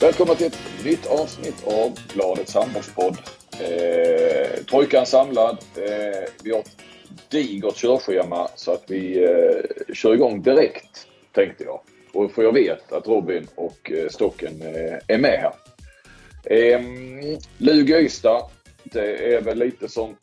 Välkomna 0.00 0.34
till 0.34 0.46
ett 0.46 0.84
nytt 0.84 1.06
avsnitt 1.06 1.66
av 1.66 1.98
Bladets 2.14 2.54
handbollspodd. 2.54 3.16
Eh, 3.60 4.64
trojkan 4.64 5.06
samlad. 5.06 5.58
Eh, 5.76 6.28
vi 6.44 6.50
har 6.50 6.58
ett 6.58 6.76
digert 7.28 7.76
körschema 7.76 8.48
så 8.56 8.72
att 8.72 8.84
vi 8.88 9.24
eh, 9.24 9.94
kör 9.94 10.14
igång 10.14 10.42
direkt 10.42 11.06
tänkte 11.32 11.64
jag. 11.64 11.80
Och 12.12 12.32
för 12.32 12.42
jag 12.42 12.52
vet 12.52 12.92
att 12.92 13.08
Robin 13.08 13.48
och 13.54 13.90
eh, 13.90 14.08
Stocken 14.08 14.62
eh, 14.62 15.14
är 15.14 15.18
med 15.18 15.40
här. 15.40 15.52
Eh, 16.44 16.80
Lugi 17.58 17.94
Ystad. 17.94 18.42
Det 18.84 19.34
är 19.34 19.40
väl 19.40 19.58
lite 19.58 19.88
som 19.88 20.16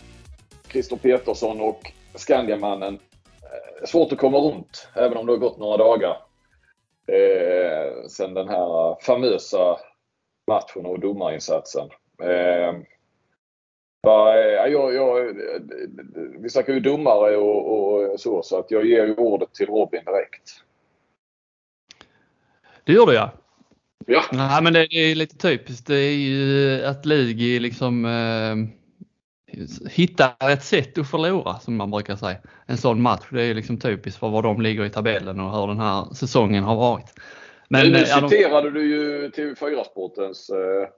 Christer 0.71 0.95
Petersson 0.95 1.61
och 1.61 1.91
Skandiamannen. 2.15 2.93
Eh, 2.93 3.85
svårt 3.85 4.11
att 4.11 4.19
komma 4.19 4.37
runt 4.37 4.87
även 4.93 5.17
om 5.17 5.25
det 5.25 5.31
har 5.31 5.37
gått 5.37 5.57
några 5.57 5.77
dagar 5.77 6.26
eh, 7.07 8.07
sen 8.07 8.33
den 8.33 8.47
här 8.47 8.97
famösa 9.01 9.77
matchen 10.47 10.85
och 10.85 10.99
domarinsatsen. 10.99 11.89
Eh, 12.23 12.75
jag, 14.67 14.93
jag, 14.93 15.33
vi 16.39 16.49
snackar 16.49 16.73
ju 16.73 16.79
domare 16.79 17.37
och, 17.37 18.11
och, 18.11 18.19
så, 18.19 18.43
så 18.43 18.59
att 18.59 18.71
jag 18.71 18.85
ger 18.85 19.05
ju 19.05 19.15
ordet 19.15 19.53
till 19.53 19.67
Robin 19.67 20.01
direkt. 20.05 20.63
Det 22.83 22.93
gör 22.93 23.05
du 23.05 23.13
ja. 23.13 23.31
Ja. 24.05 24.23
Nej, 24.31 24.63
men 24.63 24.73
det 24.73 24.93
är 24.93 25.15
lite 25.15 25.37
typiskt. 25.37 25.87
Det 25.87 25.95
är 25.95 26.15
ju 26.15 26.83
att 26.85 27.05
Lugi 27.05 27.59
liksom 27.59 28.05
eh, 28.05 28.76
hittar 29.91 30.51
ett 30.51 30.63
sätt 30.63 30.97
att 30.97 31.11
förlora 31.11 31.59
som 31.59 31.75
man 31.75 31.91
brukar 31.91 32.15
säga. 32.15 32.37
En 32.65 32.77
sån 32.77 33.01
match. 33.01 33.25
Det 33.31 33.43
är 33.43 33.53
liksom 33.53 33.79
typiskt 33.79 34.19
för 34.19 34.29
var 34.29 34.43
de 34.43 34.61
ligger 34.61 34.85
i 34.85 34.89
tabellen 34.89 35.39
och 35.39 35.59
hur 35.59 35.67
den 35.67 35.79
här 35.79 36.13
säsongen 36.13 36.63
har 36.63 36.75
varit. 36.75 37.13
Men, 37.69 37.91
nu 37.91 37.97
ja, 37.97 38.29
citerade 38.29 38.71
de... 38.71 38.79
du 38.79 38.85
ju 38.85 39.29
TV4-sportens 39.29 40.49
eh, 40.49 40.89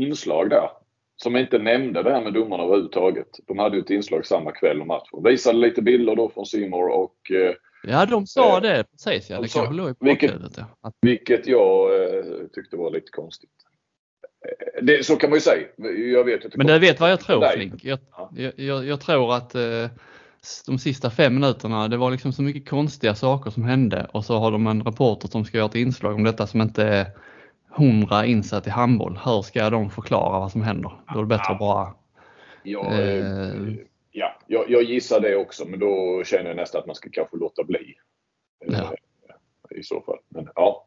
inslag 0.00 0.50
där. 0.50 0.70
Som 1.16 1.36
inte 1.36 1.58
nämnde 1.58 2.02
det 2.02 2.12
här 2.12 2.20
med 2.20 2.32
domarna 2.32 2.62
överhuvudtaget. 2.62 3.28
De 3.46 3.58
hade 3.58 3.76
ju 3.76 3.82
ett 3.82 3.90
inslag 3.90 4.26
samma 4.26 4.52
kväll 4.52 4.80
om 4.80 4.88
matchen. 4.88 5.22
Visade 5.24 5.58
lite 5.58 5.82
bilder 5.82 6.16
då 6.16 6.28
från 6.28 6.46
Simor 6.46 6.88
och 6.88 7.30
eh, 7.30 7.54
Ja, 7.88 8.06
de 8.06 8.26
sa 8.26 8.56
eh, 8.56 8.62
det 8.62 8.84
precis. 8.90 9.30
Ja. 9.30 9.40
Det 9.40 9.52
kanske 9.52 9.74
låg 9.74 9.90
i 9.90 9.94
vilket, 10.00 10.32
ja. 10.56 10.92
vilket 11.00 11.46
jag 11.46 12.04
eh, 12.04 12.24
tyckte 12.54 12.76
var 12.76 12.90
lite 12.90 13.10
konstigt. 13.10 13.50
Eh, 14.86 14.96
det, 14.98 15.04
så 15.04 15.16
kan 15.16 15.30
man 15.30 15.36
ju 15.36 15.40
säga. 15.40 15.66
Jag 16.12 16.24
vet 16.24 16.56
Men 16.56 16.66
du 16.66 16.78
vet 16.78 17.00
vad 17.00 17.10
jag 17.10 17.20
tror 17.20 17.48
Flink? 17.48 17.84
Jag, 17.84 17.98
jag, 18.36 18.52
jag, 18.56 18.86
jag 18.86 19.00
tror 19.00 19.34
att 19.34 19.54
eh, 19.54 19.90
de 20.66 20.78
sista 20.78 21.10
fem 21.10 21.34
minuterna, 21.34 21.88
det 21.88 21.96
var 21.96 22.10
liksom 22.10 22.32
så 22.32 22.42
mycket 22.42 22.68
konstiga 22.68 23.14
saker 23.14 23.50
som 23.50 23.64
hände 23.64 24.06
och 24.12 24.24
så 24.24 24.38
har 24.38 24.50
de 24.50 24.66
en 24.66 24.82
reporter 24.82 25.28
som 25.28 25.44
ska 25.44 25.58
göra 25.58 25.68
ett 25.68 25.74
inslag 25.74 26.14
om 26.14 26.24
detta 26.24 26.46
som 26.46 26.60
inte 26.60 26.82
är 26.82 27.06
hundra 27.68 28.26
insatt 28.26 28.66
i 28.66 28.70
handboll. 28.70 29.18
Hur 29.24 29.42
ska 29.42 29.70
de 29.70 29.90
förklara 29.90 30.38
vad 30.38 30.52
som 30.52 30.62
händer? 30.62 30.92
Då 31.12 31.18
är 31.18 31.22
det 31.22 31.28
bättre 31.28 31.52
att 31.52 31.58
bara... 31.58 31.94
Ja, 32.62 32.92
eh, 32.92 33.74
ja 34.10 34.38
jag, 34.46 34.70
jag, 34.70 34.82
gissar 34.82 35.20
det 35.20 35.36
också 35.36 35.64
men 35.64 35.80
då 35.80 36.22
känner 36.24 36.46
jag 36.46 36.56
nästan 36.56 36.80
att 36.80 36.86
man 36.86 36.96
ska 36.96 37.08
kanske 37.12 37.36
låta 37.36 37.64
bli. 37.64 37.94
Ja. 38.66 38.94
I 39.70 39.82
så 39.82 40.00
fall. 40.00 40.18
Men 40.28 40.48
ja. 40.54 40.86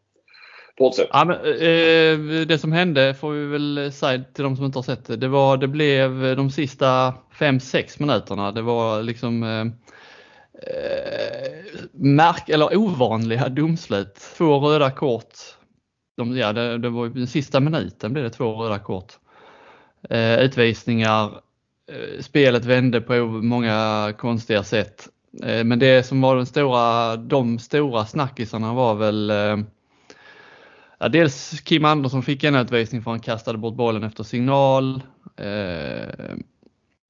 Ja, 1.11 1.25
men, 1.25 1.37
eh, 1.37 2.45
det 2.45 2.61
som 2.61 2.71
hände 2.71 3.13
får 3.13 3.31
vi 3.31 3.45
väl 3.45 3.91
säga 3.91 4.23
till 4.33 4.43
de 4.43 4.55
som 4.55 4.65
inte 4.65 4.77
har 4.77 4.83
sett 4.83 5.05
det. 5.05 5.15
Det, 5.15 5.27
var, 5.27 5.57
det 5.57 5.67
blev 5.67 6.35
de 6.35 6.51
sista 6.51 7.13
5-6 7.39 7.95
minuterna. 7.99 8.51
Det 8.51 8.61
var 8.61 9.03
liksom 9.03 9.43
eh, 9.43 9.61
eh, 10.61 11.51
märk 11.91 12.49
eller 12.49 12.77
ovanliga 12.77 13.49
domslut. 13.49 14.15
Två 14.37 14.59
röda 14.59 14.91
kort. 14.91 15.33
De, 16.17 16.37
ja, 16.37 16.53
det, 16.53 16.77
det 16.77 16.89
var 16.89 17.07
den 17.07 17.27
sista 17.27 17.59
minuten 17.59 18.13
blev 18.13 18.23
det 18.23 18.29
två 18.29 18.63
röda 18.63 18.79
kort. 18.79 19.13
Eh, 20.09 20.39
utvisningar. 20.39 21.25
Eh, 21.91 22.21
spelet 22.21 22.65
vände 22.65 23.01
på 23.01 23.25
många 23.25 24.13
konstiga 24.17 24.63
sätt. 24.63 25.07
Eh, 25.43 25.63
men 25.63 25.79
det 25.79 26.05
som 26.05 26.21
var 26.21 26.35
den 26.35 26.45
stora, 26.45 27.15
de 27.15 27.59
stora 27.59 28.05
snackisarna 28.05 28.73
var 28.73 28.95
väl 28.95 29.29
eh, 29.29 29.57
Ja, 30.99 31.07
dels 31.09 31.61
Kim 31.61 31.85
Andersson 31.85 32.23
fick 32.23 32.43
en 32.43 32.55
utvisning 32.55 33.01
för 33.01 33.11
han 33.11 33.19
kastade 33.19 33.57
bort 33.57 33.75
bollen 33.75 34.03
efter 34.03 34.23
signal. 34.23 35.01
Eh, 35.37 36.35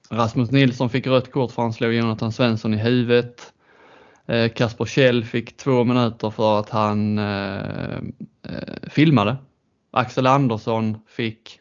Rasmus 0.09 0.51
Nilsson 0.51 0.89
fick 0.89 1.07
rött 1.07 1.31
kort 1.31 1.51
för 1.51 1.61
han 1.61 1.73
slog 1.73 1.93
Jonathan 1.93 2.31
Svensson 2.31 2.73
i 2.73 2.77
huvudet. 2.77 3.53
Eh, 4.27 4.49
Kasper 4.49 4.85
Kjell 4.85 5.25
fick 5.25 5.57
två 5.57 5.83
minuter 5.83 6.29
för 6.29 6.59
att 6.59 6.69
han 6.69 7.17
eh, 7.17 7.97
eh 8.43 8.89
filmade. 8.89 9.37
Axel 9.91 10.27
Andersson 10.27 10.97
fick 11.07 11.59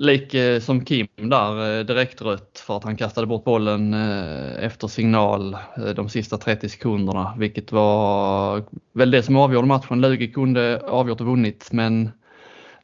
lik 0.00 0.34
eh, 0.34 0.60
som 0.60 0.84
Kim 0.84 1.06
där, 1.16 1.78
eh, 1.78 1.84
direkt 1.84 2.22
rött 2.22 2.62
för 2.66 2.76
att 2.76 2.84
han 2.84 2.96
kastade 2.96 3.26
bort 3.26 3.44
bollen 3.44 3.94
eh, 3.94 4.64
efter 4.64 4.88
signal 4.88 5.56
de 5.96 6.08
sista 6.08 6.38
30 6.38 6.68
sekunderna, 6.68 7.34
vilket 7.38 7.72
var 7.72 8.64
väl 8.92 9.10
det 9.10 9.22
som 9.22 9.36
avgjorde 9.36 9.66
matchen. 9.66 10.00
Lugi 10.00 10.32
kunde 10.32 10.80
avgjort 10.86 11.20
och 11.20 11.26
vunnit, 11.26 11.68
men 11.72 12.10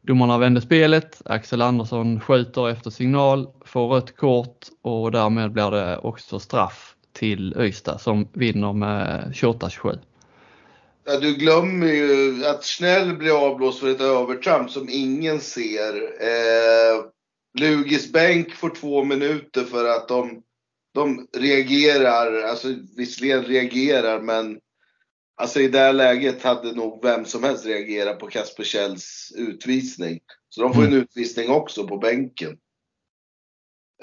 domarna 0.02 0.38
vände 0.38 0.60
spelet. 0.60 1.22
Axel 1.24 1.62
Andersson 1.62 2.20
skjuter 2.20 2.68
efter 2.68 2.90
signal, 2.90 3.48
får 3.64 3.88
rött 3.88 4.16
kort 4.16 4.66
och 4.82 5.12
därmed 5.12 5.52
blir 5.52 5.70
det 5.70 5.98
också 5.98 6.38
straff 6.38 6.94
till 7.12 7.56
Ystad 7.58 7.98
som 7.98 8.28
vinner 8.32 8.72
med 8.72 9.32
28-27. 9.34 9.98
Ja, 11.08 11.20
du 11.20 11.34
glömmer 11.34 11.86
ju 11.86 12.44
att 12.46 12.64
Snäll 12.64 13.16
blir 13.16 13.46
avblåst 13.46 13.80
för 13.80 13.90
ett 13.90 14.00
övertramp 14.00 14.70
som 14.70 14.88
ingen 14.90 15.40
ser. 15.40 15.94
Eh, 16.22 17.04
Lugis 17.58 18.12
bänk 18.12 18.54
får 18.54 18.70
två 18.70 19.04
minuter 19.04 19.64
för 19.64 19.88
att 19.88 20.08
de, 20.08 20.42
de 20.94 21.28
reagerar, 21.36 22.42
alltså 22.42 22.68
visserligen 22.96 23.44
reagerar 23.44 24.20
men 24.20 24.60
alltså 25.36 25.60
i 25.60 25.68
det 25.68 25.78
här 25.78 25.92
läget 25.92 26.42
hade 26.42 26.72
nog 26.72 27.04
vem 27.04 27.24
som 27.24 27.42
helst 27.44 27.66
reagerat 27.66 28.18
på 28.18 28.26
Kasper 28.26 28.64
Kjells 28.64 29.32
utvisning. 29.36 30.20
Så 30.48 30.62
de 30.62 30.74
får 30.74 30.82
en 30.82 30.88
mm. 30.88 31.00
utvisning 31.00 31.50
också 31.50 31.86
på 31.86 31.98
bänken. 31.98 32.58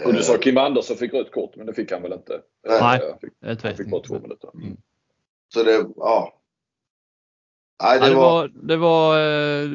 Och 0.05 0.13
du 0.13 0.23
sa 0.23 0.37
Kim 0.37 0.57
Andersson 0.57 0.97
fick 0.97 1.13
rött 1.13 1.31
kort 1.31 1.55
men 1.55 1.65
det 1.65 1.73
fick 1.73 1.91
han 1.91 2.01
väl 2.01 2.13
inte? 2.13 2.41
Nej, 2.67 2.79
han 2.81 3.19
fick, 3.19 3.63
han 3.63 3.75
fick 3.77 3.89
bara 3.89 4.01
två 4.01 4.19
minuter. 4.19 4.49
Mm. 4.55 4.77
Så 5.53 5.63
det, 5.63 5.85
ja. 5.95 6.42
Nej, 7.81 7.99
det, 7.99 8.05
ja, 8.05 8.09
det, 8.09 8.15
var, 8.15 8.51
det 8.53 8.77
var 8.77 9.17
eh, 9.63 9.69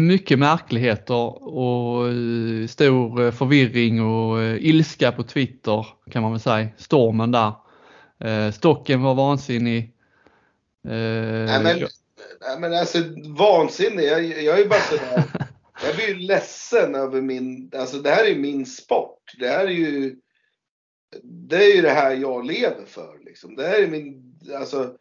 mycket 0.00 0.38
märkligheter 0.38 1.48
och 1.48 2.08
eh, 2.08 2.66
stor 2.66 3.22
eh, 3.22 3.30
förvirring 3.30 4.02
och 4.02 4.42
ilska 4.42 5.12
på 5.12 5.22
Twitter 5.22 5.86
kan 6.10 6.22
man 6.22 6.32
väl 6.32 6.40
säga. 6.40 6.68
Stormen 6.76 7.30
där. 7.30 7.52
Stocken 8.50 9.02
var 9.02 9.14
vansinnig. 9.14 9.94
Nej 10.82 11.62
men, 11.62 11.78
nej, 12.40 12.60
men 12.60 12.74
alltså 12.74 12.98
vansinnig, 13.38 14.04
jag, 14.04 14.24
jag 14.24 14.60
är 14.60 14.68
bara 14.68 14.80
sådär. 14.80 15.24
jag 15.84 15.96
blir 15.96 16.08
ju 16.08 16.14
ledsen 16.14 16.94
över 16.94 17.20
min, 17.20 17.70
alltså 17.76 17.98
det 17.98 18.10
här 18.10 18.24
är 18.24 18.28
ju 18.28 18.38
min 18.38 18.66
sport. 18.66 19.34
Det 19.38 19.48
här 19.48 19.64
är 19.64 19.70
ju, 19.70 20.16
det 21.22 21.56
är 21.56 21.76
ju 21.76 21.82
det 21.82 21.90
här 21.90 22.14
jag 22.14 22.46
lever 22.46 22.84
för 22.86 23.24
liksom. 23.24 23.56
Det 23.56 23.66
här 23.66 23.82
är 23.82 23.86
min, 23.86 24.38
alltså 24.58 24.94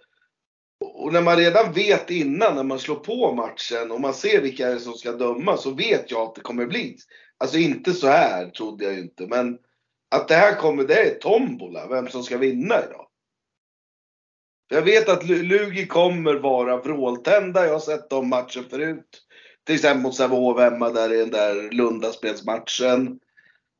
och 0.79 1.13
när 1.13 1.21
man 1.21 1.37
redan 1.37 1.73
vet 1.73 2.11
innan 2.11 2.55
när 2.55 2.63
man 2.63 2.79
slår 2.79 2.95
på 2.95 3.33
matchen 3.33 3.91
och 3.91 4.01
man 4.01 4.13
ser 4.13 4.41
vilka 4.41 4.67
det 4.67 4.73
är 4.73 4.79
som 4.79 4.93
ska 4.93 5.11
döma 5.11 5.57
så 5.57 5.71
vet 5.71 6.11
jag 6.11 6.21
att 6.21 6.35
det 6.35 6.41
kommer 6.41 6.65
bli. 6.65 6.97
Alltså 7.37 7.57
inte 7.57 7.93
så 7.93 8.07
här 8.07 8.49
trodde 8.49 8.85
jag 8.85 8.93
ju 8.93 8.99
inte 8.99 9.27
men 9.27 9.57
att 10.15 10.27
det 10.27 10.35
här 10.35 10.55
kommer, 10.55 10.83
det 10.83 11.01
är 11.01 11.19
tombola 11.19 11.87
vem 11.87 12.07
som 12.07 12.23
ska 12.23 12.37
vinna 12.37 12.75
idag. 12.75 13.07
Jag 14.69 14.81
vet 14.81 15.09
att 15.09 15.25
Lugi 15.27 15.87
kommer 15.87 16.33
vara 16.33 16.77
vråltända. 16.77 17.65
Jag 17.65 17.73
har 17.73 17.79
sett 17.79 18.09
de 18.09 18.29
matcher 18.29 18.65
förut. 18.69 19.21
Till 19.65 19.75
exempel 19.75 20.01
mot 20.01 20.15
Sävehof 20.15 20.59
hemma 20.59 20.89
där 20.89 21.13
i 21.13 21.17
den 21.17 21.31
där 21.31 21.71
Lundaspelsmatchen. 21.71 23.19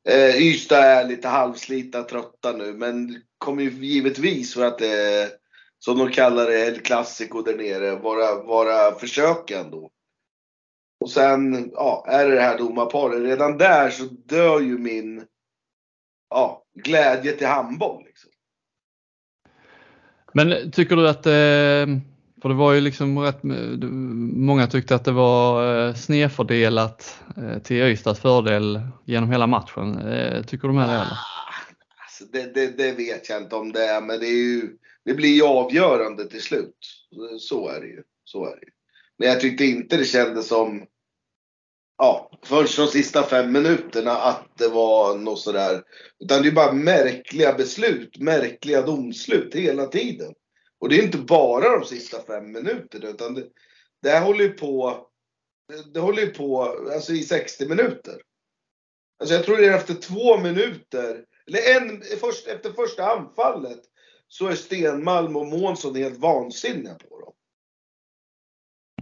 Eh, 0.10 0.36
Ystad 0.42 0.84
är 0.84 1.08
lite 1.08 1.28
halvslita, 1.28 2.04
trötta 2.04 2.52
nu 2.52 2.74
men 2.74 3.22
kommer 3.38 3.64
ju 3.64 3.70
givetvis 3.70 4.54
för 4.54 4.66
att 4.66 4.80
det 4.80 4.88
är 4.88 5.30
som 5.80 5.98
de 5.98 6.12
kallar 6.12 6.46
det, 6.46 6.68
El 6.68 6.80
Clasico 6.80 7.42
där 7.42 7.58
nere, 7.58 7.96
vara, 7.96 8.44
vara 8.44 9.00
försöken 9.00 9.72
då. 9.72 9.90
Och 11.00 11.10
sen, 11.10 11.72
ja, 11.74 12.06
är 12.08 12.30
det 12.30 12.36
det 12.36 12.42
här 12.42 12.58
domarparet. 12.58 13.24
Redan 13.24 13.58
där 13.58 13.90
så 13.90 14.04
dör 14.04 14.60
ju 14.60 14.78
min 14.78 15.26
ja, 16.30 16.64
glädje 16.84 17.32
till 17.32 17.48
handboll. 17.48 18.04
Liksom. 18.06 18.32
Men 20.34 20.72
tycker 20.72 20.96
du 20.96 21.10
att, 21.10 21.26
eh, 21.26 22.02
för 22.42 22.50
det 22.50 22.56
var 22.56 22.74
ju 22.74 22.82
liksom 22.82 23.20
rätt, 23.20 23.40
många 24.34 24.68
tyckte 24.68 24.96
att 24.96 25.06
det 25.06 25.12
var 25.12 25.88
eh, 25.88 25.94
snedfördelat 25.94 27.24
eh, 27.38 27.60
till 27.60 27.78
Ystads 27.78 28.20
fördel 28.20 28.82
genom 29.06 29.32
hela 29.32 29.48
matchen. 29.48 29.96
Tycker 30.48 30.68
du 30.68 30.74
med 30.74 30.90
det 30.90 30.96
eller? 30.96 31.04
Ah, 31.04 31.54
alltså 32.04 32.24
det, 32.32 32.54
det, 32.54 32.78
det 32.78 32.92
vet 32.92 33.30
jag 33.30 33.42
inte 33.42 33.56
om 33.56 33.72
det 33.72 33.86
är, 33.86 34.02
men 34.02 34.20
det 34.20 34.28
är 34.28 34.56
ju 34.56 34.78
det 35.08 35.14
blir 35.14 35.36
ju 35.36 35.44
avgörande 35.44 36.30
till 36.30 36.42
slut. 36.42 36.78
Så 37.40 37.70
är 37.70 37.82
det 37.82 37.88
ju. 37.88 38.04
Så 38.24 38.46
är 38.46 38.56
det 38.56 38.66
ju. 38.66 38.72
Men 39.18 39.28
jag 39.28 39.42
tyckte 39.42 39.66
inte 39.66 39.98
det 39.98 40.06
kändes 40.06 40.48
som, 40.48 40.86
ja, 41.98 42.32
först 42.44 42.78
de 42.78 42.88
sista 42.88 43.24
fem 43.24 43.52
minuterna 43.52 44.12
att 44.12 44.58
det 44.58 44.68
var 44.68 45.18
något 45.18 45.40
sådär. 45.40 45.84
Utan 46.20 46.42
det 46.42 46.48
är 46.48 46.52
bara 46.52 46.72
märkliga 46.72 47.54
beslut, 47.54 48.18
märkliga 48.18 48.82
domslut 48.82 49.56
hela 49.56 49.86
tiden. 49.86 50.34
Och 50.80 50.90
det 50.90 51.00
är 51.00 51.04
inte 51.04 51.18
bara 51.18 51.80
de 51.80 51.86
sista 51.86 52.22
fem 52.22 52.52
minuterna 52.52 53.08
utan 53.08 53.34
det, 53.34 53.48
det 54.02 54.10
här 54.10 54.22
håller 54.22 54.44
ju 54.44 54.50
på, 54.50 55.08
det, 55.68 55.94
det 55.94 56.00
håller 56.00 56.22
ju 56.22 56.30
på 56.30 56.64
alltså 56.94 57.14
i 57.14 57.24
60 57.24 57.68
minuter. 57.68 58.22
Alltså 59.20 59.36
jag 59.36 59.46
tror 59.46 59.58
det 59.58 59.68
är 59.68 59.78
efter 59.78 59.94
två 59.94 60.38
minuter, 60.38 61.26
eller 61.48 61.76
en, 61.76 62.02
först, 62.20 62.48
efter 62.48 62.72
första 62.72 63.12
anfallet, 63.12 63.82
så 64.28 64.48
är 64.48 64.56
Stenmalm 64.56 65.36
och 65.36 65.48
Månsson 65.48 65.96
helt 65.96 66.20
vansinniga 66.20 66.94
på 66.94 67.20
dem. 67.20 67.34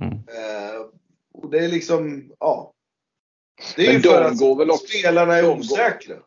Mm. 0.01 0.13
Eh, 0.13 0.81
och 1.33 1.51
det 1.51 1.60
är 1.60 1.68
liksom, 1.68 2.31
ja. 2.39 2.74
Det 3.75 3.81
är 3.81 3.88
Men 3.88 3.95
ju 3.95 4.01
för 4.01 4.22
att 4.22 4.39
går 4.39 4.56
väl 4.56 4.72
också, 4.72 4.88
spelarna 4.88 5.36
är 5.36 5.57
osäkra. 5.57 6.16
Går, 6.16 6.24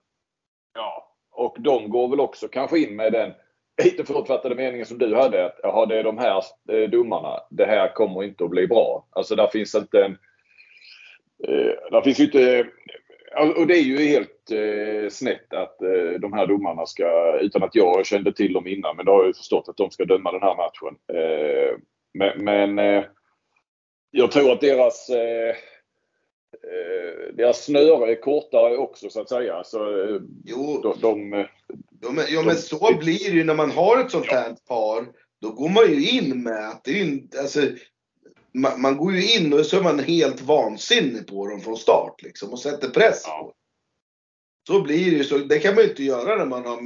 ja, 0.75 1.17
och 1.31 1.57
de 1.61 1.91
går 1.91 2.09
väl 2.09 2.21
också 2.21 2.49
kanske 2.49 2.79
in 2.79 2.97
med 2.97 3.13
den 3.13 3.35
lite 3.85 4.05
förutfattade 4.05 4.55
meningen 4.55 4.87
som 4.87 4.99
du 4.99 5.15
hade. 5.15 5.47
Att 5.47 5.61
jaha, 5.63 5.87
det 5.87 5.99
är 5.99 6.05
de 6.05 6.19
här 6.19 6.45
eh, 6.73 6.91
domarna. 6.91 7.41
Det 7.51 7.67
här 7.67 7.95
kommer 7.95 8.25
inte 8.25 8.45
att 8.45 8.51
bli 8.51 8.67
bra. 8.67 9.09
Alltså 9.11 9.37
där 9.37 9.49
finns 9.49 9.75
inte 9.75 10.05
en... 10.05 10.13
Eh, 11.49 11.91
där 11.91 12.03
finns 12.03 12.21
ju 12.21 12.25
inte 12.25 12.67
och 13.57 13.67
det 13.67 13.75
är 13.75 13.83
ju 13.83 13.99
helt 13.99 14.51
eh, 14.51 15.11
snett 15.11 15.53
att 15.53 15.83
eh, 15.83 16.21
de 16.21 16.33
här 16.33 16.47
domarna 16.47 16.87
ska, 16.87 17.39
utan 17.41 17.63
att 17.63 17.75
jag 17.75 18.07
kände 18.07 18.33
till 18.33 18.53
dem 18.53 18.67
innan, 18.67 18.97
men 18.97 19.07
då 19.07 19.13
har 19.13 19.25
jag 19.25 19.37
förstått 19.37 19.69
att 19.69 19.77
de 19.77 19.91
ska 19.91 20.05
döma 20.05 20.33
den 20.33 20.43
här 20.43 20.57
matchen. 20.57 20.97
Eh, 21.13 21.79
men, 22.15 22.45
men 22.45 22.79
eh, 22.79 23.05
jag 24.11 24.31
tror 24.31 24.53
att 24.53 24.61
deras 24.61 25.09
eh, 25.09 25.49
eh, 26.53 27.35
deras 27.35 27.65
snöre 27.65 28.11
är 28.11 28.21
kortare 28.21 28.77
också 28.77 29.11
så 29.11 29.21
att 29.21 29.29
säga. 29.29 29.65
Så, 29.65 29.79
jo, 30.45 30.81
de, 30.83 31.01
de, 31.01 31.47
de, 31.91 32.25
ja, 32.29 32.43
men 32.43 32.57
så 32.57 32.97
blir 33.01 33.31
det 33.31 33.37
ju 33.37 33.45
när 33.45 33.55
man 33.55 33.71
har 33.71 34.01
ett 34.01 34.11
sånt 34.11 34.27
här 34.27 34.57
par. 34.69 35.07
Då 35.41 35.51
går 35.51 35.69
man 35.69 35.93
ju 35.93 36.19
in 36.19 36.43
med 36.43 36.69
att 36.69 36.85
det 36.85 36.91
är 36.91 37.05
ju 37.05 37.23
alltså, 37.41 37.61
man, 38.61 38.81
man, 38.81 38.97
går 38.97 39.13
ju 39.13 39.33
in 39.33 39.53
och 39.53 39.67
så 39.67 39.79
är 39.79 39.83
man 39.83 39.99
helt 39.99 40.41
vansinnig 40.41 41.27
på 41.27 41.49
dem 41.49 41.61
från 41.61 41.77
start 41.77 42.23
liksom 42.23 42.53
och 42.53 42.59
sätter 42.59 42.89
press 42.89 43.25
på 43.25 43.31
dem. 43.31 43.53
Så 44.67 44.83
blir 44.83 45.11
det 45.11 45.17
ju 45.17 45.25
så. 45.25 45.39
Det 45.39 45.59
kan 45.59 45.75
man 45.75 45.85
ju 45.85 45.91
inte 45.91 46.05
göra 46.05 46.37
när 46.37 46.47
man 46.47 46.65
har 46.65 46.81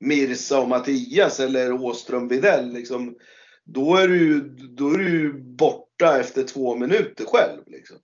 Mirsa 0.00 0.60
och 0.60 0.68
Mattias 0.68 1.40
eller 1.40 1.72
Åström 1.72 2.28
Videll 2.28 2.72
liksom. 2.72 3.16
Då 3.64 3.96
är 3.96 4.08
du, 4.08 4.40
då 4.50 4.88
är 4.90 4.98
du 4.98 5.32
borta 5.32 6.20
efter 6.20 6.42
två 6.42 6.76
minuter 6.76 7.24
själv 7.24 7.62
liksom. 7.66 7.96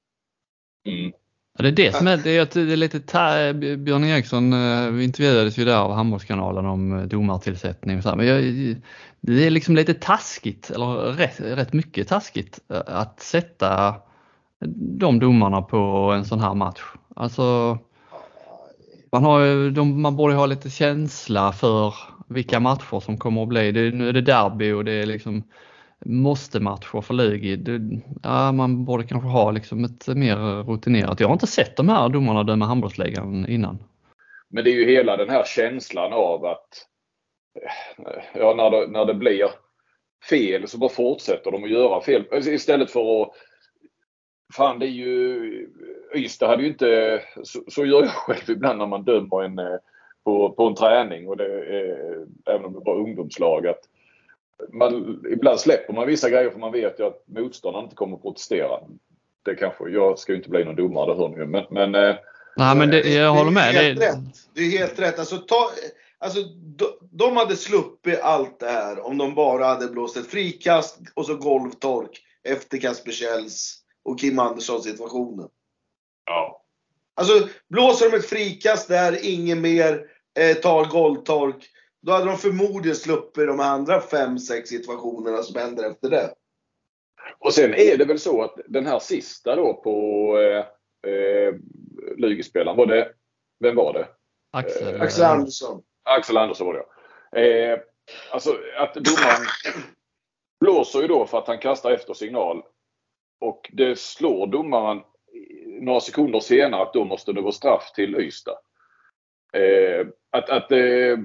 Mm. 0.87 1.13
Ja, 1.61 1.71
det 1.71 1.83
är 1.83 1.87
det 1.87 1.97
som 1.97 2.07
är, 2.07 2.17
det 2.17 2.37
är, 2.37 2.67
det 2.67 2.73
är 2.73 2.77
lite, 2.77 3.01
ta, 3.01 3.53
Björn 3.53 4.05
Eriksson 4.05 4.53
uh, 4.53 5.05
intervjuades 5.05 5.59
ju 5.59 5.65
där 5.65 5.77
av 5.77 5.93
Handbollskanalen 5.93 6.67
om 6.67 6.93
uh, 6.93 7.07
domartillsättning 7.07 8.03
så 8.03 8.17
men 8.17 8.27
jag, 8.27 8.43
det 9.21 9.47
är 9.47 9.51
liksom 9.51 9.77
lite 9.77 9.95
taskigt, 9.95 10.71
eller 10.71 11.13
rätt, 11.13 11.41
rätt 11.41 11.73
mycket 11.73 12.09
taskigt, 12.09 12.59
uh, 12.73 12.81
att 12.87 13.21
sätta 13.21 13.95
de 14.99 15.19
domarna 15.19 15.63
på 15.63 16.13
en 16.17 16.25
sån 16.25 16.41
här 16.41 16.55
match. 16.55 16.83
Alltså, 17.17 17.79
man, 19.13 19.25
har, 19.25 19.71
de, 19.71 20.03
man 20.03 20.17
borde 20.17 20.35
ha 20.35 20.47
lite 20.47 20.71
känsla 20.71 21.53
för 21.53 21.95
vilka 22.29 22.61
matcher 22.61 23.01
som 23.01 23.19
kommer 23.19 23.43
att 23.43 23.49
bli. 23.49 23.73
Det, 23.73 23.91
nu 23.91 24.09
är 24.09 24.13
det 24.13 24.21
derby 24.21 24.73
och 24.73 24.85
det 24.85 24.93
är 24.93 25.07
liksom 25.07 25.43
måste-matcher 26.05 27.01
för 27.01 27.15
Lugi. 27.15 27.65
ja, 28.23 28.53
man 28.53 28.85
borde 28.85 29.05
kanske 29.05 29.29
ha 29.29 29.51
liksom 29.51 29.85
ett 29.85 30.07
mer 30.09 30.63
rutinerat. 30.63 31.21
Jag 31.21 31.29
har 31.29 31.33
inte 31.33 31.47
sett 31.47 31.77
de 31.77 31.89
här 31.89 32.09
domarna 32.09 32.43
döma 32.43 32.65
handbollsligan 32.65 33.47
innan. 33.49 33.79
Men 34.49 34.65
det 34.65 34.71
är 34.71 34.75
ju 34.75 34.91
hela 34.91 35.17
den 35.17 35.31
här 35.31 35.45
känslan 35.45 36.13
av 36.13 36.45
att 36.45 36.87
ja, 38.35 38.55
när, 38.55 38.71
det, 38.71 38.87
när 38.87 39.05
det 39.05 39.15
blir 39.15 39.51
fel 40.31 40.69
så 40.69 40.79
bara 40.79 40.91
fortsätter 40.91 41.51
de 41.51 41.65
att 41.65 41.71
göra 41.71 42.01
fel. 42.01 42.25
Istället 42.33 42.91
för 42.91 43.23
att 43.23 43.33
Fan 44.53 44.79
det 44.79 44.87
är 44.87 44.91
ju 44.91 45.69
Ystad 46.15 46.47
hade 46.47 46.63
ju 46.63 46.69
inte 46.69 47.23
så, 47.43 47.61
så 47.69 47.85
gör 47.85 48.03
jag 48.03 48.11
själv 48.11 48.51
ibland 48.51 48.79
när 48.79 48.87
man 48.87 49.05
dömer 49.05 49.43
en 49.43 49.59
eh, 49.59 49.79
på, 50.25 50.51
på 50.51 50.67
en 50.67 50.75
träning 50.75 51.29
och 51.29 51.37
det 51.37 51.45
är, 51.45 52.27
även 52.47 52.65
om 52.65 52.73
det 52.73 52.81
var 52.85 52.97
ungdomslag 52.97 53.67
att 53.67 53.81
man, 54.69 55.23
ibland 55.33 55.61
släpper 55.61 55.93
man 55.93 56.07
vissa 56.07 56.31
grejer 56.31 56.51
för 56.51 56.59
man 56.59 56.73
vet 56.73 57.01
ju 57.01 57.07
att 57.07 57.25
motståndaren 57.27 57.85
inte 57.85 57.97
kommer 57.97 58.17
att 58.17 58.23
protestera. 58.23 58.81
Det 59.45 59.55
kanske, 59.55 59.89
jag 59.89 60.19
ska 60.19 60.33
ju 60.33 60.39
inte 60.39 60.51
bli 60.51 60.65
någon 60.65 60.77
domare, 60.77 61.13
det 61.13 61.19
hör 61.19 61.29
ni 61.29 61.47
men, 61.47 61.65
men 61.71 61.95
eh, 61.95 62.17
Nej 62.57 62.77
men 62.77 62.91
det, 62.91 63.01
jag 63.01 63.33
håller 63.33 63.51
med. 63.51 63.75
Det 63.75 63.79
är 63.79 63.85
helt, 63.85 64.01
det... 64.01 64.07
Rätt. 64.07 64.19
Det 64.55 64.61
är 64.61 64.79
helt 64.79 64.99
rätt. 64.99 65.19
Alltså, 65.19 65.39
ta, 65.39 65.71
alltså, 66.19 66.43
de, 66.77 66.87
de 67.11 67.37
hade 67.37 67.57
sluppit 67.57 68.21
allt 68.21 68.61
det 68.61 68.67
här 68.67 69.07
om 69.07 69.19
de 69.19 69.35
bara 69.35 69.65
hade 69.65 69.89
blåst 69.89 70.17
ett 70.17 70.27
frikast 70.27 70.99
och 71.15 71.27
så 71.27 71.37
golvtork 71.37 72.21
efter 72.49 72.79
Kasper 72.79 73.13
Kjells 73.13 73.77
och 74.05 74.21
Kim 74.21 74.39
Andersson 74.39 74.83
situationen. 74.83 75.49
Ja. 76.27 76.65
Alltså 77.15 77.49
blåser 77.69 78.11
de 78.11 78.17
ett 78.17 78.27
frikast 78.27 78.89
där, 78.89 79.19
ingen 79.23 79.61
mer 79.61 80.07
eh, 80.39 80.57
tar 80.57 80.85
golvtork 80.85 81.71
då 82.03 82.13
hade 82.13 82.27
de 82.27 82.39
förmodligen 82.39 82.97
sluppit 82.97 83.47
de 83.47 83.61
andra 83.61 84.01
fem, 84.01 84.39
sex 84.39 84.69
situationerna 84.69 85.43
som 85.43 85.61
händer 85.61 85.91
efter 85.91 86.11
det. 86.11 86.35
Och 87.39 87.55
sen 87.55 87.75
är 87.75 87.97
det 87.97 88.05
väl 88.05 88.19
så 88.19 88.43
att 88.43 88.55
den 88.69 88.87
här 88.87 88.99
sista 88.99 89.57
då 89.57 89.75
på 89.75 90.39
eh, 90.39 90.65
eh, 91.13 91.55
Lygespelaren, 92.17 92.77
var 92.77 92.87
det, 92.87 93.13
vem 93.61 93.77
var 93.77 93.93
det? 93.93 94.09
Axel, 94.53 94.95
eh, 94.95 95.03
Axel 95.03 95.25
Andersson. 95.25 95.83
Axel 96.03 96.37
Andersson 96.37 96.67
var 96.67 96.87
det 97.33 97.73
eh, 97.73 97.81
Alltså 98.33 98.59
att 98.79 98.95
domaren 98.95 99.47
blåser 100.61 101.01
ju 101.01 101.09
då 101.09 101.27
för 101.27 101.39
att 101.39 101.47
han 101.47 101.59
kastar 101.59 101.91
efter 101.91 102.15
signal. 102.15 102.63
Och 103.41 103.71
det 103.73 103.99
slår 103.99 104.47
domaren 104.47 105.01
några 105.81 106.01
sekunder 106.01 106.41
senare 106.41 106.83
att 106.83 106.93
då 106.93 107.05
måste 107.05 107.33
det 107.33 107.41
vara 107.41 107.53
straff 107.53 107.93
till 107.95 108.17
Ystad. 108.17 108.59
Eh, 109.53 110.07
att, 110.31 110.51
att 110.51 110.73
eh, 110.73 111.19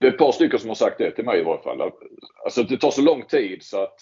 det 0.00 0.06
är 0.06 0.12
ett 0.12 0.18
par 0.18 0.32
stycken 0.32 0.58
som 0.58 0.68
har 0.68 0.74
sagt 0.74 0.98
det 0.98 1.10
till 1.10 1.24
mig 1.24 1.40
i 1.40 1.44
varje 1.44 1.62
fall. 1.62 1.92
Alltså 2.44 2.62
det 2.62 2.76
tar 2.76 2.90
så 2.90 3.02
lång 3.02 3.22
tid 3.22 3.62
så 3.62 3.82
att 3.82 3.98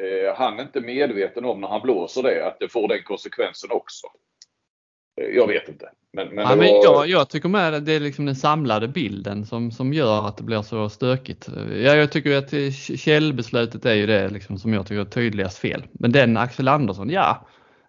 eh, 0.00 0.36
han 0.36 0.58
är 0.58 0.62
inte 0.62 0.80
medveten 0.80 1.44
om 1.44 1.60
när 1.60 1.68
han 1.68 1.82
blåser 1.82 2.22
det 2.22 2.46
att 2.46 2.56
det 2.60 2.68
får 2.68 2.88
den 2.88 3.02
konsekvensen 3.02 3.70
också. 3.70 4.06
Eh, 5.20 5.26
jag 5.26 5.46
vet 5.46 5.68
inte. 5.68 5.90
Men, 6.12 6.28
men, 6.28 6.44
ja, 6.44 6.56
men 6.56 6.58
var... 6.58 6.84
jag, 6.84 7.08
jag, 7.08 7.28
tycker 7.28 7.48
med 7.48 7.74
att 7.74 7.86
det 7.86 7.92
är 7.92 8.00
liksom 8.00 8.26
den 8.26 8.36
samlade 8.36 8.88
bilden 8.88 9.46
som, 9.46 9.70
som 9.70 9.92
gör 9.92 10.28
att 10.28 10.36
det 10.36 10.42
blir 10.42 10.62
så 10.62 10.88
stökigt. 10.88 11.48
Ja, 11.70 11.94
jag 11.94 12.12
tycker 12.12 12.36
att 12.36 12.74
källbeslutet 12.98 13.84
är 13.84 13.94
ju 13.94 14.06
det 14.06 14.28
liksom 14.28 14.58
som 14.58 14.74
jag 14.74 14.86
tycker 14.86 15.00
är 15.00 15.04
tydligast 15.04 15.58
fel. 15.58 15.86
Men 15.92 16.12
den 16.12 16.36
Axel 16.36 16.68
Andersson, 16.68 17.10
ja 17.10 17.46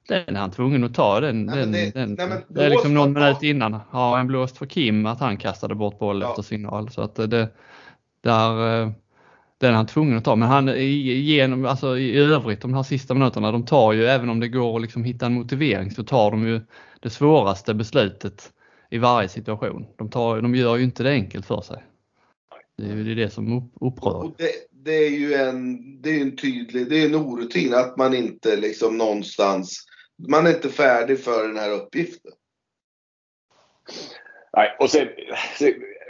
den 0.09 0.35
är 0.35 0.39
han 0.39 0.51
tvungen 0.51 0.83
att 0.83 0.93
ta. 0.93 1.19
Den, 1.19 1.45
nej, 1.45 1.57
den, 1.57 1.71
det, 1.71 1.91
den, 1.91 2.13
nej, 2.13 2.45
det 2.47 2.65
är 2.65 2.69
liksom 2.69 2.93
någon 2.93 3.13
minut 3.13 3.43
innan 3.43 3.79
har 3.89 4.17
han 4.17 4.27
blåst 4.27 4.57
för 4.57 4.65
Kim 4.65 5.05
att 5.05 5.19
han 5.19 5.37
kastade 5.37 5.75
bort 5.75 5.99
boll 5.99 6.21
ja. 6.21 6.29
efter 6.29 6.41
signal. 6.41 6.91
Så 6.91 7.01
att 7.01 7.15
det, 7.15 7.47
där, 8.21 8.81
eh, 8.81 8.91
den 9.57 9.71
är 9.71 9.75
han 9.75 9.87
tvungen 9.87 10.17
att 10.17 10.25
ta. 10.25 10.35
Men 10.35 10.47
han 10.47 10.67
genom, 10.77 11.65
alltså 11.65 11.97
i 11.97 12.17
övrigt 12.17 12.61
de 12.61 12.73
här 12.73 12.83
sista 12.83 13.13
minuterna, 13.13 13.51
de 13.51 13.65
tar 13.65 13.93
ju 13.93 14.05
även 14.05 14.29
om 14.29 14.39
det 14.39 14.47
går 14.47 14.75
att 14.75 14.81
liksom 14.81 15.03
hitta 15.03 15.25
en 15.25 15.33
motivering 15.33 15.91
så 15.91 16.03
tar 16.03 16.31
de 16.31 16.47
ju 16.47 16.61
det 16.99 17.09
svåraste 17.09 17.73
beslutet 17.73 18.51
i 18.89 18.97
varje 18.97 19.29
situation. 19.29 19.85
De, 19.97 20.09
tar, 20.09 20.41
de 20.41 20.55
gör 20.55 20.77
ju 20.77 20.83
inte 20.83 21.03
det 21.03 21.11
enkelt 21.11 21.45
för 21.45 21.61
sig. 21.61 21.83
Det 22.77 22.91
är 22.91 22.95
ju 22.95 23.15
det 23.15 23.29
som 23.29 23.71
upprör. 23.81 24.31
Det, 24.37 24.51
det, 24.71 24.91
är 24.91 25.09
ju 25.09 25.33
en, 25.33 26.01
det 26.01 26.09
är 26.09 26.21
en 26.21 26.37
tydlig, 26.37 26.89
det 26.89 27.01
är 27.01 27.05
en 27.05 27.15
orutin 27.15 27.73
att 27.73 27.97
man 27.97 28.15
inte 28.15 28.55
liksom 28.55 28.97
någonstans 28.97 29.85
man 30.27 30.47
är 30.47 30.49
inte 30.49 30.69
färdig 30.69 31.23
för 31.23 31.47
den 31.47 31.57
här 31.57 31.71
uppgiften. 31.71 32.31
Nej, 34.53 34.75
och 34.79 34.89
sen 34.89 35.07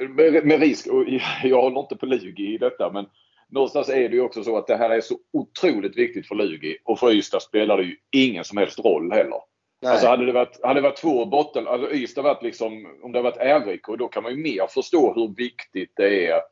med, 0.09 0.45
med 0.45 0.59
risk, 0.59 0.87
och 0.87 1.05
jag 1.43 1.61
håller 1.61 1.79
inte 1.79 1.95
på 1.95 2.05
Lugi 2.05 2.53
i 2.53 2.57
detta, 2.57 2.91
men 2.91 3.05
någonstans 3.49 3.89
är 3.89 4.09
det 4.09 4.15
ju 4.15 4.21
också 4.21 4.43
så 4.43 4.57
att 4.57 4.67
det 4.67 4.75
här 4.75 4.89
är 4.89 5.01
så 5.01 5.15
otroligt 5.33 5.97
viktigt 5.97 6.27
för 6.27 6.35
Lugi 6.35 6.77
och 6.83 6.99
för 6.99 7.11
Ystad 7.11 7.39
spelar 7.39 7.77
det 7.77 7.83
ju 7.83 7.95
ingen 8.11 8.43
som 8.43 8.57
helst 8.57 8.79
roll 8.79 9.11
heller. 9.11 9.39
Nej. 9.81 9.91
Alltså 9.91 10.07
hade 10.07 10.25
det 10.25 10.31
varit, 10.31 10.59
hade 10.63 10.81
det 10.81 10.87
varit 10.87 10.97
två 10.97 11.25
botten, 11.25 11.67
alltså 11.67 11.91
Ystad 11.91 12.21
varit 12.21 12.43
liksom, 12.43 12.99
om 13.03 13.11
det 13.11 13.21
varit 13.21 13.67
RIK 13.67 13.85
då 13.97 14.07
kan 14.07 14.23
man 14.23 14.31
ju 14.31 14.43
mer 14.43 14.67
förstå 14.67 15.13
hur 15.13 15.35
viktigt 15.35 15.91
det 15.95 16.27
är 16.27 16.35
att 16.35 16.51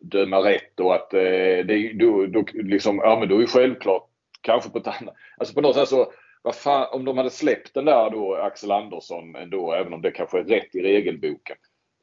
döma 0.00 0.38
rätt 0.38 0.80
och 0.80 0.94
att 0.94 1.14
eh, 1.14 1.20
det 1.64 1.92
då, 1.94 2.26
då 2.26 2.44
liksom, 2.52 3.00
ja 3.04 3.18
men 3.18 3.28
då 3.28 3.36
är 3.36 3.40
det 3.40 3.46
självklart 3.46 4.06
kanske 4.40 4.70
på 4.70 4.78
ett 4.78 4.86
annat, 4.86 5.14
alltså 5.36 5.54
på 5.54 5.60
något 5.60 5.76
sätt 5.76 5.88
så 5.88 6.12
vad 6.42 6.54
fan, 6.54 6.88
om 6.92 7.04
de 7.04 7.18
hade 7.18 7.30
släppt 7.30 7.74
den 7.74 7.84
där 7.84 8.10
då 8.10 8.34
Axel 8.34 8.70
Andersson 8.70 9.36
ändå, 9.36 9.72
även 9.72 9.92
om 9.92 10.02
det 10.02 10.10
kanske 10.10 10.38
är 10.38 10.44
rätt 10.44 10.74
i 10.74 10.82
regelboken. 10.82 11.56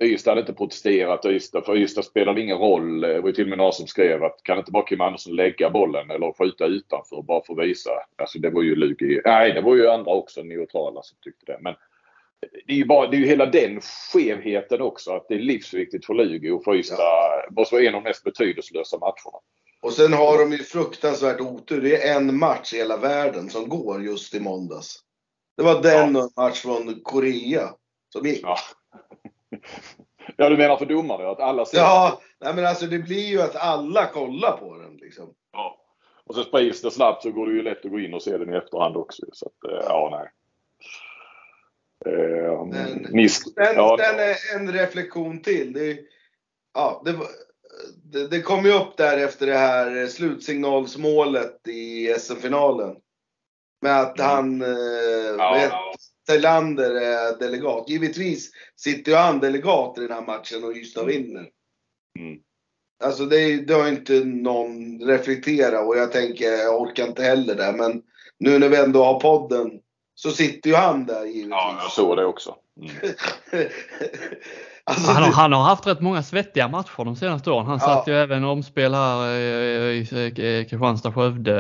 Ystad 0.04 0.32
hade 0.32 0.42
inte 0.42 0.54
protesterat. 0.54 1.26
Ystad, 1.26 1.62
för 1.66 1.78
Ystad 1.78 2.04
spelade 2.04 2.42
ingen 2.42 2.58
roll. 2.58 3.02
Det 3.02 3.22
var 3.22 3.30
ju 3.30 3.34
till 3.34 3.44
och 3.44 3.50
med 3.50 3.58
någon 3.58 3.74
som 3.74 3.88
skrev 3.88 4.24
att 4.24 4.44
kan 4.44 4.58
inte 4.58 4.72
bara 4.72 4.86
Kim 4.86 5.02
Andersson 5.02 5.36
lägga 5.36 5.70
bollen 5.70 6.12
eller 6.12 6.34
skjuta 6.34 6.66
utanför 6.66 7.22
bara 7.22 7.42
för 7.46 7.54
att 7.54 7.68
visa. 7.68 7.90
Alltså 8.16 8.40
det 8.40 8.50
var 8.50 8.62
ju 8.62 8.76
Lugi. 8.76 9.22
Nej, 9.26 9.54
det 9.54 9.62
var 9.62 9.76
ju 9.76 9.90
andra 9.90 10.12
också 10.12 10.44
neutrala 10.44 11.02
som 11.02 11.18
tyckte 11.22 11.46
det. 11.46 11.58
Men 11.62 11.76
det 12.66 12.74
är 12.74 12.78
ju 12.78 12.86
bara, 12.86 13.08
det 13.08 13.18
är 13.18 13.20
ju 13.20 13.28
hela 13.28 13.46
den 13.46 13.82
skevheten 14.14 14.82
också. 14.82 15.12
Att 15.12 15.28
det 15.28 15.36
är 15.36 15.40
livsviktigt 15.40 16.06
för 16.06 16.14
Lugi 16.14 16.50
och 16.50 16.64
för 16.64 16.76
Ystad. 16.76 16.98
Ja. 17.00 17.46
måste 17.52 17.76
vara 17.76 17.84
en 17.84 17.96
av 17.96 18.04
de 18.04 18.10
mest 18.10 18.24
betydelselösa 18.24 18.98
matcherna. 18.98 19.40
Och 19.82 19.94
sen 19.94 20.14
har 20.14 20.38
de 20.38 20.52
ju 20.52 20.58
fruktansvärt 20.58 21.42
otur. 21.42 21.82
Det 21.82 22.08
är 22.08 22.18
en 22.18 22.40
match 22.40 22.74
i 22.74 22.78
hela 22.78 22.98
världen 22.98 23.50
som 23.50 23.70
går 23.70 24.04
just 24.04 24.36
i 24.36 24.40
måndags. 24.40 25.00
Det 25.58 25.64
var 25.64 25.82
den 25.82 26.16
ja. 26.16 26.30
match 26.36 26.62
från 26.62 27.02
Korea 27.04 27.70
som 28.10 28.26
gick. 28.26 28.44
Ja. 28.44 28.58
ja, 30.38 30.50
du 30.50 30.58
menar 30.58 30.78
för 30.78 30.86
domare? 30.86 31.32
Att 31.32 31.40
alla 31.40 31.66
ser 31.66 31.78
Ja, 31.78 32.22
nej 32.40 32.54
men 32.56 32.66
alltså 32.66 32.86
det 32.86 33.00
blir 33.00 33.28
ju 33.28 33.42
att 33.42 33.56
alla 33.56 34.06
kollar 34.06 34.58
på 34.58 34.78
den 34.78 34.98
liksom. 34.98 35.34
Ja. 35.54 35.78
Och 36.24 36.36
så 36.36 36.44
sprids 36.44 36.82
det 36.82 36.92
snabbt 36.92 37.24
så 37.24 37.32
går 37.32 37.48
det 37.48 37.54
ju 37.54 37.62
lätt 37.62 37.86
att 37.86 37.92
gå 37.92 38.00
in 38.00 38.14
och 38.14 38.24
se 38.24 38.38
den 38.38 38.54
i 38.54 38.58
efterhand 38.58 38.98
också. 38.98 39.26
Så 39.34 39.46
att, 39.46 39.72
eh, 39.72 39.86
ja, 39.86 40.10
nej. 40.12 40.30
Eh, 42.06 43.28
sen, 43.30 43.76
ja. 43.76 43.98
sen 44.00 44.60
en 44.60 44.74
reflektion 44.74 45.42
till. 45.42 45.74
Det, 45.74 46.00
ja, 46.74 47.02
det, 47.06 47.16
det, 48.04 48.28
det 48.28 48.42
kom 48.42 48.66
ju 48.66 48.74
upp 48.74 48.98
där 48.98 49.18
efter 49.18 49.48
det 49.48 49.58
här 49.58 50.08
slutsignalsmålet 50.08 51.68
i 51.68 52.16
SM-finalen. 52.20 52.96
Med 53.82 54.02
att 54.02 54.20
mm. 54.20 54.32
han, 54.32 54.62
eh, 54.62 55.36
ja, 55.38 55.94
Thailander 56.28 56.92
är 56.96 57.40
delegat. 57.40 57.90
Givetvis 57.90 58.52
sitter 58.76 59.12
ju 59.12 59.18
han 59.18 59.40
delegat 59.40 59.98
i 59.98 60.02
den 60.02 60.12
här 60.12 60.26
matchen 60.26 60.64
och 60.64 60.76
Ystad 60.76 61.02
mm. 61.02 61.14
vinner. 61.14 61.50
Mm. 62.20 62.40
Alltså 63.04 63.26
det, 63.26 63.58
det 63.58 63.74
har 63.74 63.88
inte 63.88 64.14
någon 64.26 65.00
reflekterat 65.08 65.88
och 65.88 65.98
jag 65.98 66.12
tänker, 66.12 66.52
jag 66.52 66.82
orkar 66.82 67.08
inte 67.08 67.24
heller 67.24 67.56
det. 67.56 67.74
Men 67.78 68.02
nu 68.40 68.60
när 68.60 68.70
vi 68.70 68.78
ändå 68.78 69.04
har 69.04 69.20
podden 69.20 69.80
så 70.16 70.32
sitter 70.32 70.70
ju 70.70 70.76
han 70.76 71.06
där 71.06 71.26
givetvis. 71.26 71.50
Ja, 71.50 71.80
jag 71.82 71.92
såg 71.92 72.18
det 72.18 72.26
också. 72.26 72.56
Mm. 72.82 72.92
alltså, 74.88 75.12
han, 75.12 75.24
har, 75.24 75.32
han, 75.32 75.54
har, 75.54 75.64
haft 75.64 75.88
rätt 75.88 76.02
många 76.02 76.24
svettiga 76.24 76.68
matcher 76.68 77.06
de 77.06 77.16
senaste 77.16 77.52
åren. 77.52 77.66
Han 77.66 77.80
ja. 77.82 77.86
satt 77.86 78.08
ju 78.08 78.14
även 78.14 78.44
omspel 78.44 78.94
här 78.94 79.36
i 79.92 80.06
Kristianstad-Skövde 80.70 81.60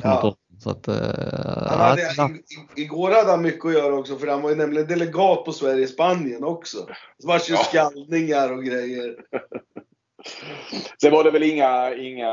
för 0.00 0.08
ja. 0.08 0.14
något 0.14 0.24
år 0.24 0.34
så 0.58 0.70
att, 0.70 0.86
hade, 0.86 2.02
i, 2.02 2.82
igår 2.82 3.10
hade 3.10 3.30
han 3.30 3.42
mycket 3.42 3.64
att 3.64 3.72
göra 3.72 3.94
också 3.94 4.18
för 4.18 4.26
han 4.26 4.42
var 4.42 4.50
ju 4.50 4.56
nämligen 4.56 4.88
delegat 4.88 5.44
på 5.44 5.52
Sverige-Spanien 5.52 6.44
också. 6.44 6.78
Det 7.18 7.26
var 7.26 7.34
ju 7.48 7.54
ja. 7.54 7.56
skallningar 7.56 8.52
och 8.52 8.64
grejer. 8.64 9.16
Sen 11.00 11.12
var 11.12 11.24
det 11.24 11.30
väl 11.30 11.42
inga, 11.42 11.94
inga 11.94 12.32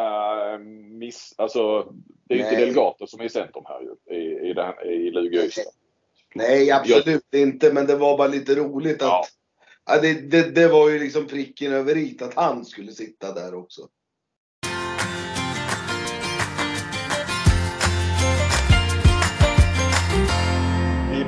miss... 1.00 1.34
Alltså, 1.38 1.94
det 2.28 2.34
är 2.34 2.38
ju 2.38 2.44
inte 2.44 2.56
delegater 2.56 3.06
som 3.06 3.22
är 3.22 3.26
i 3.26 3.30
centrum 3.30 3.64
här 3.68 3.82
ju, 3.82 4.16
i, 4.16 4.50
i, 4.50 4.54
den, 4.54 4.74
i 4.86 5.12
Lugi 5.12 5.50
Nej, 6.36 6.72
absolut 6.72 7.26
Jag... 7.30 7.42
inte. 7.42 7.74
Men 7.74 7.88
det 7.88 7.96
var 7.96 8.18
bara 8.18 8.28
lite 8.28 8.56
roligt 8.56 9.02
att... 9.02 9.08
Ja 9.08 9.26
ja 9.86 10.02
det, 10.02 10.14
det, 10.14 10.56
det, 10.56 10.68
var 10.68 10.90
ju 10.90 11.00
liksom 11.00 11.28
pricken 11.28 11.74
över 11.74 11.98
i 11.98 12.18
att 12.22 12.34
han 12.34 12.66
skulle 12.66 12.92
sitta 12.92 13.34
där 13.34 13.56
också. 13.56 13.88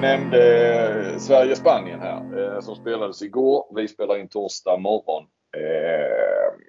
nämnde 0.04 1.12
eh, 1.12 1.18
Sverige-Spanien 1.18 2.00
här 2.00 2.56
eh, 2.56 2.60
som 2.62 2.76
spelades 2.76 3.22
igår. 3.22 3.66
Vi 3.76 3.88
spelar 3.88 4.18
in 4.18 4.28
torsdag 4.28 4.78
morgon. 4.78 5.24
Eh, 5.58 6.64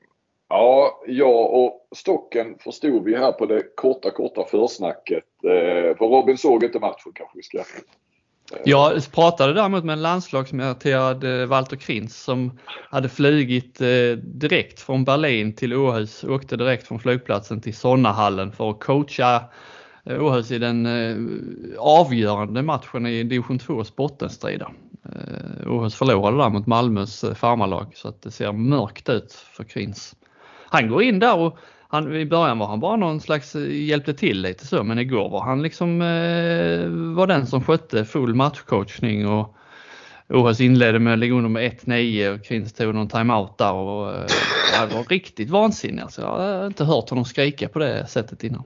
ja, 0.49 1.03
jag 1.07 1.55
och 1.55 1.89
Stocken 1.97 2.59
förstod 2.59 3.05
vi 3.05 3.17
här 3.17 3.33
på 3.33 3.47
det 3.47 3.63
korta, 3.77 4.11
korta 4.11 4.45
försnacket. 4.45 5.25
För 5.99 6.09
Robin 6.09 6.39
såg 6.39 6.65
inte 6.65 6.81
matchen 6.81 7.13
kanske 7.15 7.37
vi 7.37 7.43
ska 7.43 7.59
jag 8.65 9.13
pratade 9.13 9.53
däremot 9.53 9.85
med 9.85 9.93
en 9.93 10.03
landslagsmeriterad 10.03 11.25
eh, 11.25 11.47
Walter 11.47 11.77
Krins 11.77 12.23
som 12.23 12.59
hade 12.91 13.09
flugit 13.09 13.81
eh, 13.81 14.19
direkt 14.19 14.81
från 14.81 15.05
Berlin 15.05 15.55
till 15.55 15.75
Åhus, 15.75 16.25
åkte 16.25 16.57
direkt 16.57 16.87
från 16.87 17.01
flygplatsen 17.01 17.61
till 17.61 17.77
Sonnahallen 17.77 18.53
för 18.53 18.71
att 18.71 18.81
coacha 18.81 19.45
eh, 20.05 20.25
Åhus 20.25 20.51
i 20.51 20.59
den 20.59 20.89
avgörande 21.79 22.63
matchen 22.63 23.07
i 23.07 23.23
division 23.23 23.59
2 23.59 23.85
bottenstrida. 23.97 24.71
Åhus 25.67 25.95
förlorade 25.95 26.37
där 26.37 26.51
mot 26.51 26.67
Malmös 26.67 27.25
farmarlag 27.35 27.93
så 27.95 28.09
att 28.09 28.23
det 28.23 28.31
ser 28.31 28.53
mörkt 28.53 29.09
ut 29.09 29.33
för 29.33 29.65
Krins. 29.65 30.17
Han 30.67 30.89
går 30.89 31.03
in 31.03 31.19
där 31.19 31.39
och 31.39 31.59
han, 31.95 32.17
i 32.17 32.27
början 32.27 32.59
var 32.59 32.67
han 32.67 32.81
bara 32.81 32.97
någon 32.97 33.21
slags 33.21 33.55
hjälpte 33.55 34.15
till 34.15 34.43
lite 34.43 34.67
så 34.67 34.85
men 34.85 34.99
igår 34.99 35.29
var 35.29 35.41
han 35.41 35.63
liksom 35.63 36.03
eh, 36.03 36.89
var 37.17 37.27
den 37.27 37.47
som 37.47 37.65
skötte 37.65 38.05
full 38.05 38.35
matchcoachning 38.35 39.29
och 39.29 39.57
Åhus 40.29 40.61
inledde 40.61 40.99
med 40.99 41.13
att 41.13 41.19
ligga 41.19 41.35
under 41.35 41.51
med 41.51 41.73
1-9 41.73 42.35
och 42.35 42.45
Krins 42.45 42.73
tog 42.73 42.95
någon 42.95 43.09
timeout 43.09 43.59
där 43.59 43.73
och 43.73 44.15
eh, 44.15 44.27
det 44.89 44.95
var 44.95 45.05
riktigt 45.05 45.51
vansinnig. 45.51 46.03
Alltså, 46.03 46.21
jag 46.21 46.29
har 46.29 46.67
inte 46.67 46.85
hört 46.85 47.11
honom 47.11 47.25
skrika 47.25 47.69
på 47.69 47.79
det 47.79 48.07
sättet 48.07 48.45
innan. 48.45 48.65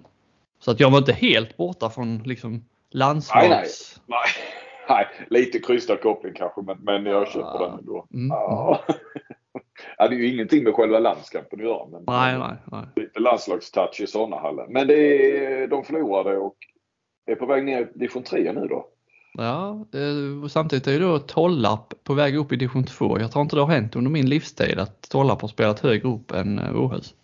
Så 0.61 0.71
att 0.71 0.81
jag 0.81 0.91
var 0.91 0.99
inte 0.99 1.13
helt 1.13 1.57
borta 1.57 1.91
från 1.91 2.19
liksom 2.19 2.65
landslags... 2.93 4.01
Nej, 4.07 4.19
nej. 4.25 4.45
nej. 4.89 5.07
nej 5.29 5.29
lite 5.41 5.59
krystad 5.59 5.97
koppling 5.97 6.35
kanske 6.37 6.63
men, 6.63 6.79
men 6.81 7.07
jag 7.07 7.29
köper 7.29 7.59
den 7.59 7.79
ändå. 7.79 8.07
Mm. 8.15 8.29
Ja. 8.29 8.85
Det 9.99 10.05
är 10.05 10.11
ju 10.11 10.35
ingenting 10.35 10.65
med 10.65 10.75
själva 10.75 10.99
landskampen 10.99 11.61
att 11.61 11.67
göra. 11.67 11.87
Men 11.87 12.05
nej, 12.07 12.39
nej, 12.39 12.57
nej. 12.65 12.85
Lite 12.97 13.21
landslagstouch 13.21 14.01
i 14.01 14.07
sådana 14.07 14.37
hallen. 14.37 14.67
Men 14.73 14.87
det 14.87 14.95
är, 14.95 15.67
de 15.67 15.85
förlorade 15.85 16.39
och 16.39 16.57
är 17.27 17.35
på 17.35 17.47
väg 17.47 17.65
ner 17.65 17.81
i 17.81 17.99
division 17.99 18.23
3 18.23 18.53
nu 18.53 18.67
då. 18.67 18.89
Ja, 19.35 19.87
det, 19.91 20.49
samtidigt 20.49 20.87
är 20.87 20.93
ju 20.93 20.99
då 20.99 21.19
Tollarp 21.19 22.05
på 22.05 22.15
väg 22.15 22.37
upp 22.37 22.53
i 22.53 22.57
division 22.57 22.85
2. 22.85 23.21
Jag 23.21 23.33
tror 23.33 23.43
inte 23.43 23.57
det 23.57 23.63
har 23.63 23.69
hänt 23.69 23.97
under 23.97 24.11
min 24.11 24.29
livstid 24.29 24.79
att 24.79 25.09
Tollarp 25.11 25.41
har 25.41 25.49
spelat 25.49 25.81
högre 25.81 26.09
upp 26.09 26.31
än 26.31 26.77
Åhus. 26.77 27.15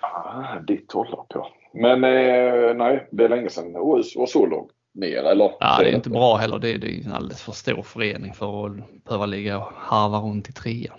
Ah, 0.00 0.58
ditt 0.58 0.88
Tollarp 0.88 1.26
ja. 1.28 1.50
Men 1.72 2.04
eh, 2.04 2.74
nej, 2.74 3.08
det 3.10 3.24
är 3.24 3.28
länge 3.28 3.50
sedan 3.50 3.76
OS 3.76 4.16
var 4.16 4.26
så 4.26 4.46
långt 4.46 4.70
ner. 4.94 5.22
Eller? 5.22 5.52
Ja, 5.60 5.76
det 5.80 5.90
är 5.90 5.94
inte 5.94 6.10
bra 6.10 6.36
heller. 6.36 6.58
Det 6.58 6.70
är, 6.70 6.78
det 6.78 6.86
är 6.86 7.06
en 7.06 7.12
alldeles 7.12 7.42
för 7.42 7.52
stor 7.52 7.82
förening 7.82 8.34
för 8.34 8.66
att 8.66 9.04
behöva 9.04 9.26
ligga 9.26 9.58
och 9.58 9.72
harva 9.74 10.18
runt 10.18 10.48
i 10.48 10.52
trean. 10.52 10.98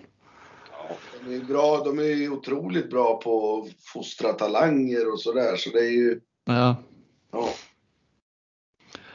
De 1.25 1.35
är 1.35 1.43
bra. 1.43 1.83
De 1.85 1.99
är 1.99 2.29
otroligt 2.29 2.89
bra 2.89 3.19
på 3.23 3.57
att 3.57 3.83
fostra 3.83 4.33
talanger 4.33 5.11
och 5.11 5.19
sådär. 5.19 5.55
Så 5.55 5.69
det 5.69 5.79
är 5.79 5.91
ju... 5.91 6.19
Ja. 6.45 6.75
ja. 7.31 7.49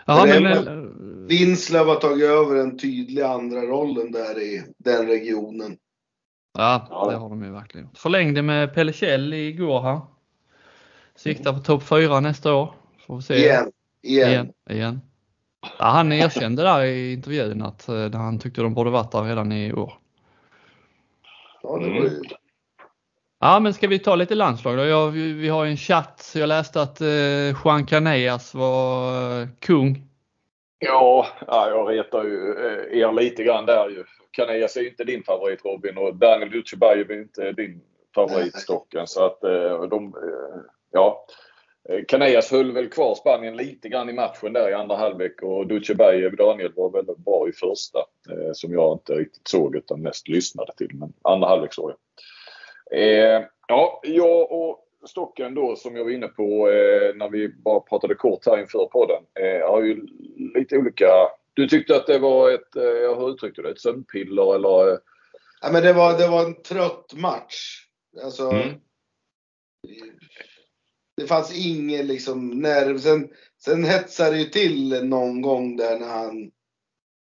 Ja, 0.06 0.26
men, 0.26 0.42
men, 0.42 1.26
Vinslöv 1.26 1.86
har 1.86 1.94
tagit 1.94 2.24
över 2.24 2.56
en 2.56 2.78
tydlig 2.78 3.22
andra 3.22 3.60
rollen 3.60 4.12
där 4.12 4.40
i 4.40 4.62
den 4.78 5.06
regionen. 5.06 5.76
Ja, 6.58 7.08
det 7.10 7.16
har 7.16 7.28
de 7.28 7.44
ju 7.44 7.50
verkligen. 7.50 7.88
Förlängde 7.94 8.42
med 8.42 8.74
Pelle 8.74 8.92
Kjell 8.92 9.34
igår 9.34 9.82
här. 9.82 10.00
Siktar 11.16 11.52
på 11.52 11.58
topp 11.58 11.82
4 11.82 12.20
nästa 12.20 12.54
år. 12.54 12.74
Får 13.06 13.16
vi 13.16 13.22
se. 13.22 13.36
Igen. 13.36 13.72
Igen. 14.02 14.30
Igen. 14.30 14.52
Igen. 14.70 15.00
Ja, 15.78 15.84
han 15.86 16.12
erkände 16.12 16.62
där 16.62 16.84
i 16.84 17.12
intervjun 17.12 17.62
att 17.62 17.88
eh, 17.88 18.12
han 18.12 18.38
tyckte 18.38 18.62
de 18.62 18.74
borde 18.74 18.90
varit 18.90 19.12
där 19.12 19.22
redan 19.22 19.52
i 19.52 19.72
år. 19.72 19.92
Ja, 21.62 21.78
det 21.78 21.88
var 21.88 21.96
ju... 21.96 22.06
Mm. 22.06 22.22
Ja, 23.40 23.60
men 23.60 23.74
ska 23.74 23.88
vi 23.88 23.98
ta 23.98 24.14
lite 24.14 24.34
landslag 24.34 24.76
då? 24.76 24.84
Jag, 24.84 25.10
vi 25.10 25.48
har 25.48 25.66
en 25.66 25.76
chatt. 25.76 26.32
Jag 26.34 26.48
läste 26.48 26.82
att 26.82 27.00
eh, 27.00 27.64
Juan 27.64 27.86
Caneas 27.86 28.54
var 28.54 29.40
eh, 29.40 29.48
kung. 29.58 30.02
Ja, 30.78 31.26
jag 31.46 31.90
retar 31.90 32.24
ju 32.24 32.52
eh, 32.52 32.98
er 32.98 33.12
lite 33.12 33.44
grann 33.44 33.66
där 33.66 33.88
ju. 33.88 34.04
Caneas 34.30 34.76
är 34.76 34.80
ju 34.80 34.88
inte 34.88 35.04
din 35.04 35.22
favorit 35.22 35.64
Robin 35.64 35.98
och 35.98 36.16
Daniel 36.16 36.50
Dutjebajev 36.50 37.10
är 37.10 37.20
inte 37.20 37.52
din 37.52 37.80
favorit 38.14 38.56
Stocken. 38.56 39.06
Så 39.06 39.26
att 39.26 39.44
eh, 39.44 39.82
de, 39.82 40.14
ja, 40.92 41.26
Canellas 42.09 42.50
höll 42.50 42.73
väl 42.73 42.88
kvar 42.88 43.14
Spanien 43.14 43.57
lite 43.57 43.88
grann 43.88 44.11
i 44.11 44.12
matchen 44.12 44.52
där 44.52 44.71
i 44.71 44.75
andra 44.75 44.97
halvlek 44.97 45.42
och 45.42 45.66
Dutjebajev 45.66 46.37
Daniel 46.37 46.73
var 46.76 46.90
väldigt 46.90 47.18
bra 47.18 47.49
i 47.49 47.52
första 47.52 47.99
eh, 47.99 48.52
som 48.52 48.73
jag 48.73 48.95
inte 48.95 49.12
riktigt 49.12 49.49
såg 49.49 49.76
utan 49.76 50.02
mest 50.02 50.28
lyssnade 50.28 50.73
till. 50.76 50.90
Men 50.95 51.12
andra 51.23 51.49
halvlek 51.49 51.75
såg 51.75 51.90
jag. 51.90 51.99
Eh, 53.00 53.45
ja, 53.68 54.00
jag 54.04 54.52
och 54.52 54.85
Stocken 55.07 55.54
då 55.54 55.76
som 55.76 55.97
jag 55.97 56.04
var 56.04 56.11
inne 56.11 56.28
på 56.28 56.68
eh, 56.68 57.14
när 57.14 57.28
vi 57.28 57.49
bara 57.49 57.80
pratade 57.80 58.14
kort 58.14 58.47
här 58.47 58.59
inför 58.59 58.87
podden 58.87 59.23
eh, 59.35 59.71
har 59.71 59.83
ju 59.83 60.07
lite 60.54 60.76
olika... 60.76 61.07
Du 61.54 61.68
tyckte 61.68 61.97
att 61.97 62.07
det 62.07 62.18
var 62.18 62.50
ett, 62.50 62.76
eh, 62.76 63.18
hur 63.18 63.30
uttryckte 63.30 63.62
du 63.62 63.66
det, 63.68 63.73
ett 63.73 63.80
sömnpiller 63.80 64.54
eller? 64.54 64.92
Eh? 64.92 64.99
Ja 65.61 65.73
men 65.73 65.83
det 65.83 65.92
var, 65.92 66.18
det 66.18 66.28
var 66.28 66.45
en 66.45 66.62
trött 66.62 67.14
match. 67.16 67.87
Alltså, 68.23 68.50
mm 68.50 68.80
det 71.18 71.26
fanns 71.26 71.66
ingen 71.66 72.06
liksom 72.06 72.50
nerv. 72.50 72.98
Sen, 72.98 73.28
sen 73.64 73.84
hetsade 73.84 74.30
det 74.30 74.38
ju 74.38 74.44
till 74.44 75.04
någon 75.04 75.42
gång 75.42 75.76
där 75.76 75.98
när 75.98 76.08
han, 76.08 76.50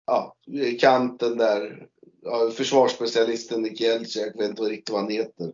ja, 0.07 0.37
kanten 0.81 1.39
där. 1.39 1.87
ja, 2.23 2.51
försvarsspecialisten 2.57 3.63
Nick 3.63 3.81
Jeltsi, 3.81 4.21
jag 4.21 4.39
vet 4.39 4.51
inte 4.51 4.63
riktigt 4.63 4.91
vad 4.93 5.01
han 5.01 5.11
heter. 5.11 5.53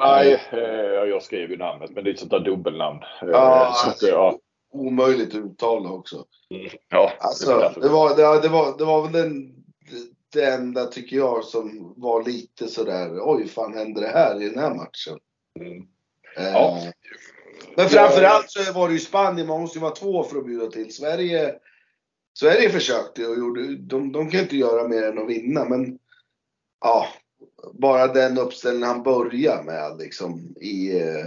Nej, 0.00 0.32
eh, 0.52 1.08
jag 1.08 1.22
skrev 1.22 1.50
ju 1.50 1.56
namnet, 1.56 1.90
men 1.90 2.04
det 2.04 2.10
är 2.10 2.14
ett 2.14 2.18
sånt 2.20 2.30
där 2.30 2.40
dubbelnamn. 2.40 3.00
Eh, 3.22 3.28
Ja, 3.28 3.72
så 3.76 3.90
att, 3.90 4.02
ja. 4.02 4.38
Omöjligt 4.72 5.28
att 5.28 5.40
uttala 5.44 5.90
också. 5.90 6.24
Mm, 6.50 6.70
ja, 6.88 7.12
Alltså, 7.20 7.50
det 7.54 7.60
därför. 7.60 7.80
det 7.80 7.88
var, 7.88 8.16
det, 8.16 8.48
var, 8.48 8.78
det 8.78 8.84
var 8.84 9.02
väl 9.02 9.12
den, 9.12 9.54
det 10.32 10.44
enda, 10.44 10.86
tycker 10.86 11.16
jag, 11.16 11.44
som 11.44 11.94
var 11.96 12.24
lite 12.24 12.68
sådär, 12.68 13.10
oj, 13.22 13.48
fan 13.48 13.74
hände 13.74 14.00
det 14.00 14.08
här 14.08 14.42
i 14.42 14.48
den 14.48 14.58
här 14.58 14.74
matchen? 14.74 15.18
Mm. 15.60 15.86
Ja. 16.36 16.78
Eh, 16.78 16.92
men 17.76 17.88
framförallt 17.88 18.50
så 18.50 18.72
var 18.72 18.88
det 18.88 18.94
ju 18.94 19.00
Spanien, 19.00 19.46
man 19.46 19.60
måste 19.60 19.78
ju 19.78 19.82
vara 19.82 19.94
två 19.94 20.24
för 20.24 20.38
att 20.38 20.46
bjuda 20.46 20.66
till. 20.66 20.94
Sverige, 20.94 21.54
Sverige 22.38 22.70
försökte 22.70 23.26
och 23.26 23.38
gjorde, 23.38 23.76
de, 23.76 24.12
de 24.12 24.30
kan 24.30 24.40
inte 24.40 24.56
göra 24.56 24.88
mer 24.88 25.02
än 25.02 25.18
att 25.18 25.28
vinna, 25.28 25.64
men 25.64 25.98
ja, 26.80 27.06
bara 27.72 28.06
den 28.06 28.38
uppställningen 28.38 28.88
han 28.88 29.02
börjar 29.02 29.62
med 29.62 29.98
liksom 29.98 30.56
i, 30.60 31.00
eh, 31.00 31.26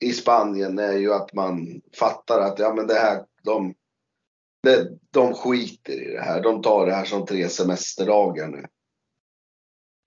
i 0.00 0.12
Spanien 0.12 0.78
är 0.78 0.92
ju 0.92 1.14
att 1.14 1.32
man 1.32 1.80
fattar 1.98 2.40
att 2.40 2.58
ja 2.58 2.74
men 2.74 2.86
det 2.86 2.94
här, 2.94 3.24
de, 3.42 3.74
det, 4.62 4.88
de 5.10 5.34
skiter 5.34 5.92
i 5.92 6.12
det 6.12 6.22
här. 6.22 6.42
De 6.42 6.62
tar 6.62 6.86
det 6.86 6.94
här 6.94 7.04
som 7.04 7.26
tre 7.26 7.48
semesterdagar 7.48 8.48
nu. 8.48 8.66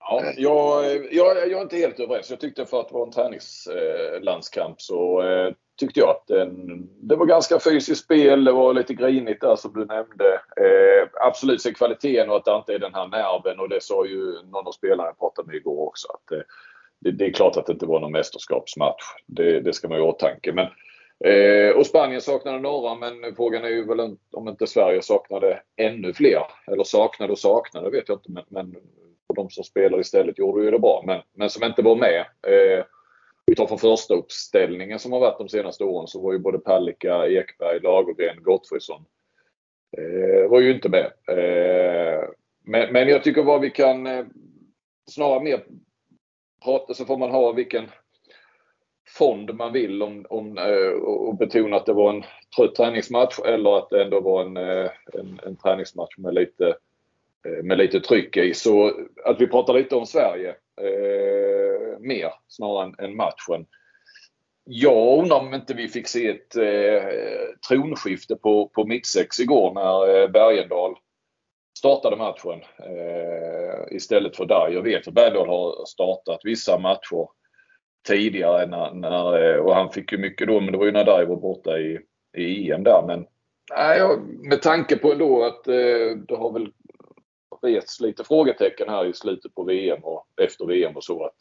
Ja, 0.08 0.22
jag, 0.36 0.84
jag, 1.12 1.36
jag 1.36 1.52
är 1.52 1.62
inte 1.62 1.76
helt 1.76 2.00
överens. 2.00 2.30
Jag 2.30 2.40
tyckte 2.40 2.66
för 2.66 2.80
att 2.80 2.88
det 2.88 2.94
var 2.94 3.06
en 3.06 3.12
träningslandskamp 3.12 4.80
så 4.80 5.22
eh, 5.22 5.52
tyckte 5.76 6.00
jag 6.00 6.08
att 6.08 6.26
den, 6.26 6.82
det 7.00 7.16
var 7.16 7.26
ganska 7.26 7.60
fysiskt 7.60 8.04
spel. 8.04 8.44
Det 8.44 8.52
var 8.52 8.74
lite 8.74 8.94
grinigt 8.94 9.40
där 9.40 9.56
som 9.56 9.72
du 9.72 9.84
nämnde. 9.84 10.32
Eh, 10.34 11.08
absolut 11.12 11.62
sen 11.62 11.74
kvaliteten 11.74 12.30
och 12.30 12.36
att 12.36 12.44
det 12.44 12.56
inte 12.56 12.74
är 12.74 12.78
den 12.78 12.94
här 12.94 13.08
nerven 13.08 13.60
och 13.60 13.68
det 13.68 13.82
sa 13.82 14.06
ju 14.06 14.42
någon 14.52 14.66
av 14.66 14.72
spelarna 14.72 15.08
jag 15.08 15.18
pratade 15.18 15.46
med 15.46 15.56
igår 15.56 15.86
också. 15.86 16.08
Att 16.08 16.32
eh, 16.32 16.44
det, 17.00 17.10
det 17.10 17.26
är 17.26 17.32
klart 17.32 17.56
att 17.56 17.66
det 17.66 17.72
inte 17.72 17.86
var 17.86 18.00
någon 18.00 18.12
mästerskapsmatch. 18.12 19.02
Det, 19.26 19.60
det 19.60 19.72
ska 19.72 19.88
man 19.88 19.98
ha 19.98 20.06
i 20.06 20.08
åtanke. 20.08 20.52
Men, 20.52 20.66
eh, 21.32 21.76
och 21.76 21.86
Spanien 21.86 22.20
saknade 22.20 22.58
några 22.58 22.94
men 22.94 23.34
frågan 23.36 23.64
är 23.64 23.68
ju 23.68 23.84
väl 23.84 24.16
om 24.32 24.48
inte 24.48 24.66
Sverige 24.66 25.02
saknade 25.02 25.60
ännu 25.76 26.12
fler. 26.12 26.42
Eller 26.66 26.84
saknade 26.84 27.32
och 27.32 27.38
saknade 27.38 27.90
vet 27.90 28.08
jag 28.08 28.16
inte. 28.16 28.30
Men, 28.30 28.44
men 28.48 28.76
och 29.26 29.34
de 29.34 29.50
som 29.50 29.64
spelar 29.64 30.00
istället 30.00 30.38
gjorde 30.38 30.64
ju 30.64 30.70
det 30.70 30.78
bra. 30.78 31.02
Men, 31.06 31.22
men 31.32 31.50
som 31.50 31.64
inte 31.64 31.82
var 31.82 31.96
med. 31.96 32.20
Eh, 32.46 32.84
vi 33.46 33.54
tar 33.54 33.66
från 33.66 33.78
första 33.78 34.14
uppställningen 34.14 34.98
som 34.98 35.12
har 35.12 35.20
varit 35.20 35.38
de 35.38 35.48
senaste 35.48 35.84
åren 35.84 36.06
så 36.06 36.22
var 36.22 36.32
ju 36.32 36.38
både 36.38 36.58
Palicka, 36.58 37.26
Ekberg, 37.26 37.80
Lagergren, 37.80 38.42
Gottfridsson. 38.42 39.04
Eh, 39.98 40.50
var 40.50 40.60
ju 40.60 40.74
inte 40.74 40.88
med. 40.88 41.12
Eh, 41.28 42.24
men, 42.64 42.92
men 42.92 43.08
jag 43.08 43.24
tycker 43.24 43.42
vad 43.42 43.60
vi 43.60 43.70
kan 43.70 44.06
eh, 44.06 44.24
snarare 45.10 45.42
mer 45.44 45.64
prata 46.64 46.94
så 46.94 47.04
får 47.04 47.16
man 47.16 47.30
ha 47.30 47.52
vilken 47.52 47.90
fond 49.08 49.54
man 49.54 49.72
vill 49.72 50.02
om, 50.02 50.26
om, 50.30 50.58
eh, 50.58 51.02
och 51.02 51.36
betona 51.36 51.76
att 51.76 51.86
det 51.86 51.92
var 51.92 52.10
en 52.10 52.24
trött 52.56 52.74
träningsmatch 52.74 53.38
eller 53.46 53.78
att 53.78 53.90
det 53.90 54.02
ändå 54.02 54.20
var 54.20 54.44
en, 54.44 54.56
eh, 54.56 54.90
en, 55.14 55.40
en 55.46 55.56
träningsmatch 55.56 56.18
med 56.18 56.34
lite, 56.34 56.76
Eh, 57.46 57.62
med 57.62 57.78
lite 57.78 58.00
tryck 58.00 58.36
i. 58.36 58.54
Så 58.54 58.92
att 59.24 59.40
vi 59.40 59.46
pratar 59.46 59.74
lite 59.74 59.96
om 59.96 60.06
Sverige 60.06 60.48
eh, 60.80 61.98
mer 62.00 62.32
snarare 62.48 62.84
än, 62.84 63.04
än 63.04 63.16
matchen. 63.16 63.66
Jag 64.64 65.18
undrar 65.18 65.38
om 65.38 65.54
inte 65.54 65.74
vi 65.74 65.88
fick 65.88 66.08
se 66.08 66.28
ett 66.28 66.56
eh, 66.56 67.02
tronskifte 67.68 68.36
på, 68.36 68.68
på 68.68 68.86
mittsex 68.86 69.40
igår 69.40 69.74
när 69.74 70.22
eh, 70.22 70.28
Bergendahl 70.28 70.94
startade 71.78 72.16
matchen 72.16 72.60
eh, 72.78 73.96
istället 73.96 74.36
för 74.36 74.44
där. 74.46 74.68
Jag 74.68 74.82
vet 74.82 75.08
att 75.08 75.14
Bergendahl 75.14 75.48
har 75.48 75.84
startat 75.86 76.40
vissa 76.44 76.78
matcher 76.78 77.28
tidigare 78.08 78.66
när, 78.66 78.94
när, 78.94 79.54
eh, 79.54 79.56
och 79.56 79.74
han 79.74 79.90
fick 79.90 80.12
ju 80.12 80.18
mycket 80.18 80.48
då, 80.48 80.60
men 80.60 80.72
det 80.72 80.78
var 80.78 80.86
ju 80.86 80.92
när 80.92 81.04
Darj 81.04 81.26
var 81.26 81.36
borta 81.36 81.78
i, 81.78 82.00
i 82.36 82.70
EM 82.70 82.84
där. 82.84 83.02
Men 83.06 83.26
nej, 83.70 84.00
med 84.42 84.62
tanke 84.62 84.96
på 84.96 85.12
ändå 85.12 85.44
att 85.44 85.68
eh, 85.68 86.16
det 86.28 86.36
har 86.36 86.52
väl 86.52 86.72
rests 87.62 88.00
lite 88.00 88.24
frågetecken 88.24 88.88
här 88.88 89.06
i 89.06 89.12
slutet 89.12 89.54
på 89.54 89.62
VM 89.62 90.04
och 90.04 90.26
efter 90.42 90.66
VM 90.66 90.96
och 90.96 91.04
så 91.04 91.24
att 91.24 91.36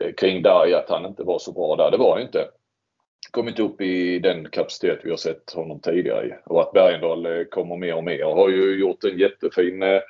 eh, 0.00 0.14
kring 0.14 0.42
Darj 0.42 0.74
att 0.74 0.90
han 0.90 1.06
inte 1.06 1.22
var 1.22 1.38
så 1.38 1.52
bra 1.52 1.76
där. 1.76 1.90
Det 1.90 1.96
var 1.96 2.12
han 2.12 2.22
inte. 2.22 2.48
Kom 3.30 3.48
inte 3.48 3.62
upp 3.62 3.80
i 3.80 4.18
den 4.18 4.50
kapacitet 4.50 5.00
vi 5.02 5.10
har 5.10 5.16
sett 5.16 5.52
honom 5.52 5.80
tidigare 5.80 6.26
i. 6.26 6.32
Och 6.44 6.60
att 6.60 6.72
Bergendahl 6.72 7.26
eh, 7.26 7.44
kommer 7.44 7.76
mer 7.76 7.94
och 7.94 8.04
mer. 8.04 8.24
Har 8.24 8.48
ju 8.48 8.80
gjort 8.80 9.04
en 9.04 9.18
jättefin 9.18 9.82
eh, 9.82 10.00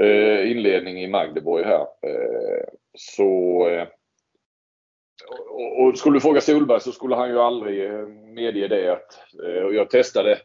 eh 0.00 0.50
inledning 0.50 1.02
i 1.02 1.08
Magdeborg 1.08 1.64
här. 1.64 1.80
Eh, 1.80 2.64
så 2.94 3.68
eh, 3.68 3.86
och, 5.48 5.80
och 5.80 5.98
skulle 5.98 6.16
du 6.16 6.20
fråga 6.20 6.40
Solberg 6.40 6.80
så 6.80 6.92
skulle 6.92 7.14
han 7.14 7.28
ju 7.28 7.38
aldrig 7.38 7.90
medge 8.34 8.68
det. 8.68 8.92
Att, 8.92 9.18
eh, 9.44 9.62
och 9.62 9.74
jag 9.74 9.90
testade 9.90 10.38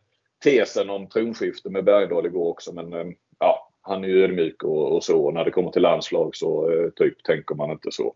tesen 0.44 0.90
om 0.90 1.10
tronskifte 1.10 1.70
med 1.70 1.84
Bergendahl 1.84 2.26
igår 2.26 2.50
också 2.50 2.74
men 2.74 2.94
eh, 2.94 3.06
ja, 3.40 3.71
han 3.82 4.04
är 4.04 4.08
ju 4.08 4.24
ödmjuk 4.24 4.64
och, 4.64 4.96
och 4.96 5.04
så. 5.04 5.26
Och 5.26 5.34
när 5.34 5.46
det 5.46 5.52
kommer 5.52 5.72
till 5.72 5.82
landslag 5.82 6.36
så 6.36 6.72
eh, 6.72 6.90
typ 6.90 7.24
tänker 7.24 7.56
man 7.56 7.72
inte 7.72 7.92
så. 7.92 8.14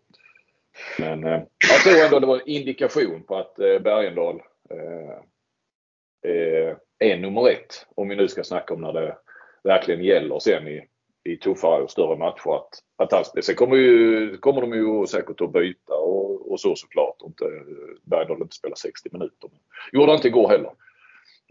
Men 0.99 1.23
eh, 1.23 1.41
jag 1.69 1.83
tror 1.83 2.05
ändå 2.05 2.19
det 2.19 2.27
var 2.27 2.35
en 2.35 2.47
indikation 2.47 3.23
på 3.23 3.37
att 3.37 3.59
eh, 3.59 3.79
Bergendahl 3.79 4.41
eh, 4.69 5.17
eh, 6.31 6.75
är 6.99 7.17
nummer 7.17 7.49
ett. 7.49 7.85
Om 7.95 8.09
vi 8.09 8.15
nu 8.15 8.27
ska 8.27 8.43
snacka 8.43 8.73
om 8.73 8.81
när 8.81 8.93
det 8.93 9.17
verkligen 9.63 10.03
gäller 10.03 10.39
sen 10.39 10.67
i, 10.67 10.87
i 11.23 11.37
tuffare 11.37 11.83
och 11.83 11.91
större 11.91 12.17
matcher. 12.17 12.55
Att, 12.55 12.79
att 12.97 13.11
han, 13.11 13.43
sen 13.43 13.55
kommer, 13.55 13.75
ju, 13.75 14.37
kommer 14.37 14.61
de 14.61 14.73
ju 14.73 15.07
säkert 15.07 15.41
att 15.41 15.53
byta 15.53 15.93
och, 15.93 16.51
och 16.51 16.59
så 16.59 16.75
såklart. 16.75 17.15
Och 17.21 17.27
inte, 17.27 17.45
eh, 17.45 17.97
Bergendahl 18.03 18.41
inte 18.41 18.55
spela 18.55 18.75
60 18.75 19.09
minuter. 19.11 19.49
Gjorde 19.91 20.07
han 20.07 20.15
inte 20.15 20.27
igår 20.27 20.49
heller. 20.49 20.71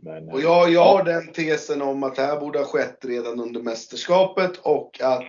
Men, 0.02 0.28
Och 0.28 0.40
jag, 0.40 0.70
jag 0.70 0.84
har 0.84 1.04
den 1.04 1.32
tesen 1.32 1.82
om 1.82 2.02
att 2.02 2.16
det 2.16 2.22
här 2.22 2.40
borde 2.40 2.58
ha 2.58 2.66
skett 2.66 3.04
redan 3.04 3.40
under 3.40 3.62
mästerskapet 3.62 4.56
och 4.56 5.00
att 5.00 5.24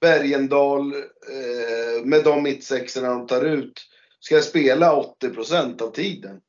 Bergendal 0.00 0.94
eh, 0.94 2.04
med 2.04 2.24
de 2.24 2.42
mittsexorna 2.42 3.08
de 3.08 3.26
tar 3.26 3.44
ut 3.44 3.80
ska 4.20 4.40
spela 4.40 4.96
80 4.96 5.84
av 5.84 5.90
tiden. 5.90 6.40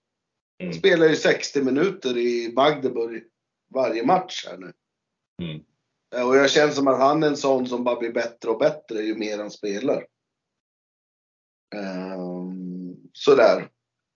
Mm. 0.63 0.73
spelar 0.73 1.07
ju 1.07 1.15
60 1.15 1.61
minuter 1.61 2.17
i 2.17 2.53
Magdeburg 2.55 3.23
varje 3.73 4.05
match 4.05 4.45
här 4.47 4.57
nu. 4.57 4.73
Mm. 5.43 5.61
Eh, 6.15 6.27
Och 6.27 6.35
jag 6.35 6.49
känner 6.49 6.73
som 6.73 6.87
att 6.87 6.99
han 6.99 7.23
är 7.23 7.27
en 7.27 7.37
sån 7.37 7.67
som 7.67 7.83
bara 7.83 7.99
blir 7.99 8.13
bättre 8.13 8.49
och 8.49 8.59
bättre 8.59 9.01
ju 9.01 9.15
mer 9.15 9.37
han 9.37 9.51
spelar. 9.51 10.07
Ehm, 11.75 12.95
sådär. 13.13 13.69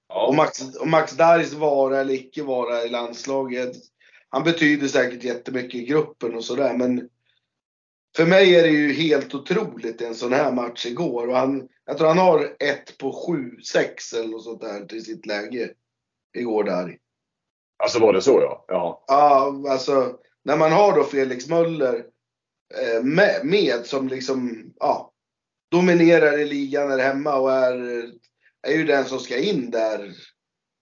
Och 0.10 0.36
Max, 0.36 0.76
och 0.76 0.88
Max 0.88 1.12
Darrs 1.12 1.54
vara 1.54 2.00
eller 2.00 2.14
icke 2.14 2.44
vara 2.44 2.84
i 2.84 2.90
landslaget. 2.90 3.76
Han 4.30 4.44
betyder 4.44 4.88
säkert 4.88 5.24
jättemycket 5.24 5.82
i 5.82 5.86
gruppen 5.86 6.36
och 6.36 6.44
sådär 6.44 6.74
men 6.74 7.10
för 8.16 8.26
mig 8.26 8.56
är 8.56 8.64
det 8.64 8.70
ju 8.70 8.94
helt 8.94 9.36
otroligt 9.36 10.02
en 10.02 10.16
sån 10.16 10.34
här 10.34 10.52
match 10.52 10.86
igår. 10.86 11.28
Och 11.28 11.36
han, 11.36 11.68
jag 11.86 11.98
tror 11.98 12.08
han 12.08 12.18
har 12.18 12.56
ett 12.60 12.98
på 12.98 13.14
sju, 13.14 13.62
sex 13.62 14.14
eller 14.14 14.28
något 14.28 14.44
sånt 14.44 14.62
där 14.62 14.86
till 14.86 15.06
sitt 15.06 15.26
läge 15.26 15.74
igår 16.38 16.64
där. 16.64 16.98
alltså 17.84 18.00
var 18.00 18.14
det 18.14 18.22
så 18.22 18.42
ja. 18.42 18.66
ja. 18.68 19.04
Ja, 19.08 19.64
alltså 19.70 20.18
när 20.44 20.58
man 20.58 20.72
har 20.72 20.96
då 20.96 21.04
Felix 21.04 21.50
Möller 21.50 22.06
eh, 22.76 23.04
med, 23.04 23.42
med 23.44 23.86
som 23.86 24.08
liksom, 24.08 24.72
ja, 24.80 25.12
dominerar 25.72 26.40
i 26.40 26.46
ligan 26.46 26.92
här 26.92 27.00
hemma 27.00 27.36
och 27.36 27.52
är, 27.52 28.06
är 28.68 28.74
ju 28.74 28.84
den 28.84 29.06
som 29.06 29.20
ska 29.20 29.38
in 29.38 29.72
där. 29.72 30.12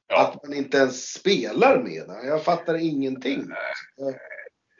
Ja. 0.10 0.22
Att 0.28 0.44
man 0.48 0.54
inte 0.58 0.78
ens 0.78 1.14
spelar 1.14 1.84
med 1.84 2.04
den. 2.08 2.28
Jag 2.28 2.44
fattar 2.44 2.76
ingenting. 2.86 3.42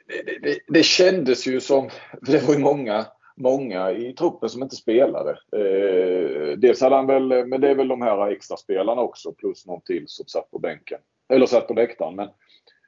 det, 0.08 0.22
det- 0.22 0.38
det, 0.42 0.58
det 0.68 0.82
kändes 0.82 1.46
ju 1.46 1.60
som, 1.60 1.90
för 2.26 2.32
det 2.32 2.46
var 2.46 2.54
ju 2.54 2.60
många, 2.60 3.06
många 3.36 3.90
i 3.92 4.12
truppen 4.12 4.48
som 4.48 4.62
inte 4.62 4.76
spelade. 4.76 5.30
Eh, 5.30 6.58
dels 6.58 6.80
hade 6.80 6.96
han 6.96 7.06
väl, 7.06 7.46
men 7.46 7.60
det 7.60 7.68
är 7.70 7.74
väl 7.74 7.88
de 7.88 8.02
här 8.02 8.30
extra 8.30 8.56
spelarna 8.56 9.02
också 9.02 9.32
plus 9.32 9.66
någon 9.66 9.80
till 9.82 10.04
som 10.06 10.26
satt 10.26 10.50
på 10.50 10.58
bänken. 10.58 10.98
Eller 11.32 11.46
satt 11.46 11.68
på 11.68 11.74
läktaren. 11.74 12.16
Men 12.16 12.28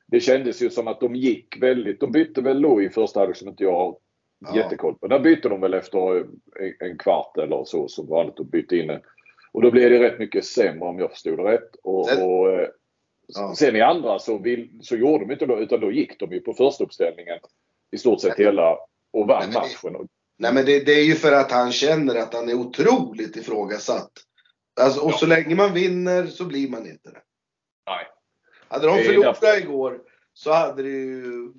det 0.07 0.21
kändes 0.21 0.63
ju 0.63 0.71
som 0.71 0.89
att 0.89 1.01
de 1.01 1.15
gick 1.17 1.63
väldigt, 1.63 2.01
de 2.01 2.13
bytte 2.13 2.41
väl 2.41 2.63
då 2.63 2.83
i 2.83 2.91
första 2.91 3.21
halvlek 3.21 3.37
som 3.37 3.49
inte 3.49 3.65
jag 3.65 3.73
har 3.77 3.97
Ja. 4.47 4.57
jättekoll 4.57 4.95
på. 4.95 5.07
Där 5.07 5.21
bytte 5.21 5.49
de 5.49 5.61
väl 5.61 5.75
efter 5.75 6.17
en, 6.19 6.29
en 6.81 6.99
kvart 6.99 7.37
eller 7.39 7.65
så 7.65 7.89
som 7.89 8.07
vanligt 8.09 8.39
och 8.39 8.47
bytte 8.47 8.77
in 8.77 8.91
en. 8.91 9.01
Och 9.53 9.63
då 9.63 9.71
blev 9.71 9.91
det 9.91 9.99
rätt 10.01 10.19
mycket 10.19 10.45
sämre 10.45 10.89
om 10.89 10.99
jag 10.99 11.11
förstod 11.11 11.39
det 11.39 11.43
rätt. 11.45 11.77
Och, 11.83 12.09
Sen- 12.09 12.23
och, 12.23 12.53
eh, 12.53 12.69
Ja. 13.35 13.55
Sen 13.55 13.77
i 13.77 13.81
andra 13.81 14.19
så, 14.19 14.39
vill, 14.39 14.79
så 14.83 14.97
gjorde 14.97 15.25
de 15.25 15.33
inte 15.33 15.47
det 15.47 15.55
utan 15.55 15.81
då 15.81 15.93
gick 15.93 16.19
de 16.21 16.33
ju 16.33 16.41
på 16.41 16.53
första 16.55 16.85
uppställningen 16.85 17.39
i 17.93 17.99
stort 17.99 18.21
sett 18.21 18.39
hela 18.39 18.79
och 19.13 19.27
vann 19.29 19.43
Nej, 19.51 19.55
matchen. 19.55 20.09
Nej 20.39 20.55
men 20.55 20.65
det, 20.67 20.87
det 20.87 20.93
är 20.93 21.05
ju 21.05 21.15
för 21.15 21.33
att 21.33 21.51
han 21.53 21.73
känner 21.73 22.15
att 22.15 22.35
han 22.35 22.49
är 22.49 22.55
otroligt 22.55 23.37
ifrågasatt. 23.37 24.11
Alltså, 24.81 25.01
och 25.01 25.11
Ja. 25.11 25.17
så 25.17 25.27
länge 25.27 25.55
man 25.55 25.73
vinner 25.75 26.27
så 26.27 26.45
blir 26.45 26.69
man 26.71 26.87
inte 26.87 27.11
det. 27.11 27.23
Nej. 27.87 28.07
Hade 28.69 28.87
de 28.87 28.99
förlorat 28.99 29.41
därför- 29.41 29.61
igår 29.63 30.01
så 30.33 30.53
hade 30.53 30.83
det 30.83 30.89
ju... 30.89 31.53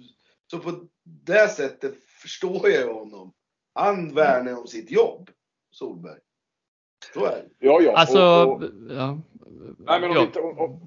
Så 0.51 0.60
på 0.60 0.88
det 1.04 1.47
sättet 1.51 1.93
förstår 2.21 2.69
jag 2.69 2.93
honom. 2.93 3.34
Han 3.73 4.13
värnar 4.15 4.58
om 4.60 4.67
sitt 4.67 4.91
jobb, 4.91 5.30
Solberg. 5.71 6.19
Så 7.13 7.25
är 7.25 7.29
det. 7.29 7.45
Ja, 7.59 7.81
ja. 7.81 7.93
Alltså, 7.97 8.21
och, 8.21 8.63
och, 8.63 8.69
ja. 8.89 9.19
nej, 9.77 9.99
men 10.01 10.09
om 10.09 10.15
ja. 10.15 10.21
inte, 10.21 10.39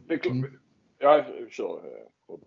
det, 0.08 0.26
Mm. 0.30 0.50
ja, 0.98 1.24
kör. 1.50 1.64
eh, 1.74 2.38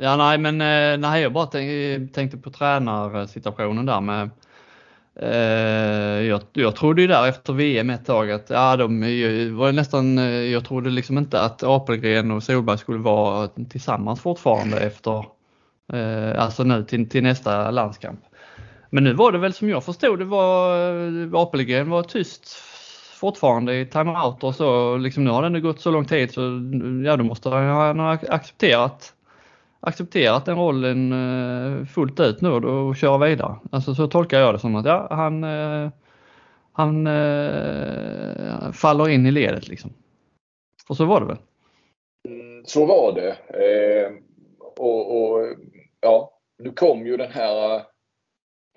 Ja, 0.00 0.16
nej, 0.16 0.38
men 0.38 0.60
eh, 0.60 0.98
nej, 0.98 1.22
jag 1.22 1.32
bara 1.32 1.46
tänk, 1.46 2.12
tänkte 2.12 2.36
på 2.38 2.50
tränarsituationen 2.50 3.86
där 3.86 4.00
med 4.00 4.30
eh, 5.20 6.26
jag, 6.26 6.40
jag 6.52 6.76
trodde 6.76 7.02
ju 7.02 7.08
där 7.08 7.28
efter 7.28 7.52
VM 7.52 7.90
ett 7.90 8.06
tag 8.06 8.30
att 8.30 8.50
ja, 8.50 8.76
de 8.76 9.00
var 9.56 9.72
nästan, 9.72 10.16
jag 10.50 10.64
trodde 10.64 10.90
liksom 10.90 11.18
inte 11.18 11.40
att 11.40 11.62
Apelgren 11.62 12.30
och 12.30 12.42
Solberg 12.42 12.78
skulle 12.78 12.98
vara 12.98 13.48
tillsammans 13.48 14.20
fortfarande 14.20 14.80
efter, 14.80 15.24
alltså 16.36 16.64
nu 16.64 16.84
till, 16.84 17.08
till 17.08 17.22
nästa 17.22 17.70
landskamp. 17.70 18.20
Men 18.90 19.04
nu 19.04 19.12
var 19.12 19.32
det 19.32 19.38
väl 19.38 19.52
som 19.52 19.68
jag 19.68 19.84
förstod 19.84 20.18
det 20.18 20.24
var, 20.24 20.78
eh, 20.88 21.28
Apelgren 21.32 21.90
var 21.90 22.02
tyst 22.02 22.48
fortfarande 23.20 23.80
i 23.80 23.86
timeout 23.86 24.44
och 24.44 24.54
så 24.54 24.96
liksom 24.96 25.24
nu 25.24 25.30
har 25.30 25.42
det 25.42 25.46
ändå 25.46 25.60
gått 25.60 25.80
så 25.80 25.90
lång 25.90 26.04
tid 26.04 26.30
så 26.30 26.42
mm, 26.42 27.04
ja, 27.04 27.16
då 27.16 27.24
måste 27.24 27.48
han 27.48 27.98
ha 27.98 28.12
accepterat 28.12 29.12
accepterat 29.80 30.44
den 30.44 30.56
rollen 30.56 31.12
eh, 31.12 31.84
fullt 31.84 32.20
ut 32.20 32.40
nu 32.40 32.48
och 32.48 32.60
då 32.60 32.94
köra 32.94 33.18
vidare. 33.18 33.56
Alltså 33.72 33.94
så 33.94 34.06
tolkar 34.06 34.40
jag 34.40 34.54
det 34.54 34.58
som 34.58 34.76
att 34.76 34.86
ja, 34.86 35.06
han, 35.10 35.44
eh, 35.44 35.90
han 36.72 37.08
faller 38.72 39.08
in 39.08 39.26
i 39.26 39.30
ledet 39.30 39.68
liksom. 39.68 39.92
Och 40.88 40.96
så 40.96 41.04
var 41.04 41.20
det 41.20 41.26
väl. 41.26 41.38
Mm, 42.28 42.64
så 42.64 42.86
var 42.86 43.12
det. 43.12 43.30
Eh, 43.30 44.12
och, 44.76 45.22
och 45.22 45.56
ja, 46.00 46.30
nu 46.58 46.70
kom 46.72 47.06
ju 47.06 47.16
den 47.16 47.32
här 47.32 47.82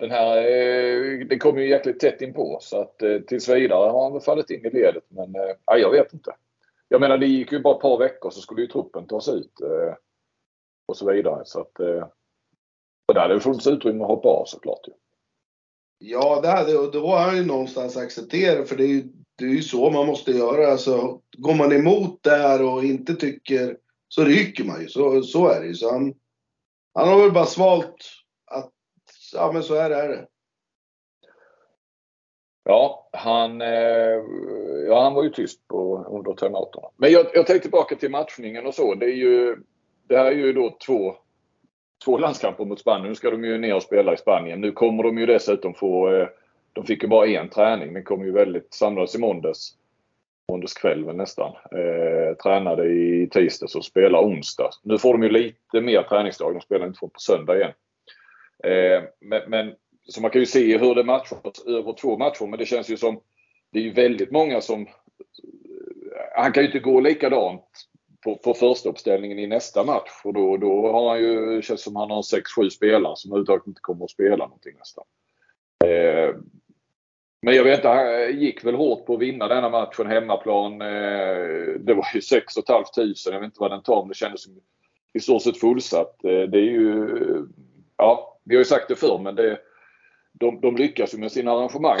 den 0.00 0.10
här, 0.10 0.36
eh, 0.36 1.18
den 1.18 1.28
det 1.28 1.38
kom 1.38 1.58
ju 1.58 1.68
jäkligt 1.68 2.00
tätt 2.00 2.20
inpå 2.20 2.58
så 2.60 2.80
att 2.80 3.02
eh, 3.02 3.18
tills 3.18 3.48
vidare 3.48 3.90
har 3.90 4.02
han 4.02 4.12
väl 4.12 4.22
fallit 4.22 4.50
in 4.50 4.66
i 4.66 4.70
ledet 4.70 5.04
men 5.08 5.34
eh, 5.34 5.56
ja, 5.66 5.76
jag 5.76 5.90
vet 5.90 6.12
inte. 6.12 6.34
Jag 6.88 7.00
menar 7.00 7.18
det 7.18 7.26
gick 7.26 7.52
ju 7.52 7.60
bara 7.60 7.74
ett 7.74 7.82
par 7.82 7.98
veckor 7.98 8.30
så 8.30 8.40
skulle 8.40 8.62
ju 8.62 8.66
truppen 8.66 9.06
tas 9.06 9.28
ut 9.28 9.52
och 10.86 10.96
så 10.96 11.12
vidare 11.12 11.42
så 11.44 11.60
att 11.60 11.80
och 13.10 13.14
där 13.14 13.20
hade 13.20 13.34
det 13.34 13.40
funnits 13.40 13.66
utrymme 13.66 14.02
att 14.02 14.08
hoppa 14.08 14.28
av 14.28 14.44
såklart. 14.44 14.88
Ju. 14.88 14.92
Ja, 15.98 16.40
det 16.40 16.48
hade, 16.48 16.78
och 16.78 16.92
då 16.92 17.06
har 17.06 17.18
han 17.18 17.36
ju 17.36 17.44
någonstans 17.44 17.96
accepterat 17.96 18.68
för 18.68 18.76
det 18.76 18.84
är 18.84 18.88
ju, 18.88 19.02
det 19.36 19.44
är 19.44 19.48
ju 19.48 19.62
så 19.62 19.90
man 19.90 20.06
måste 20.06 20.30
göra. 20.30 20.72
Alltså, 20.72 21.20
går 21.38 21.54
man 21.54 21.72
emot 21.72 22.22
där 22.22 22.62
och 22.62 22.84
inte 22.84 23.14
tycker 23.14 23.76
så 24.08 24.24
ryker 24.24 24.64
man 24.64 24.80
ju. 24.80 24.88
Så, 24.88 25.22
så 25.22 25.48
är 25.48 25.60
det 25.60 25.66
ju. 25.66 25.74
Så 25.74 25.92
han, 25.92 26.14
han 26.94 27.08
har 27.08 27.22
väl 27.22 27.32
bara 27.32 27.46
svalt 27.46 28.19
ja, 29.34 29.52
men 29.52 29.62
så 29.62 29.74
här 29.74 29.90
är 29.90 30.08
det. 30.08 30.26
Ja, 32.64 33.08
han, 33.12 33.60
eh, 33.60 34.22
ja, 34.88 35.02
han 35.02 35.14
var 35.14 35.22
ju 35.22 35.30
tyst 35.30 35.68
på, 35.68 36.04
under 36.10 36.32
timeouterna. 36.32 36.88
Men 36.96 37.12
jag, 37.12 37.26
jag 37.34 37.46
tänkte 37.46 37.60
tillbaka 37.60 37.96
till 37.96 38.10
matchningen 38.10 38.66
och 38.66 38.74
så. 38.74 38.94
Det, 38.94 39.06
är 39.06 39.16
ju, 39.16 39.56
det 40.08 40.16
här 40.16 40.26
är 40.26 40.36
ju 40.36 40.52
då 40.52 40.76
två, 40.86 41.14
två 42.04 42.18
landskamper 42.18 42.64
mot 42.64 42.80
Spanien. 42.80 43.08
Nu 43.08 43.14
ska 43.14 43.30
de 43.30 43.44
ju 43.44 43.58
ner 43.58 43.74
och 43.74 43.82
spela 43.82 44.14
i 44.14 44.16
Spanien. 44.16 44.60
Nu 44.60 44.72
kommer 44.72 45.02
de 45.02 45.18
ju 45.18 45.26
dessutom 45.26 45.74
få... 45.74 46.12
Eh, 46.12 46.28
de 46.72 46.84
fick 46.84 47.02
ju 47.02 47.08
bara 47.08 47.26
en 47.26 47.48
träning. 47.48 47.94
Den 47.94 48.04
kom 48.04 48.24
ju 48.24 48.32
väldigt... 48.32 48.74
Samlades 48.74 49.14
i 49.14 49.18
måndags. 49.18 49.76
Måndags 50.48 50.74
kväll 50.74 51.16
nästan. 51.16 51.52
Eh, 51.72 52.36
tränade 52.36 52.88
i 52.88 53.28
tisdags 53.30 53.74
och 53.74 53.84
spelar 53.84 54.18
onsdag. 54.18 54.70
Nu 54.82 54.98
får 54.98 55.12
de 55.12 55.22
ju 55.22 55.28
lite 55.28 55.80
mer 55.80 56.02
träningsdag. 56.02 56.54
De 56.54 56.60
spelar 56.60 56.86
inte 56.86 56.98
från 56.98 57.10
på 57.10 57.20
söndag 57.20 57.56
igen. 57.56 57.72
Eh, 58.64 59.02
men, 59.20 59.50
men 59.50 59.74
så 60.08 60.20
man 60.20 60.30
kan 60.30 60.40
ju 60.40 60.46
se 60.46 60.78
hur 60.78 60.94
det 60.94 61.04
matchas 61.04 61.64
över 61.66 61.92
två 61.92 62.18
matcher 62.18 62.46
men 62.46 62.58
det 62.58 62.66
känns 62.66 62.90
ju 62.90 62.96
som 62.96 63.20
det 63.72 63.78
är 63.78 63.82
ju 63.82 63.92
väldigt 63.92 64.30
många 64.30 64.60
som 64.60 64.80
eh, 64.82 64.86
han 66.36 66.52
kan 66.52 66.62
ju 66.62 66.66
inte 66.66 66.78
gå 66.78 67.00
likadant 67.00 67.64
på, 68.24 68.36
på 68.36 68.54
första 68.54 68.88
uppställningen 68.88 69.38
i 69.38 69.46
nästa 69.46 69.84
match 69.84 70.10
och 70.24 70.34
då, 70.34 70.56
då 70.56 70.92
har 70.92 71.08
han 71.08 71.18
ju, 71.20 71.56
det 71.56 71.62
känns 71.62 71.82
som 71.82 71.96
han 71.96 72.10
har 72.10 72.22
6-7 72.22 72.68
spelare 72.68 73.16
som 73.16 73.30
överhuvudtaget 73.30 73.66
inte 73.66 73.80
kommer 73.80 74.04
att 74.04 74.10
spela 74.10 74.46
någonting 74.46 74.74
nästan. 74.78 75.04
Eh, 75.84 76.34
men 77.42 77.54
jag 77.54 77.64
vet 77.64 77.78
inte, 77.78 77.88
han 77.88 78.22
eh, 78.22 78.30
gick 78.30 78.64
väl 78.64 78.74
hårt 78.74 79.06
på 79.06 79.14
att 79.14 79.20
vinna 79.20 79.48
denna 79.48 79.68
matchen 79.68 80.06
hemmaplan. 80.06 80.72
Eh, 80.82 81.74
det 81.80 81.94
var 81.94 82.06
ju 82.14 82.20
6 82.20 82.54
500. 82.66 82.84
Jag 83.24 83.40
vet 83.40 83.44
inte 83.44 83.60
vad 83.60 83.70
den 83.70 83.82
tar 83.82 84.02
men 84.02 84.08
det 84.08 84.14
kändes 84.14 84.42
som 84.42 84.60
i 85.12 85.20
stort 85.20 85.42
sett 85.42 85.60
fullsatt. 85.60 86.24
Eh, 86.24 86.42
det 86.42 86.58
är 86.58 86.70
ju, 86.70 87.08
ja, 87.96 88.29
vi 88.44 88.54
har 88.54 88.60
ju 88.60 88.64
sagt 88.64 88.88
det 88.88 88.96
förr 88.96 89.18
men 89.18 89.34
det 89.34 89.58
de, 90.32 90.60
de 90.60 90.76
lyckas 90.76 91.14
ju 91.14 91.18
med 91.18 91.32
sina 91.32 91.52
arrangemang. 91.52 91.98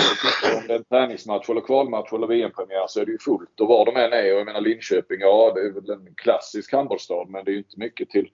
Om 0.56 0.66
det 0.66 0.72
är 0.72 0.78
en 0.78 0.84
träningsmatch 0.84 1.50
eller 1.50 1.60
kvalmatch 1.60 2.12
eller 2.12 2.26
VM-premiär 2.26 2.86
så 2.88 3.00
är 3.00 3.06
det 3.06 3.12
ju 3.12 3.18
fullt. 3.18 3.60
Och 3.60 3.68
var 3.68 3.84
de 3.86 3.96
än 3.96 4.12
är. 4.12 4.32
Och 4.34 4.40
jag 4.40 4.46
menar 4.46 4.60
Linköping, 4.60 5.20
ja 5.20 5.52
det 5.54 5.60
är 5.60 5.70
väl 5.70 5.90
en 5.90 6.14
klassisk 6.14 6.72
handbollsstad 6.72 7.24
men 7.28 7.44
det 7.44 7.50
är 7.50 7.52
ju 7.52 7.58
inte 7.58 7.78
mycket 7.78 8.10
till, 8.10 8.30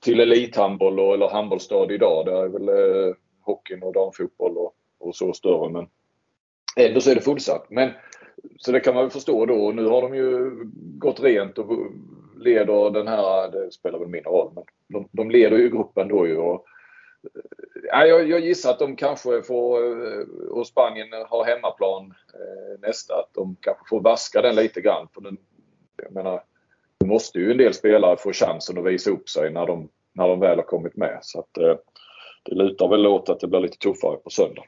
till 0.00 0.20
elithandboll 0.20 1.00
och, 1.00 1.14
eller 1.14 1.28
handbollsstad 1.28 1.92
idag. 1.92 2.26
Det 2.26 2.32
är 2.32 2.48
väl 2.48 2.68
eh, 2.68 3.14
hockeyn 3.40 3.82
och 3.82 3.92
damfotboll 3.92 4.56
och, 4.56 4.74
och 4.98 5.16
så 5.16 5.32
större. 5.32 5.70
Men 5.70 5.86
ändå 6.76 7.00
så 7.00 7.10
är 7.10 7.14
det 7.14 7.20
fullsatt. 7.20 7.66
Men, 7.70 7.90
så 8.58 8.72
det 8.72 8.80
kan 8.80 8.94
man 8.94 9.02
väl 9.04 9.10
förstå 9.10 9.46
då. 9.46 9.72
Nu 9.74 9.86
har 9.86 10.02
de 10.02 10.14
ju 10.14 10.50
gått 10.98 11.20
rent 11.20 11.58
och 11.58 11.70
leder 12.36 12.90
den 12.90 13.08
här, 13.08 13.50
det 13.50 13.72
spelar 13.72 13.98
väl 13.98 14.08
mindre 14.08 14.30
roll, 14.30 14.52
men 14.54 14.64
de, 14.88 15.08
de 15.12 15.30
leder 15.30 15.58
ju 15.58 15.70
gruppen 15.70 16.08
då 16.08 16.26
ju. 16.26 16.36
Och, 16.36 16.66
Ja, 17.82 18.06
jag, 18.06 18.28
jag 18.28 18.40
gissar 18.40 18.70
att 18.70 18.78
de 18.78 18.96
kanske 18.96 19.42
får, 19.42 19.82
eh, 20.06 20.26
och 20.50 20.66
Spanien 20.66 21.08
har 21.28 21.44
hemmaplan 21.44 22.14
eh, 22.34 22.80
nästa, 22.88 23.14
att 23.14 23.34
de 23.34 23.56
kanske 23.60 23.84
får 23.88 24.00
vaska 24.00 24.42
den 24.42 24.54
lite 24.54 24.80
grann. 24.80 25.08
För 25.14 25.20
den, 25.20 25.36
jag 26.02 26.12
menar, 26.12 26.42
nu 27.00 27.06
måste 27.06 27.38
ju 27.38 27.50
en 27.50 27.58
del 27.58 27.74
spelare 27.74 28.16
få 28.16 28.32
chansen 28.32 28.78
att 28.78 28.84
visa 28.84 29.10
upp 29.10 29.28
sig 29.28 29.52
när 29.52 29.66
de, 29.66 29.88
när 30.12 30.28
de 30.28 30.40
väl 30.40 30.58
har 30.58 30.64
kommit 30.64 30.96
med. 30.96 31.18
Så 31.22 31.38
att, 31.40 31.58
eh, 31.58 31.76
det 32.42 32.54
lutar 32.54 32.88
väl 32.88 33.06
åt 33.06 33.28
att 33.28 33.40
det 33.40 33.46
blir 33.48 33.60
lite 33.60 33.78
tuffare 33.78 34.16
på 34.16 34.30
söndag. 34.30 34.64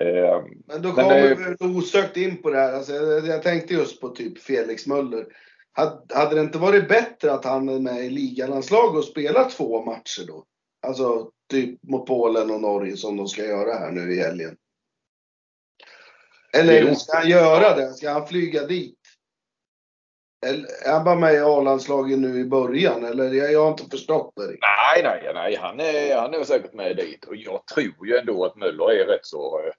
Eh, 0.00 0.44
Men 0.66 0.82
då 0.82 0.92
kommer 0.92 1.20
det- 1.20 1.56
vi 1.60 1.78
osökt 1.78 2.16
in 2.16 2.42
på 2.42 2.50
det 2.50 2.56
här. 2.56 2.72
Alltså, 2.72 2.92
jag, 3.26 3.42
tänkte 3.42 3.74
just 3.74 4.00
på 4.00 4.08
typ 4.08 4.38
Felix 4.38 4.86
Möller. 4.86 5.26
Hade, 5.72 6.14
hade 6.14 6.34
det 6.34 6.40
inte 6.40 6.58
varit 6.58 6.88
bättre 6.88 7.32
att 7.32 7.44
han 7.44 7.68
är 7.68 7.78
med 7.78 8.04
i 8.04 8.10
ligalandslag 8.10 8.96
och 8.96 9.04
spelar 9.04 9.50
två 9.50 9.84
matcher 9.84 10.26
då? 10.26 10.44
Alltså 10.84 11.30
typ 11.50 11.82
mot 11.82 12.06
Polen 12.06 12.50
och 12.50 12.60
Norge 12.60 12.96
som 12.96 13.16
de 13.16 13.28
ska 13.28 13.44
göra 13.44 13.74
här 13.78 13.90
nu 13.90 14.12
i 14.12 14.20
helgen. 14.20 14.56
Eller 16.58 16.94
ska 16.94 17.16
han 17.16 17.28
göra 17.28 17.76
det? 17.76 17.92
Ska 17.92 18.10
han 18.10 18.26
flyga 18.26 18.66
dit? 18.66 18.98
Eller 20.46 20.66
är 20.86 20.92
han 20.92 21.04
bara 21.04 21.14
med 21.14 21.34
i 21.34 21.38
A-landslaget 21.38 22.18
nu 22.18 22.40
i 22.40 22.44
början? 22.44 23.04
Eller 23.04 23.32
jag, 23.32 23.52
jag 23.52 23.60
har 23.62 23.70
inte 23.70 23.90
förstått 23.90 24.32
det 24.36 24.42
riktigt. 24.42 24.60
Nej, 24.62 25.02
nej, 25.02 25.32
nej. 25.34 25.56
Han 25.56 25.80
är, 25.80 26.16
han 26.16 26.34
är 26.34 26.44
säkert 26.44 26.72
med 26.74 26.96
dit. 26.96 27.24
Och 27.24 27.36
jag 27.36 27.66
tror 27.66 28.06
ju 28.06 28.16
ändå 28.16 28.44
att 28.44 28.56
Möller 28.56 28.90
är 28.90 29.06
rätt 29.06 29.26
så... 29.26 29.58
eh, 29.58 29.72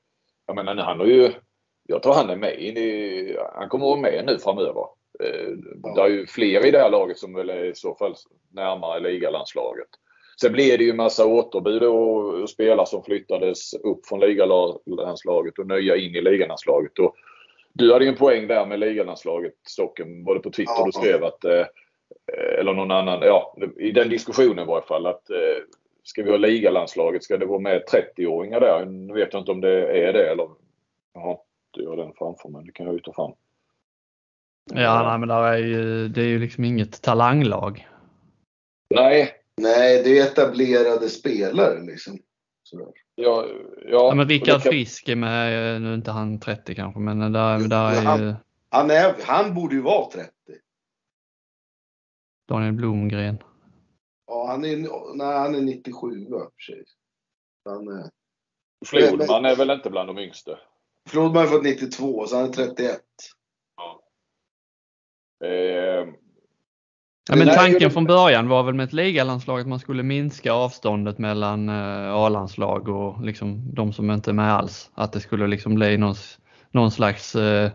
Jag 0.46 0.56
menar, 0.56 0.76
han 0.76 1.00
har 1.00 1.06
ju... 1.08 1.34
Jag 1.88 2.04
tror 2.04 2.14
han 2.14 2.30
är 2.30 2.36
med 2.36 2.60
in 2.60 2.78
i... 2.78 3.38
Han 3.54 3.70
kommer 3.70 3.86
vara 3.86 4.00
med 4.00 4.24
nu 4.26 4.40
framöver. 4.40 4.86
Eh, 5.24 5.50
Det 5.96 6.02
är 6.02 6.08
ju 6.08 6.28
fler 6.28 6.66
i 6.66 6.72
det 6.72 6.80
här 6.80 6.90
laget 6.90 7.18
som 7.18 7.34
väl 7.34 7.50
är 7.50 7.64
i 7.66 7.76
så 7.76 7.96
fall 7.96 8.16
närmare 8.52 9.00
ligalandslaget. 9.00 9.88
Sen 10.42 10.52
blev 10.52 10.78
det 10.78 10.84
ju 10.84 10.94
massa 10.94 11.26
återbud 11.26 11.84
och, 11.84 12.42
och 12.42 12.50
spelare 12.50 12.86
som 12.86 13.04
flyttades 13.04 13.74
upp 13.74 14.06
från 14.06 14.20
ligalandslaget 14.20 15.60
och 15.60 15.68
nya 15.68 15.96
in 15.96 16.16
i 16.16 16.22
ligalandslaget. 16.22 17.00
Och 17.00 17.16
du 17.74 17.94
hade 17.94 18.06
ju 18.06 18.12
en 18.12 18.18
poäng 18.18 18.48
där 18.48 18.66
med 18.66 18.80
ligalandslaget, 18.80 19.54
Stocken, 19.68 20.24
både 20.24 20.40
på 20.40 20.52
Twitter 20.52 20.74
Ja. 20.78 20.86
du 20.86 20.92
skrev 20.92 21.24
att 21.24 21.44
eh, 21.46 21.66
eller 22.60 22.74
någon 22.74 22.92
annan, 22.92 23.22
ja 23.22 23.58
i 23.78 23.92
den 23.92 24.10
diskussionen 24.10 24.60
i 24.60 24.68
varje 24.68 24.86
fall 24.86 25.06
att 25.06 25.30
eh, 25.30 25.64
ska 26.04 26.24
vi 26.24 26.32
ha 26.32 26.38
ligalandslaget, 26.38 27.24
ska 27.24 27.38
det 27.38 27.46
vara 27.46 27.60
med 27.60 27.84
30-åringar 27.94 28.60
där? 28.60 28.86
Nu 28.86 29.14
vet 29.14 29.34
jag 29.34 29.42
inte 29.42 29.52
om 29.52 29.62
det 29.62 30.08
är 30.08 30.14
det 30.14 30.30
eller 30.30 30.50
jag 31.14 31.22
har 31.22 31.98
den 31.98 32.14
framför 32.18 32.50
mig, 32.50 32.66
det 32.66 32.72
kan 32.72 32.86
jag 32.86 32.96
ju 32.96 33.02
ta 33.02 33.14
fram. 33.14 33.32
Ja, 34.74 35.10
nej, 35.10 35.20
men 35.20 35.30
där 35.30 35.44
är 35.44 35.58
ju, 35.58 36.08
det 36.08 36.22
är 36.22 36.28
ju 36.28 36.40
liksom 36.40 36.64
inget 36.64 37.02
talanglag. 37.02 37.88
Nej, 38.90 39.32
Nej, 39.62 40.04
det 40.04 40.20
är 40.20 40.26
etablerade 40.26 41.10
spelare 41.10 41.82
liksom. 41.82 42.20
Sådär. 42.64 42.88
ja, 43.16 43.46
ja, 43.46 43.88
Ja, 43.88 44.14
men 44.16 44.30
Rickard 44.30 44.62
kan- 44.62 44.72
Frisk 44.72 45.10
är 45.10 45.16
med, 45.16 45.82
nu 45.82 45.90
är 45.90 45.96
inte 45.96 46.12
han 46.12 46.40
30 46.40 46.76
kanske, 46.76 47.00
men 47.00 47.20
där, 47.20 47.68
där 47.70 47.92
är 47.92 48.02
han- 48.06 48.22
ju 48.22 48.34
Han, 48.70 48.92
är, 48.92 49.16
han 49.24 49.54
borde 49.54 49.76
ju 49.76 49.82
vara 49.82 50.12
30. 50.12 50.32
Daniel 52.48 52.74
Blomgren. 52.74 53.38
Ja, 54.28 54.48
han 54.48 54.66
är, 54.66 54.78
nej, 55.16 55.38
han 55.38 55.56
är 55.56 55.62
97 55.62 56.26
va, 56.30 56.40
för 56.56 56.62
sig. 56.74 56.84
Han 57.66 57.88
är, 57.88 58.10
Flodman 58.86 59.46
är 59.46 59.56
väl 59.56 59.70
inte 59.70 59.90
bland 59.90 60.10
de 60.10 60.18
yngste? 60.20 60.60
Flodman 61.10 61.38
har 61.42 61.48
fått 61.48 61.64
92, 61.64 62.28
så 62.28 62.36
han 62.36 62.50
är 62.50 62.54
31. 62.54 63.02
Eh, 65.44 66.14
Ja, 67.30 67.36
men 67.36 67.48
tanken 67.48 67.92
från 67.92 68.06
början 68.06 68.50
var 68.50 68.64
väl 68.64 68.74
med 68.74 68.84
ett 68.84 68.94
ligalandslag 68.94 69.60
att 69.60 69.68
man 69.68 69.80
skulle 69.80 70.04
minska 70.04 70.54
avståndet 70.54 71.18
mellan 71.18 71.70
eh, 71.70 72.14
A-landslag 72.14 72.90
och 72.90 73.24
liksom 73.24 73.74
de 73.74 73.94
som 73.94 74.12
inte 74.12 74.32
är 74.32 74.34
med 74.34 74.54
alls. 74.54 74.90
Att 74.94 75.14
det 75.14 75.20
skulle 75.20 75.48
liksom 75.48 75.76
bli 75.76 75.98
någon, 75.98 76.16
någon 76.72 76.92
slags 76.92 77.36
eh, 77.36 77.72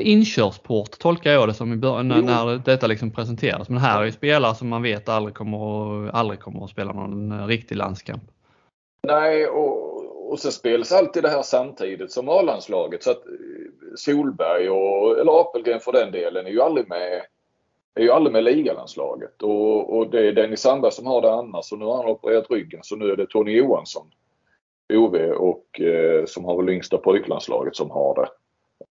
inkörsport 0.00 0.98
tolkar 0.98 1.32
jag 1.32 1.48
det 1.48 1.54
som 1.54 1.72
i 1.72 1.76
början 1.76 2.08
när, 2.08 2.22
när 2.22 2.58
detta 2.64 2.86
liksom 2.86 3.10
presenteras. 3.10 3.68
Men 3.68 3.78
här 3.78 4.00
är 4.00 4.04
ju 4.04 4.12
spelare 4.12 4.54
som 4.54 4.68
man 4.68 4.82
vet 4.82 5.08
aldrig 5.08 5.34
kommer, 5.34 6.08
aldrig 6.08 6.40
kommer 6.40 6.64
att 6.64 6.70
spela 6.70 6.92
någon 6.92 7.32
eh, 7.32 7.46
riktig 7.46 7.76
landskamp. 7.76 8.22
Nej, 9.06 9.46
och, 9.46 10.32
och 10.32 10.38
så 10.38 10.50
spelas 10.50 10.92
alltid 10.92 11.22
det 11.22 11.30
här 11.30 11.42
samtidigt 11.42 12.12
som 12.12 12.28
A-landslaget. 12.28 13.02
Så 13.02 13.10
att 13.10 13.22
Solberg 13.96 14.70
och, 14.70 15.18
eller 15.18 15.40
Apelgren 15.40 15.80
för 15.80 15.92
den 15.92 16.12
delen 16.12 16.46
är 16.46 16.50
ju 16.50 16.62
aldrig 16.62 16.88
med 16.88 17.22
är 17.96 18.02
ju 18.02 18.10
aldrig 18.10 18.32
med 18.32 18.44
ligalandslaget 18.44 19.42
och, 19.42 19.96
och 19.96 20.10
det 20.10 20.28
är 20.28 20.32
Dennis 20.32 20.60
Sandberg 20.60 20.92
som 20.92 21.06
har 21.06 21.22
det 21.22 21.32
annars 21.32 21.72
och 21.72 21.78
nu 21.78 21.84
har 21.84 21.96
han 21.96 22.06
opererat 22.06 22.50
ryggen 22.50 22.80
så 22.82 22.96
nu 22.96 23.10
är 23.10 23.16
det 23.16 23.26
Tony 23.26 23.52
Johansson, 23.52 24.06
OV 24.94 25.14
och 25.30 25.80
eh, 25.80 26.24
som 26.24 26.44
har 26.44 26.56
väl 26.56 26.74
yngsta 26.74 26.98
pojklandslaget 26.98 27.76
som 27.76 27.90
har 27.90 28.14
det. 28.14 28.28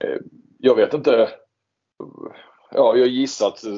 Eh, 0.07 0.19
jag 0.59 0.75
vet 0.75 0.93
inte. 0.93 1.29
Ja, 2.71 2.97
jag 2.97 3.07
gissar 3.07 3.47
att 3.47 3.63
eh, 3.63 3.71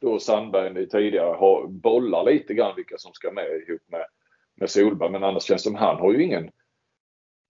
då 0.00 0.18
Sandberg 0.18 0.88
tidigare 0.88 1.34
har 1.34 1.66
bollar 1.66 2.24
lite 2.24 2.54
grann 2.54 2.76
vilka 2.76 2.98
som 2.98 3.12
ska 3.12 3.30
med 3.30 3.46
ihop 3.46 3.82
med, 3.86 4.04
med 4.54 4.70
Solberg 4.70 5.10
men 5.10 5.24
annars 5.24 5.42
känns 5.42 5.62
det 5.62 5.70
som 5.70 5.74
han 5.74 5.96
har 5.96 6.12
ju 6.12 6.22
ingen 6.22 6.50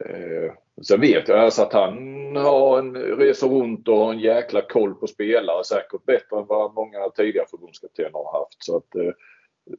Eh, 0.05 0.53
sen 0.83 1.01
vet 1.01 1.29
jag 1.29 1.39
alltså 1.39 1.63
att 1.63 1.73
han 1.73 2.37
har 2.37 2.79
en, 2.79 2.95
reser 2.97 3.49
runt 3.49 3.89
och 3.89 3.97
har 3.97 4.13
en 4.13 4.21
jäkla 4.21 4.63
koll 4.63 4.95
på 4.95 5.07
spelare. 5.07 5.65
Säkert 5.65 6.05
bättre 6.05 6.39
än 6.39 6.47
vad 6.47 6.75
många 6.75 7.11
tidigare 7.11 7.47
förbundskaptener 7.51 8.11
har 8.13 8.41
haft. 8.41 8.65
Så 8.65 8.77
att, 8.77 8.95
eh, 8.95 9.13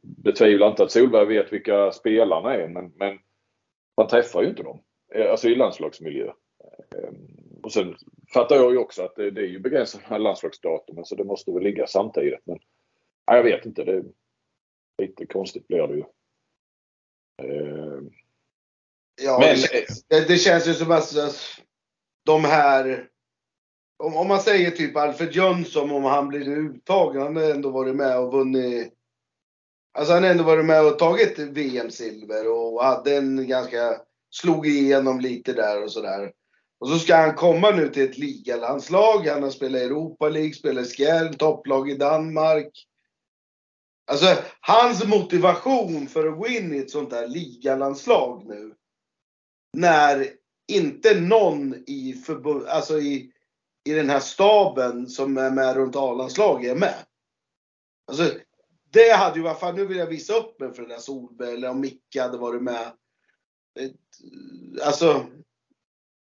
betvivlar 0.02 0.70
inte 0.70 0.84
att 0.84 0.92
Solberg 0.92 1.26
vet 1.26 1.54
vilka 1.54 1.92
spelarna 1.92 2.56
är 2.56 2.68
men, 2.68 2.94
men 2.96 3.20
man 3.98 4.08
träffar 4.08 4.42
ju 4.42 4.50
inte 4.50 4.64
dem. 4.64 4.82
Eh, 5.16 5.32
alltså 5.32 5.48
i 5.48 5.56
landslagsmiljö. 5.56 6.32
Ehm, 6.96 7.62
och 7.64 7.72
sen 7.72 7.96
fattar 8.34 8.56
jag 8.56 8.72
ju 8.72 8.78
också 8.78 9.04
att 9.04 9.16
det, 9.16 9.32
det 9.32 9.42
är 9.42 9.48
ju 9.48 9.60
begränsat 9.60 10.10
med 10.10 10.22
landslagsdatumen 10.22 10.96
så 10.96 11.00
alltså 11.00 11.16
det 11.16 11.24
måste 11.24 11.52
väl 11.52 11.64
ligga 11.64 11.88
samtidigt. 11.88 12.40
Men 12.44 12.60
jag 13.26 13.44
vet 13.44 13.66
inte. 13.66 13.84
Det, 13.84 14.04
lite 14.98 15.26
konstigt 15.26 15.68
blir 15.68 15.88
det 15.88 15.96
ju. 15.96 16.04
Ehm, 17.44 18.10
Eh, 19.20 19.26
Ja, 19.26 19.40
Men, 19.40 19.50
det, 19.50 19.58
känns, 19.58 20.04
det, 20.08 20.28
det, 20.28 20.38
känns 20.38 20.68
ju 20.68 20.74
som 20.74 20.92
att 20.92 21.14
de 22.26 22.44
här 22.44 23.06
om, 24.04 24.18
om, 24.18 24.28
man 24.28 24.42
säger 24.42 24.72
typ 24.72 24.98
Alfred 24.98 25.36
Jönsson, 25.36 25.92
om 25.92 26.04
han 26.04 26.28
blir 26.28 26.50
uttagen, 26.50 27.22
han 27.22 27.36
har 27.36 27.44
ändå 27.44 27.70
varit 27.70 27.96
med 27.96 28.20
och 28.20 28.32
vunnit 28.32 28.94
Alltså 29.98 30.14
han 30.14 30.24
har 30.24 30.30
ändå 30.30 30.44
varit 30.44 30.66
med 30.66 30.86
och 30.86 31.00
tagit 31.00 31.40
VM-silver 31.40 32.52
och 32.52 32.84
hade 32.84 33.16
en 33.16 33.48
ganska, 33.48 34.02
slog 34.32 34.68
igenom 34.68 35.20
lite 35.20 35.54
där 35.54 35.84
och 35.84 35.92
sådär. 35.92 36.32
Och 36.80 36.88
så 36.90 37.00
ska 37.00 37.16
han 37.16 37.36
komma 37.36 37.72
nu 37.72 37.90
till 37.90 38.04
ett 38.04 38.18
ligalandslag. 38.18 39.28
Han 39.28 39.44
har 39.44 39.50
spelat 39.50 39.82
Europa 39.82 40.30
League, 40.30 40.54
spelat 40.54 40.88
Skjell, 40.88 41.36
topplag 41.36 41.90
i 41.90 41.96
Danmark. 41.96 42.86
Alltså 44.12 44.36
hans 44.62 45.06
motivation 45.06 46.08
för 46.08 46.28
att 46.28 46.38
gå 46.38 46.48
in 46.48 46.74
i 46.74 46.78
ett 46.78 46.92
sånt 46.92 47.10
där 47.10 47.28
ligalandslag 47.28 48.46
nu 48.46 48.74
när 49.78 50.28
inte 50.68 51.20
någon 51.22 51.76
i, 51.88 52.14
förbund, 52.14 52.68
alltså 52.68 53.00
i, 53.00 53.32
i 53.84 53.94
den 53.94 54.10
här 54.10 54.20
staben 54.20 55.08
som 55.08 55.38
är 55.38 55.52
med 55.52 55.76
runt 55.76 55.96
A-landslag 55.96 56.66
är 56.66 56.76
med. 56.76 57.06
Alltså, 58.08 58.32
det 58.92 59.12
hade 59.12 59.38
ju 59.38 59.44
varit, 59.44 59.60
fan 59.60 59.76
nu 59.76 59.86
vill 59.86 59.98
jag 59.98 60.08
visa 60.08 60.34
upp 60.34 60.60
mig 60.60 60.74
för 60.74 60.82
den 60.82 60.90
där 60.90 60.98
Solberg 60.98 61.54
eller 61.54 61.70
om 61.70 61.82
Micke 61.82 62.18
hade 62.20 62.38
varit 62.38 62.62
med. 62.62 62.92
Alltså, 64.84 65.26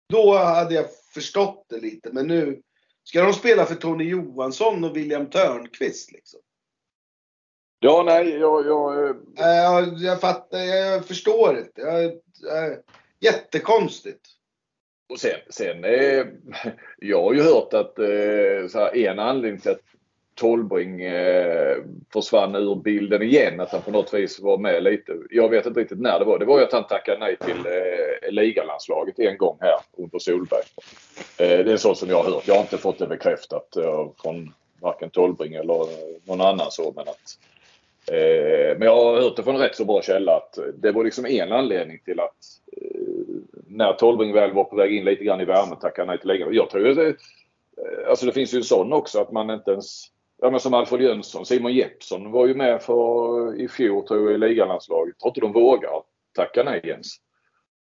då 0.09 0.37
hade 0.37 0.73
jag 0.73 0.85
förstått 1.13 1.65
det 1.69 1.79
lite 1.79 2.09
men 2.13 2.27
nu 2.27 2.61
ska 3.03 3.23
de 3.23 3.33
spela 3.33 3.65
för 3.65 3.75
Tony 3.75 4.03
Johansson 4.03 4.83
och 4.83 4.97
William 4.97 5.29
Törnqvist 5.29 6.11
liksom. 6.11 6.39
Ja, 7.79 8.03
nej, 8.05 8.29
jag... 8.29 8.65
Jag, 8.65 8.95
jag, 8.95 9.15
jag, 9.35 9.97
jag 9.97 10.21
fattar, 10.21 10.59
jag 10.59 11.05
förstår 11.05 11.57
inte. 11.57 11.81
Jag, 11.81 12.13
jag, 12.41 12.77
Jättekonstigt. 13.19 14.21
Och 15.09 15.19
sen, 15.19 15.39
sen 15.49 15.83
eh, 15.83 16.25
jag 16.97 17.23
har 17.23 17.33
ju 17.33 17.41
hört 17.41 17.73
att 17.73 17.99
eh, 17.99 18.67
så 18.69 18.79
här, 18.79 18.97
en 18.97 19.19
anledning 19.19 19.61
till 19.61 19.71
att 19.71 19.81
Tolbring 20.35 21.01
eh, 21.01 21.77
försvann 22.13 22.55
ur 22.55 22.75
bilden 22.75 23.21
igen, 23.21 23.59
att 23.59 23.71
han 23.71 23.81
på 23.81 23.91
något 23.91 24.13
vis 24.13 24.39
var 24.39 24.57
med 24.57 24.83
lite. 24.83 25.17
Jag 25.29 25.49
vet 25.49 25.65
inte 25.65 25.79
riktigt 25.79 25.99
när 25.99 26.19
det 26.19 26.25
var. 26.25 26.39
Det 26.39 26.45
var 26.45 26.59
ju 26.59 26.65
att 26.65 26.73
han 26.73 26.87
tackade 26.87 27.19
nej 27.19 27.37
till 27.37 27.65
eh, 27.65 28.31
ligalandslaget 28.31 29.19
en 29.19 29.37
gång 29.37 29.57
här 29.61 29.75
under 29.97 30.19
Solberg. 30.19 30.63
Eh, 31.37 31.65
det 31.65 31.71
är 31.71 31.77
så 31.77 31.95
som 31.95 32.09
jag 32.09 32.23
har 32.23 32.31
hört. 32.31 32.47
Jag 32.47 32.55
har 32.55 32.61
inte 32.61 32.77
fått 32.77 32.99
det 32.99 33.07
bekräftat 33.07 33.75
eh, 33.75 34.07
från 34.21 34.53
varken 34.81 35.09
Tolbring 35.09 35.53
eller 35.53 35.81
eh, 35.81 36.15
någon 36.25 36.41
annan 36.41 36.71
så 36.71 36.93
men 36.95 37.07
att 37.07 37.37
men 38.77 38.81
jag 38.81 38.95
har 38.95 39.21
hört 39.21 39.35
det 39.35 39.43
från 39.43 39.55
en 39.55 39.61
rätt 39.61 39.75
så 39.75 39.85
bra 39.85 40.01
källa 40.01 40.35
att 40.35 40.59
det 40.77 40.91
var 40.91 41.03
liksom 41.03 41.25
en 41.25 41.51
anledning 41.51 41.99
till 42.05 42.19
att 42.19 42.35
när 43.67 43.93
Tolbring 43.93 44.33
väl 44.33 44.53
var 44.53 44.63
på 44.63 44.75
väg 44.75 44.95
in 44.95 45.05
lite 45.05 45.23
grann 45.23 45.41
i 45.41 45.45
värmen 45.45 45.79
tackade 45.79 46.07
nej 46.07 46.19
till 46.19 46.27
längre. 46.27 46.47
Jag 46.51 46.69
tror 46.69 46.89
att 46.89 46.95
det, 46.95 47.07
eh, 47.07 48.09
alltså 48.09 48.25
det 48.25 48.31
finns 48.31 48.53
ju 48.53 48.57
en 48.57 48.63
sån 48.63 48.93
också 48.93 49.19
att 49.21 49.31
man 49.31 49.49
inte 49.49 49.71
ens 49.71 50.11
Ja 50.41 50.49
men 50.49 50.59
som 50.59 50.73
Alfred 50.73 51.01
Jönsson, 51.01 51.45
Simon 51.45 51.73
Jeppsson 51.73 52.31
var 52.31 52.47
ju 52.47 52.55
med 52.55 52.81
för 52.81 53.55
i 53.61 53.67
fjol 53.67 54.07
tror 54.07 54.31
jag 54.31 54.35
i 54.35 54.37
ligalandslaget. 54.37 55.15
Jag 55.19 55.33
tror 55.33 55.47
inte 55.47 55.59
de 55.59 55.63
vågar 55.63 56.03
tacka 56.35 56.63
nej 56.63 56.81
ens. 56.83 57.07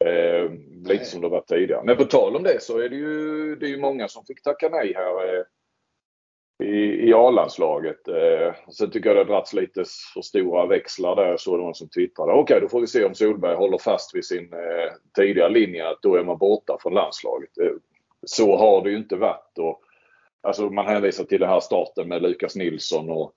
Eh, 0.05 0.51
lite 0.89 1.05
som 1.05 1.21
det 1.21 1.29
varit 1.29 1.47
tidigare. 1.47 1.81
Men 1.85 1.97
på 1.97 2.05
tal 2.05 2.35
om 2.35 2.43
det 2.43 2.63
så 2.63 2.79
är 2.79 2.89
det 2.89 2.95
ju, 2.95 3.55
det 3.55 3.65
är 3.65 3.69
ju 3.69 3.79
många 3.79 4.07
som 4.07 4.25
fick 4.25 4.43
tacka 4.43 4.69
nej 4.69 4.93
här. 4.95 5.45
I, 6.63 7.09
i 7.09 7.13
A-landslaget. 7.13 8.07
Eh, 8.07 8.53
sen 8.71 8.91
tycker 8.91 9.09
jag 9.09 9.15
det 9.15 9.19
har 9.19 9.25
dragits 9.25 9.53
lite 9.53 9.83
för 10.13 10.21
stora 10.21 10.65
växlar 10.65 11.15
där. 11.15 11.25
Jag 11.25 11.39
såg 11.39 11.59
någon 11.59 11.75
som 11.75 11.89
twittrade. 11.89 12.31
Okej, 12.31 12.41
okay, 12.41 12.59
då 12.59 12.67
får 12.67 12.81
vi 12.81 12.87
se 12.87 13.05
om 13.05 13.15
Solberg 13.15 13.55
håller 13.55 13.77
fast 13.77 14.15
vid 14.15 14.25
sin 14.25 14.53
eh, 14.53 14.93
tidigare 15.15 15.49
linje 15.49 15.89
att 15.89 16.01
då 16.01 16.15
är 16.15 16.23
man 16.23 16.37
borta 16.37 16.77
från 16.81 16.93
landslaget. 16.93 17.57
Eh, 17.57 17.71
så 18.25 18.57
har 18.57 18.83
det 18.83 18.89
ju 18.89 18.97
inte 18.97 19.15
varit. 19.15 19.57
Och, 19.57 19.81
alltså 20.41 20.69
man 20.69 20.85
hänvisar 20.85 21.23
till 21.23 21.39
den 21.39 21.49
här 21.49 21.59
starten 21.59 22.07
med 22.07 22.21
Lukas 22.21 22.55
Nilsson 22.55 23.09
och, 23.09 23.33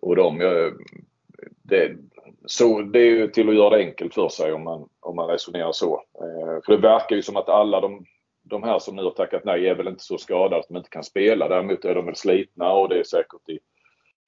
och 0.00 0.16
dem. 0.16 0.40
Eh, 0.40 0.72
det, 1.62 1.96
så, 2.46 2.80
det 2.80 2.98
är 2.98 3.10
ju 3.10 3.28
till 3.28 3.48
att 3.48 3.54
göra 3.54 3.70
det 3.70 3.84
enkelt 3.84 4.14
för 4.14 4.28
sig 4.28 4.52
om 4.52 4.64
man, 4.64 4.88
om 5.00 5.16
man 5.16 5.28
resonerar 5.28 5.72
så. 5.72 5.94
Eh, 5.94 6.62
för 6.64 6.72
det 6.72 6.82
verkar 6.82 7.16
ju 7.16 7.22
som 7.22 7.36
att 7.36 7.48
alla 7.48 7.80
de 7.80 8.06
de 8.44 8.62
här 8.62 8.78
som 8.78 8.96
nu 8.96 9.02
har 9.02 9.10
tackat 9.10 9.44
nej 9.44 9.68
är 9.68 9.74
väl 9.74 9.88
inte 9.88 10.04
så 10.04 10.18
skadade 10.18 10.60
att 10.60 10.68
de 10.68 10.76
inte 10.76 10.90
kan 10.90 11.04
spela. 11.04 11.48
Däremot 11.48 11.84
är 11.84 11.94
de 11.94 12.06
väl 12.06 12.16
slitna 12.16 12.72
och 12.72 12.88
det 12.88 12.98
är 12.98 13.04
säkert 13.04 13.48
i, 13.48 13.58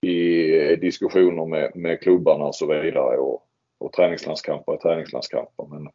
i 0.09 0.77
diskussioner 0.77 1.47
med, 1.47 1.77
med 1.77 2.01
klubbarna 2.01 2.45
och 2.45 2.55
så 2.55 2.67
vidare. 2.67 3.19
Och, 3.19 3.43
och 3.79 3.93
träningslandskamper 3.93 4.73
är 4.73 4.77
träningslandskamper. 4.77 5.67
Men 5.67 5.89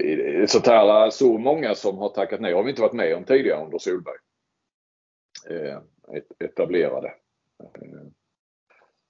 eh, 0.00 0.46
sånt 0.46 0.66
här, 0.66 1.10
så 1.10 1.38
många 1.38 1.74
som 1.74 1.98
har 1.98 2.08
tackat 2.08 2.40
nej 2.40 2.54
har 2.54 2.62
vi 2.62 2.70
inte 2.70 2.82
varit 2.82 2.92
med 2.92 3.16
om 3.16 3.24
tidigare 3.24 3.64
under 3.64 3.78
Solberg. 3.78 4.18
Eh, 5.50 5.78
etablerade. 6.38 7.14
Eh, 7.62 8.06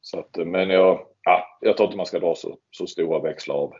så 0.00 0.18
att, 0.18 0.36
men 0.36 0.70
jag, 0.70 1.06
ja, 1.22 1.58
jag 1.60 1.76
tror 1.76 1.86
inte 1.86 1.96
man 1.96 2.06
ska 2.06 2.18
dra 2.18 2.34
så, 2.34 2.58
så 2.70 2.86
stora 2.86 3.20
växlar 3.20 3.54
av 3.54 3.74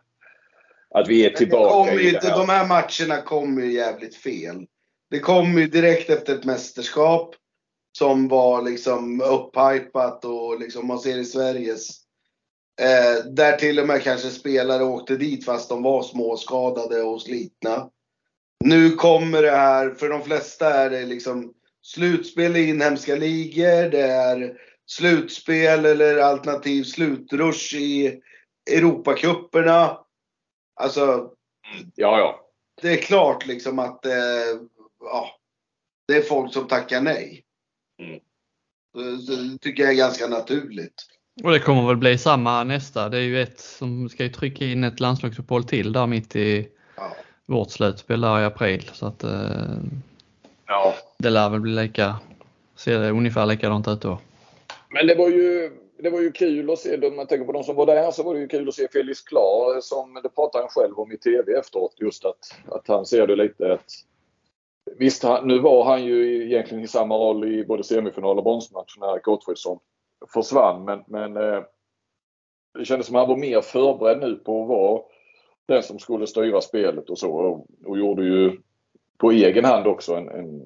att 0.96 1.08
vi 1.08 1.26
är 1.26 1.30
tillbaka 1.30 1.94
i 1.94 2.10
det 2.10 2.22
här. 2.22 2.38
De 2.38 2.48
här 2.48 2.66
matcherna 2.66 3.22
kommer 3.22 3.62
ju 3.62 3.72
jävligt 3.72 4.16
fel. 4.16 4.66
Det 5.10 5.18
kom 5.18 5.58
ju 5.58 5.66
direkt 5.66 6.10
efter 6.10 6.34
ett 6.34 6.44
mästerskap 6.44 7.34
som 7.98 8.28
var 8.28 8.62
liksom 8.62 9.20
upphypat 9.20 10.24
och 10.24 10.60
liksom 10.60 10.86
man 10.86 10.98
ser 10.98 11.18
i 11.18 11.24
Sveriges. 11.24 11.88
Eh, 12.80 13.24
där 13.24 13.56
till 13.56 13.78
och 13.78 13.86
med 13.86 14.02
kanske 14.02 14.30
spelare 14.30 14.84
åkte 14.84 15.16
dit 15.16 15.44
fast 15.44 15.68
de 15.68 15.82
var 15.82 16.02
småskadade 16.02 17.02
och 17.02 17.22
slitna. 17.22 17.90
Nu 18.64 18.90
kommer 18.90 19.42
det 19.42 19.50
här, 19.50 19.90
för 19.90 20.08
de 20.08 20.22
flesta 20.22 20.74
är 20.74 20.90
det 20.90 21.06
liksom 21.06 21.52
slutspel 21.82 22.56
i 22.56 22.68
inhemska 22.68 23.16
ligor, 23.16 23.90
det 23.90 24.02
är 24.02 24.52
slutspel 24.86 25.84
eller 25.84 26.16
alternativ 26.16 26.84
slutrush 26.84 27.74
i 27.74 28.20
Europacuperna. 28.70 30.05
Alltså. 30.76 31.30
Ja, 31.94 32.18
ja. 32.18 32.46
Det 32.82 32.88
är 32.92 32.96
klart 32.96 33.46
liksom 33.46 33.78
att 33.78 34.06
eh, 34.06 34.12
ja, 35.00 35.30
det 36.08 36.14
är 36.16 36.22
folk 36.22 36.52
som 36.52 36.68
tackar 36.68 37.00
nej. 37.00 37.44
Mm. 38.02 38.20
Det 39.26 39.58
tycker 39.58 39.82
jag 39.82 39.92
är 39.92 39.96
ganska 39.96 40.26
naturligt. 40.26 41.06
Och 41.44 41.50
det 41.50 41.60
kommer 41.60 41.86
väl 41.86 41.96
bli 41.96 42.18
samma 42.18 42.64
nästa. 42.64 43.08
Det 43.08 43.18
är 43.18 43.22
ju 43.22 43.42
ett 43.42 43.60
som 43.60 44.08
ska 44.08 44.22
ju 44.22 44.28
trycka 44.28 44.64
in 44.64 44.84
ett 44.84 45.00
landslagsuppehåll 45.00 45.64
till 45.64 45.92
där 45.92 46.06
mitt 46.06 46.36
i 46.36 46.68
ja. 46.96 47.16
vårt 47.46 47.70
slutspel 47.70 48.20
där 48.20 48.40
i 48.40 48.44
april. 48.44 48.90
Så 48.92 49.06
att 49.06 49.24
eh, 49.24 49.76
ja. 50.66 50.94
det 51.18 51.30
lär 51.30 51.48
väl 51.48 51.60
bli 51.60 51.72
lika, 51.72 52.16
ser 52.76 52.98
det 52.98 53.10
ungefär 53.10 53.46
likadant 53.46 53.88
ut 53.88 54.00
då. 54.00 54.20
Men 54.88 55.06
det 55.06 55.14
var 55.14 55.28
ju 55.28 55.70
det 55.98 56.10
var 56.10 56.20
ju 56.20 56.32
kul 56.32 56.70
att 56.70 56.78
se, 56.78 57.06
om 57.06 57.16
man 57.16 57.26
tänker 57.26 57.46
på 57.46 57.52
de 57.52 57.64
som 57.64 57.76
var 57.76 57.86
där, 57.86 58.10
så 58.10 58.22
var 58.22 58.34
det 58.34 58.40
ju 58.40 58.48
kul 58.48 58.68
att 58.68 58.74
se 58.74 58.88
Felix 58.92 59.20
Klar 59.20 59.80
som, 59.80 60.20
det 60.22 60.28
pratade 60.28 60.64
han 60.64 60.70
själv 60.70 60.98
om 60.98 61.12
i 61.12 61.18
TV 61.18 61.52
efteråt, 61.52 61.94
just 61.96 62.24
att, 62.24 62.38
att 62.68 62.88
han 62.88 63.06
ser 63.06 63.26
det 63.26 63.36
lite 63.36 63.72
att 63.72 63.90
Visst, 64.98 65.24
nu 65.44 65.58
var 65.58 65.84
han 65.84 66.04
ju 66.04 66.44
egentligen 66.44 66.84
i 66.84 66.88
samma 66.88 67.16
roll 67.16 67.54
i 67.54 67.64
både 67.64 67.84
semifinal 67.84 68.38
och 68.38 68.44
bronsmatch 68.44 68.96
när 68.98 69.20
Gottfridsson 69.20 69.78
försvann. 70.32 70.84
Men, 70.84 71.02
men 71.06 71.36
eh, 71.36 71.62
det 72.78 72.84
kändes 72.84 73.06
som 73.06 73.16
att 73.16 73.20
han 73.20 73.28
var 73.28 73.36
mer 73.36 73.60
förberedd 73.60 74.20
nu 74.20 74.34
på 74.34 74.62
att 74.62 74.68
vara 74.68 75.02
den 75.66 75.82
som 75.82 75.98
skulle 75.98 76.26
styra 76.26 76.60
spelet 76.60 77.10
och 77.10 77.18
så. 77.18 77.32
Och, 77.32 77.66
och 77.84 77.98
gjorde 77.98 78.24
ju 78.24 78.60
på 79.18 79.30
egen 79.30 79.64
hand 79.64 79.86
också 79.86 80.14
en, 80.14 80.28
en, 80.28 80.62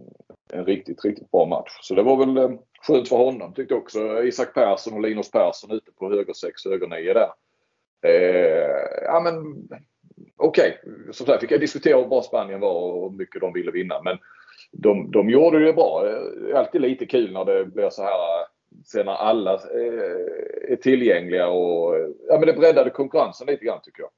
en, 0.53 0.65
riktigt, 0.65 1.05
riktigt 1.05 1.31
bra 1.31 1.47
match. 1.47 1.79
Så 1.83 1.95
det 1.95 2.03
var 2.03 2.17
väl 2.17 2.37
eh, 2.37 2.59
skönt 2.87 3.09
för 3.09 3.17
honom 3.17 3.55
tyckte 3.55 3.75
också. 3.75 4.25
Isak 4.25 4.55
Persson 4.55 4.95
och 4.95 5.01
Linus 5.01 5.31
Persson 5.31 5.71
ute 5.71 5.93
på 5.93 6.11
höger 6.11 6.33
6, 6.33 6.65
höger 6.65 6.87
9 6.87 7.15
där. 7.15 7.31
Eh, 8.03 9.05
ja 9.05 9.21
men 9.21 9.35
okej, 10.37 10.81
okay. 10.83 11.13
som 11.13 11.27
sagt 11.27 11.43
vi 11.43 11.47
kan 11.47 11.61
diskutera 11.61 11.99
hur 11.99 12.07
bra 12.07 12.23
Spanien 12.23 12.61
var 12.61 12.73
och 12.73 13.11
hur 13.11 13.19
mycket 13.19 13.41
de 13.41 13.53
ville 13.53 13.71
vinna. 13.71 14.03
Men 14.03 14.19
de, 14.73 15.11
de 15.11 15.31
gjorde 15.31 15.65
det 15.65 15.73
bra. 15.73 16.03
Det 16.03 16.51
är 16.51 16.55
alltid 16.55 16.81
lite 16.81 17.07
kul 17.07 17.33
när 17.33 17.45
det 17.45 17.65
blir 17.65 17.91
så 17.91 18.03
här 18.03 18.41
eh, 18.41 18.47
sen 18.85 19.07
när 19.07 19.13
alla 19.13 19.55
eh, 19.55 20.73
är 20.73 20.77
tillgängliga 20.77 21.49
och 21.49 21.97
ja 22.29 22.39
men 22.39 22.47
det 22.47 22.53
breddade 22.53 22.91
konkurrensen 22.91 23.47
lite 23.47 23.65
grann 23.65 23.81
tycker 23.83 24.03
jag. 24.03 24.11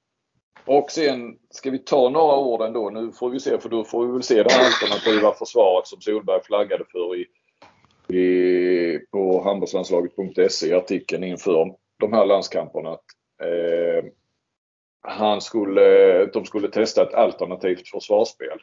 Och 0.64 0.90
sen 0.90 1.38
ska 1.50 1.70
vi 1.70 1.78
ta 1.78 2.08
några 2.08 2.36
ord 2.36 2.62
ändå. 2.62 2.90
Nu 2.90 3.12
får 3.12 3.30
vi 3.30 3.40
se, 3.40 3.58
för 3.58 3.68
då 3.68 3.84
får 3.84 4.06
vi 4.06 4.12
väl 4.12 4.22
se 4.22 4.42
det 4.42 4.50
alternativa 4.54 5.32
försvaret 5.32 5.86
som 5.86 6.00
Solberg 6.00 6.42
flaggade 6.42 6.84
för 6.92 7.16
i, 7.16 7.26
i, 8.14 9.00
på 9.10 9.42
handbollslandslaget.se 9.44 10.66
i 10.66 10.74
artikeln 10.74 11.24
inför 11.24 11.74
de 11.98 12.12
här 12.12 12.26
landskamperna. 12.26 12.90
Att, 12.90 13.04
eh, 13.42 14.04
han 15.02 15.40
skulle, 15.40 16.26
de 16.26 16.44
skulle 16.44 16.68
testa 16.68 17.02
ett 17.02 17.14
alternativt 17.14 17.88
försvarsspel. 17.88 18.58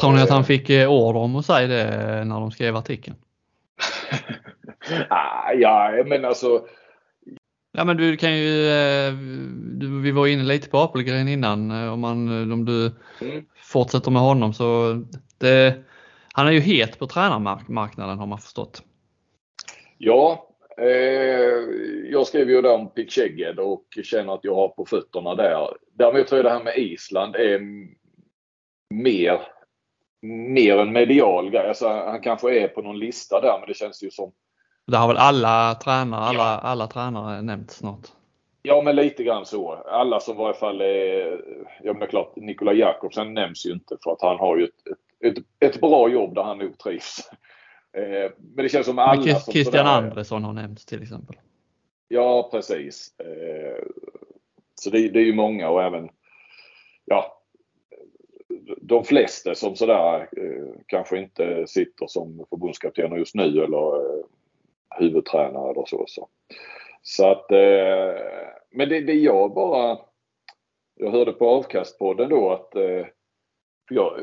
Tror 0.00 0.12
ni 0.12 0.22
att 0.22 0.30
han 0.30 0.44
fick 0.44 0.70
eh, 0.70 0.90
order 0.90 1.20
om 1.20 1.36
att 1.36 1.46
säga 1.46 1.66
det 1.66 2.24
när 2.24 2.40
de 2.40 2.50
skrev 2.50 2.76
artikeln? 2.76 3.16
ah, 5.08 5.52
ja, 5.52 6.02
men 6.06 6.24
alltså. 6.24 6.66
Ja 7.72 7.84
men 7.84 7.96
du 7.96 8.16
kan 8.16 8.38
ju, 8.38 8.68
eh, 8.68 9.12
du, 9.52 10.00
vi 10.00 10.10
var 10.10 10.26
inne 10.26 10.42
lite 10.42 10.68
på 10.68 10.78
Apelgren 10.78 11.28
innan, 11.28 11.70
eh, 11.70 11.92
om, 11.92 12.00
man, 12.00 12.52
om 12.52 12.64
du 12.64 12.92
mm. 13.20 13.44
fortsätter 13.56 14.10
med 14.10 14.22
honom 14.22 14.54
så 14.54 15.00
det, 15.38 15.84
han 16.36 16.46
är 16.46 16.52
ju 16.52 16.60
het 16.60 16.98
på 16.98 17.06
tränarmarknaden 17.06 18.18
har 18.18 18.26
man 18.26 18.38
förstått. 18.38 18.82
Ja, 19.98 20.48
eh, 20.78 20.88
jag 22.10 22.26
skrev 22.26 22.50
ju 22.50 22.62
där 22.62 22.74
om 22.74 22.90
Picheged 22.90 23.58
och 23.58 23.84
känner 24.02 24.34
att 24.34 24.44
jag 24.44 24.54
har 24.54 24.68
på 24.68 24.86
fötterna 24.86 25.34
där. 25.34 25.68
Däremot 25.92 26.26
tror 26.26 26.38
jag 26.38 26.44
det 26.44 26.58
här 26.58 26.64
med 26.64 26.78
Island 26.78 27.36
är 27.36 27.60
mer 28.94 29.40
mer 30.24 30.78
en 30.78 30.92
medial 30.92 31.50
grej. 31.50 31.68
Alltså, 31.68 31.88
han 31.88 32.20
kanske 32.20 32.60
är 32.60 32.68
på 32.68 32.82
någon 32.82 32.98
lista 32.98 33.40
där 33.40 33.58
men 33.58 33.68
det 33.68 33.74
känns 33.74 34.02
ju 34.02 34.10
som... 34.10 34.32
Det 34.86 34.96
har 34.96 35.08
väl 35.08 35.16
alla 35.16 35.74
tränare, 35.74 36.20
alla, 36.20 36.42
ja. 36.42 36.60
alla 36.62 36.86
tränare 36.86 37.42
nämnt 37.42 37.70
snart? 37.70 38.08
Ja 38.62 38.82
men 38.82 38.96
lite 38.96 39.24
grann 39.24 39.46
så. 39.46 39.72
Alla 39.72 40.20
som 40.20 40.34
i 40.34 40.38
varje 40.38 40.54
fall 40.54 40.80
är... 40.80 41.40
Ja 41.82 41.92
men 41.92 42.08
klart, 42.08 42.36
Nikola 42.36 42.72
Jakobsen 42.72 43.34
nämns 43.34 43.66
ju 43.66 43.72
inte 43.72 43.96
för 44.04 44.12
att 44.12 44.22
han 44.22 44.38
har 44.38 44.56
ju 44.56 44.64
ett, 44.64 44.86
ett, 44.90 44.98
ett, 45.24 45.38
ett 45.60 45.80
bra 45.80 46.08
jobb 46.08 46.34
där 46.34 46.42
han 46.42 46.58
nog 46.58 46.78
trivs. 46.78 47.30
Eh, 47.96 48.30
men 48.54 48.62
det 48.62 48.68
känns 48.68 48.86
som 48.86 48.98
alla 48.98 49.14
men 49.14 49.24
Christian 49.24 49.64
sådär... 49.64 49.84
Andresson 49.84 50.44
har 50.44 50.52
nämnts 50.52 50.86
till 50.86 51.02
exempel. 51.02 51.36
Ja 52.08 52.48
precis. 52.52 53.20
Eh, 53.20 53.84
så 54.74 54.90
det, 54.90 55.08
det 55.08 55.18
är 55.18 55.24
ju 55.24 55.34
många 55.34 55.70
och 55.70 55.82
även 55.82 56.08
ja, 57.04 57.42
de 58.80 59.04
flesta 59.04 59.54
som 59.54 59.76
sådär 59.76 60.28
eh, 60.36 60.80
kanske 60.86 61.18
inte 61.18 61.66
sitter 61.66 62.06
som 62.06 62.46
förbundskaptener 62.50 63.16
just 63.16 63.34
nu 63.34 63.64
eller 63.64 64.14
huvudtränare 64.98 65.70
eller 65.70 65.84
så. 65.86 66.04
Så, 66.08 66.28
så 67.02 67.30
att, 67.30 67.46
men 68.70 68.88
det, 68.88 69.00
det 69.00 69.14
jag 69.14 69.54
bara, 69.54 69.98
jag 70.94 71.10
hörde 71.10 71.32
på 71.32 71.48
avkastpodden 71.48 72.28
då 72.28 72.52
att, 72.52 72.72
jag, 73.90 74.20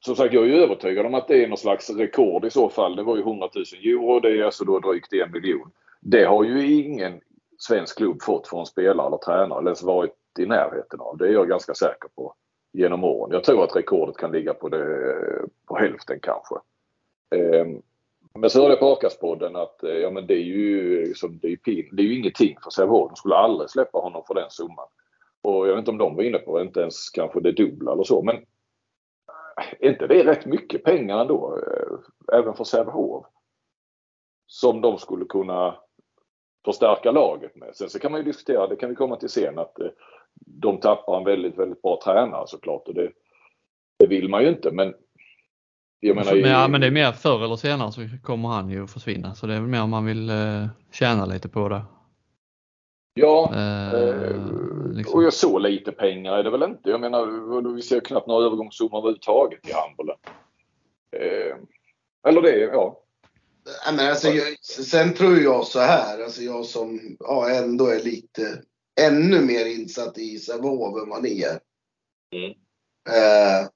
som 0.00 0.16
sagt 0.16 0.34
jag 0.34 0.44
är 0.44 0.48
ju 0.48 0.62
övertygad 0.62 1.06
om 1.06 1.14
att 1.14 1.28
det 1.28 1.44
är 1.44 1.48
någon 1.48 1.58
slags 1.58 1.90
rekord 1.90 2.44
i 2.44 2.50
så 2.50 2.68
fall. 2.68 2.96
Det 2.96 3.02
var 3.02 3.16
ju 3.16 3.22
100 3.22 3.48
000 3.54 3.64
euro, 3.82 4.20
det 4.20 4.28
är 4.28 4.44
alltså 4.44 4.64
då 4.64 4.80
drygt 4.80 5.12
en 5.12 5.32
miljon. 5.32 5.70
Det 6.00 6.24
har 6.24 6.44
ju 6.44 6.82
ingen 6.82 7.20
svensk 7.58 7.96
klubb 7.96 8.22
fått 8.22 8.48
från 8.48 8.66
spelare 8.66 9.06
eller 9.06 9.16
tränare 9.16 9.58
eller 9.58 9.70
ens 9.70 9.82
varit 9.82 10.14
i 10.38 10.46
närheten 10.46 11.00
av. 11.00 11.16
Det 11.16 11.28
är 11.28 11.32
jag 11.32 11.48
ganska 11.48 11.74
säker 11.74 12.08
på 12.14 12.34
genom 12.72 13.04
åren. 13.04 13.32
Jag 13.32 13.44
tror 13.44 13.64
att 13.64 13.76
rekordet 13.76 14.16
kan 14.16 14.32
ligga 14.32 14.54
på, 14.54 14.68
det, 14.68 15.14
på 15.66 15.76
hälften 15.76 16.18
kanske. 16.22 16.54
Ehm, 17.34 17.82
men 18.34 18.50
så 18.50 18.60
hörde 18.60 18.72
jag 18.72 18.80
på 18.80 18.92
Akaspodden 18.92 19.56
att 19.56 19.82
eh, 19.82 19.90
ja, 19.90 20.10
men 20.10 20.26
det 20.26 20.34
är 20.34 20.42
ju, 20.42 21.04
liksom, 21.04 21.38
det 21.42 21.52
är 21.52 21.56
pin, 21.56 21.88
det 21.92 22.02
är 22.02 22.06
ju 22.06 22.18
ingenting 22.18 22.56
för 22.62 22.70
Sävehof. 22.70 23.10
De 23.10 23.16
skulle 23.16 23.34
aldrig 23.34 23.70
släppa 23.70 23.98
honom 23.98 24.22
för 24.26 24.34
den 24.34 24.50
summan. 24.50 24.88
Och 25.42 25.68
jag 25.68 25.74
vet 25.74 25.78
inte 25.78 25.90
om 25.90 25.98
de 25.98 26.16
var 26.16 26.22
inne 26.22 26.38
på 26.38 26.60
inte 26.60 26.80
ens 26.80 27.10
kanske 27.10 27.40
det 27.40 27.52
dubbla 27.52 27.92
eller 27.92 28.04
så. 28.04 28.22
Men 28.22 28.36
är 29.80 29.90
inte 29.90 30.06
det 30.06 30.24
rätt 30.24 30.46
mycket 30.46 30.84
pengar 30.84 31.18
ändå? 31.18 31.58
Eh, 31.58 32.38
även 32.38 32.54
för 32.54 32.64
Sävehof? 32.64 33.26
Som 34.46 34.80
de 34.80 34.98
skulle 34.98 35.24
kunna 35.24 35.76
förstärka 36.64 37.10
laget 37.10 37.56
med. 37.56 37.76
Sen 37.76 37.90
så 37.90 37.98
kan 37.98 38.12
man 38.12 38.20
ju 38.20 38.24
diskutera, 38.24 38.66
det 38.66 38.76
kan 38.76 38.88
vi 38.88 38.94
komma 38.94 39.16
till 39.16 39.28
sen, 39.28 39.58
att 39.58 39.76
de 40.34 40.80
tappar 40.80 41.16
en 41.18 41.24
väldigt, 41.24 41.58
väldigt 41.58 41.82
bra 41.82 42.00
tränare 42.04 42.46
såklart. 42.46 42.88
Och 42.88 42.94
det, 42.94 43.12
det 43.98 44.06
vill 44.06 44.28
man 44.28 44.42
ju 44.42 44.48
inte 44.48 44.70
men 44.70 44.94
jag 46.00 46.16
menar, 46.16 46.34
ja, 46.34 46.68
men 46.68 46.80
det 46.80 46.86
är 46.86 46.90
mer 46.90 47.12
förr 47.12 47.44
eller 47.44 47.56
senare 47.56 47.92
så 47.92 48.00
kommer 48.22 48.48
han 48.48 48.70
ju 48.70 48.86
försvinna 48.86 49.34
så 49.34 49.46
det 49.46 49.54
är 49.54 49.60
väl 49.60 49.68
mer 49.68 49.82
om 49.82 49.90
man 49.90 50.04
vill 50.04 50.30
eh, 50.30 50.66
tjäna 50.92 51.26
lite 51.26 51.48
på 51.48 51.68
det. 51.68 51.82
Ja, 53.18 53.52
eh, 53.54 54.00
eh, 54.00 54.36
liksom. 54.92 55.14
och 55.14 55.24
jag 55.24 55.32
så 55.32 55.58
lite 55.58 55.92
pengar 55.92 56.32
är 56.32 56.42
det 56.42 56.50
väl 56.50 56.62
inte. 56.62 56.90
Jag 56.90 57.00
menar 57.00 57.74
vi 57.74 57.82
ser 57.82 58.00
knappt 58.00 58.26
några 58.26 58.46
övergångssummor 58.46 58.98
överhuvudtaget 58.98 59.68
i 59.68 59.72
handbollen. 59.72 60.16
Eh, 61.12 61.56
eller 62.28 62.42
det, 62.42 62.58
ja. 62.58 63.02
Men 63.86 64.08
alltså, 64.08 64.28
jag, 64.28 64.58
sen 64.64 65.14
tror 65.14 65.38
jag 65.38 65.66
så 65.66 65.80
här, 65.80 66.22
alltså 66.22 66.42
jag 66.42 66.64
som 66.64 67.16
ja, 67.20 67.50
ändå 67.50 67.86
är 67.86 68.02
lite 68.02 68.62
ännu 69.00 69.40
mer 69.40 69.66
insatt 69.66 70.18
i 70.18 70.38
Sävehof 70.38 71.02
än 71.02 71.08
vad 71.08 71.22
ni 71.22 71.42
är. 71.42 71.60
Mm. 72.32 72.50
Eh, 73.08 73.68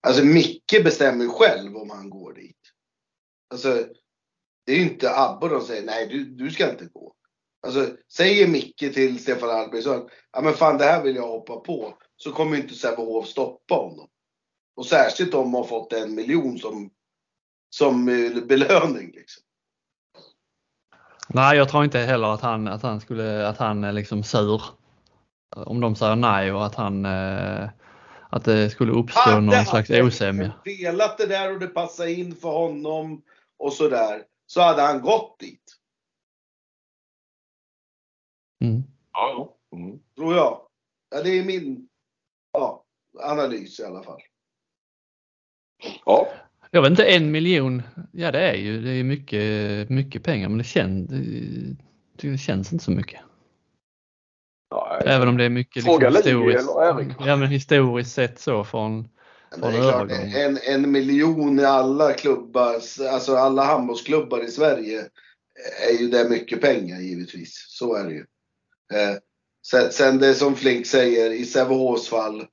alltså 0.00 0.24
Micke 0.24 0.84
bestämmer 0.84 1.24
ju 1.24 1.30
själv 1.30 1.76
om 1.76 1.90
han 1.90 2.10
går 2.10 2.32
dit. 2.32 2.56
Alltså, 3.50 3.84
det 4.66 4.72
är 4.72 4.76
ju 4.76 4.82
inte 4.82 5.16
Abbe 5.16 5.48
de 5.48 5.60
säger 5.60 5.82
nej 5.82 6.08
du, 6.08 6.24
du 6.24 6.50
ska 6.50 6.70
inte 6.70 6.84
gå. 6.84 7.14
Alltså 7.62 7.96
säger 8.12 8.48
Micke 8.48 8.78
till 8.78 9.22
Stefan 9.22 9.50
Albertsson, 9.50 10.08
ja 10.32 10.40
men 10.40 10.54
fan 10.54 10.78
det 10.78 10.84
här 10.84 11.02
vill 11.02 11.16
jag 11.16 11.28
hoppa 11.28 11.56
på. 11.56 11.94
Så 12.16 12.32
kommer 12.32 12.56
inte 12.56 12.74
Sävehof 12.74 13.26
stoppa 13.26 13.74
honom. 13.74 14.08
Och 14.76 14.86
särskilt 14.86 15.34
om 15.34 15.54
har 15.54 15.64
fått 15.64 15.92
en 15.92 16.14
miljon 16.14 16.58
som, 16.58 16.90
som 17.70 18.06
belöning 18.48 19.10
liksom. 19.14 19.42
Nej, 21.28 21.56
jag 21.56 21.68
tror 21.68 21.84
inte 21.84 21.98
heller 21.98 22.34
att 22.34 22.40
han, 22.40 22.68
att 22.68 22.82
han 22.82 23.00
skulle, 23.00 23.48
att 23.48 23.58
han 23.58 23.84
är 23.84 23.92
liksom 23.92 24.22
sur. 24.22 24.62
Om 25.56 25.80
de 25.80 25.96
säger 25.96 26.16
nej 26.16 26.52
och 26.52 26.66
att 26.66 26.74
han, 26.74 27.04
eh, 27.04 27.68
att 28.30 28.44
det 28.44 28.70
skulle 28.70 28.92
uppstå 28.92 29.20
hade 29.20 29.40
någon 29.40 29.64
slags 29.64 29.90
osämja. 29.90 30.52
velat 30.64 31.18
det 31.18 31.26
där 31.26 31.52
och 31.52 31.60
det 31.60 31.66
passade 31.66 32.12
in 32.12 32.36
för 32.36 32.48
honom 32.48 33.22
och 33.58 33.72
sådär, 33.72 34.22
så 34.46 34.60
hade 34.60 34.82
han 34.82 35.00
gått 35.00 35.40
dit. 35.40 35.69
Ja, 39.20 39.56
mm. 39.72 39.98
Tror 40.16 40.34
jag. 40.34 40.60
Ja, 41.10 41.22
det 41.22 41.38
är 41.38 41.44
min 41.44 41.88
ja, 42.52 42.84
analys 43.22 43.80
i 43.80 43.84
alla 43.84 44.02
fall. 44.02 44.20
Ja. 46.04 46.28
Jag 46.70 46.82
vet 46.82 46.90
inte, 46.90 47.04
en 47.04 47.30
miljon, 47.30 47.82
ja 48.12 48.32
det 48.32 48.40
är 48.40 48.54
ju 48.54 48.82
det 48.82 48.90
är 48.90 49.04
mycket, 49.04 49.90
mycket 49.90 50.22
pengar 50.22 50.48
men 50.48 50.58
det, 50.58 50.64
kän, 50.64 51.06
det 52.16 52.38
känns 52.38 52.72
inte 52.72 52.84
så 52.84 52.90
mycket. 52.90 53.20
Nej, 54.74 55.02
Även 55.14 55.28
om 55.28 55.36
det 55.36 55.44
är 55.44 55.48
mycket 55.48 55.84
liksom, 55.84 56.14
historiskt, 56.14 56.68
ja, 57.26 57.36
men 57.36 57.48
historiskt 57.48 58.12
sett 58.12 58.40
så 58.40 58.64
från, 58.64 59.08
från 59.58 59.72
klart, 59.72 60.10
en, 60.10 60.58
en 60.66 60.90
miljon 60.90 61.58
i 61.58 61.64
alla 61.64 62.12
klubbar, 62.12 62.74
alltså 63.12 63.36
alla 63.36 63.64
handbollsklubbar 63.64 64.44
i 64.44 64.50
Sverige 64.50 65.08
är 65.88 66.00
ju 66.00 66.08
det 66.08 66.28
mycket 66.28 66.60
pengar 66.60 67.00
givetvis. 67.00 67.64
Så 67.68 67.94
är 67.94 68.04
det 68.04 68.12
ju. 68.12 68.26
Eh, 68.92 69.16
sen, 69.66 69.92
sen 69.92 70.18
det 70.18 70.34
som 70.34 70.56
Flink 70.56 70.86
säger, 70.86 71.30
i 71.30 71.44
Sävehofs 71.44 72.08
fall 72.08 72.46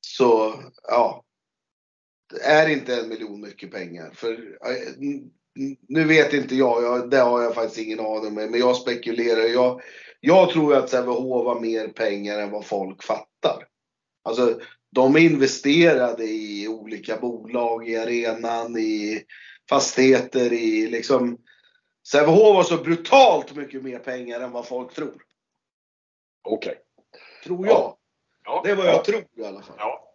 så 0.00 0.54
ja, 0.88 1.24
det 2.30 2.42
är 2.42 2.68
inte 2.68 2.96
en 2.96 3.08
miljon 3.08 3.40
mycket 3.40 3.70
pengar. 3.70 4.10
För 4.14 4.32
eh, 4.32 4.92
nu 5.88 6.04
vet 6.04 6.32
inte 6.32 6.56
jag, 6.56 6.82
jag, 6.82 7.10
det 7.10 7.18
har 7.18 7.42
jag 7.42 7.54
faktiskt 7.54 7.78
ingen 7.78 8.00
aning 8.00 8.26
om, 8.26 8.34
men 8.34 8.58
jag 8.58 8.76
spekulerar. 8.76 9.40
Jag, 9.40 9.80
jag 10.20 10.50
tror 10.50 10.74
att 10.74 10.90
Sävehof 10.90 11.46
har 11.46 11.60
mer 11.60 11.88
pengar 11.88 12.38
än 12.38 12.50
vad 12.50 12.66
folk 12.66 13.02
fattar. 13.02 13.66
Alltså, 14.24 14.60
de 14.94 15.16
investerade 15.16 16.24
i 16.24 16.68
olika 16.68 17.16
bolag, 17.16 17.88
i 17.88 17.96
arenan, 17.96 18.78
i 18.78 19.22
fastigheter, 19.68 20.52
i 20.52 20.86
liksom... 20.86 21.38
Sävehof 22.08 22.56
har 22.56 22.62
så 22.62 22.76
brutalt 22.76 23.56
mycket 23.56 23.82
mer 23.82 23.98
pengar 23.98 24.40
än 24.40 24.52
vad 24.52 24.68
folk 24.68 24.94
tror. 24.94 25.22
Okej. 26.42 26.70
Okay. 26.70 26.82
Tror 27.44 27.66
jag. 27.66 27.96
Ja. 28.44 28.60
Det 28.64 28.70
är 28.70 28.76
vad 28.76 28.86
jag 28.86 28.94
ja. 28.94 29.02
tror 29.02 29.24
i 29.36 29.44
alla 29.44 29.62
fall. 29.62 29.76
Ja. 29.78 30.08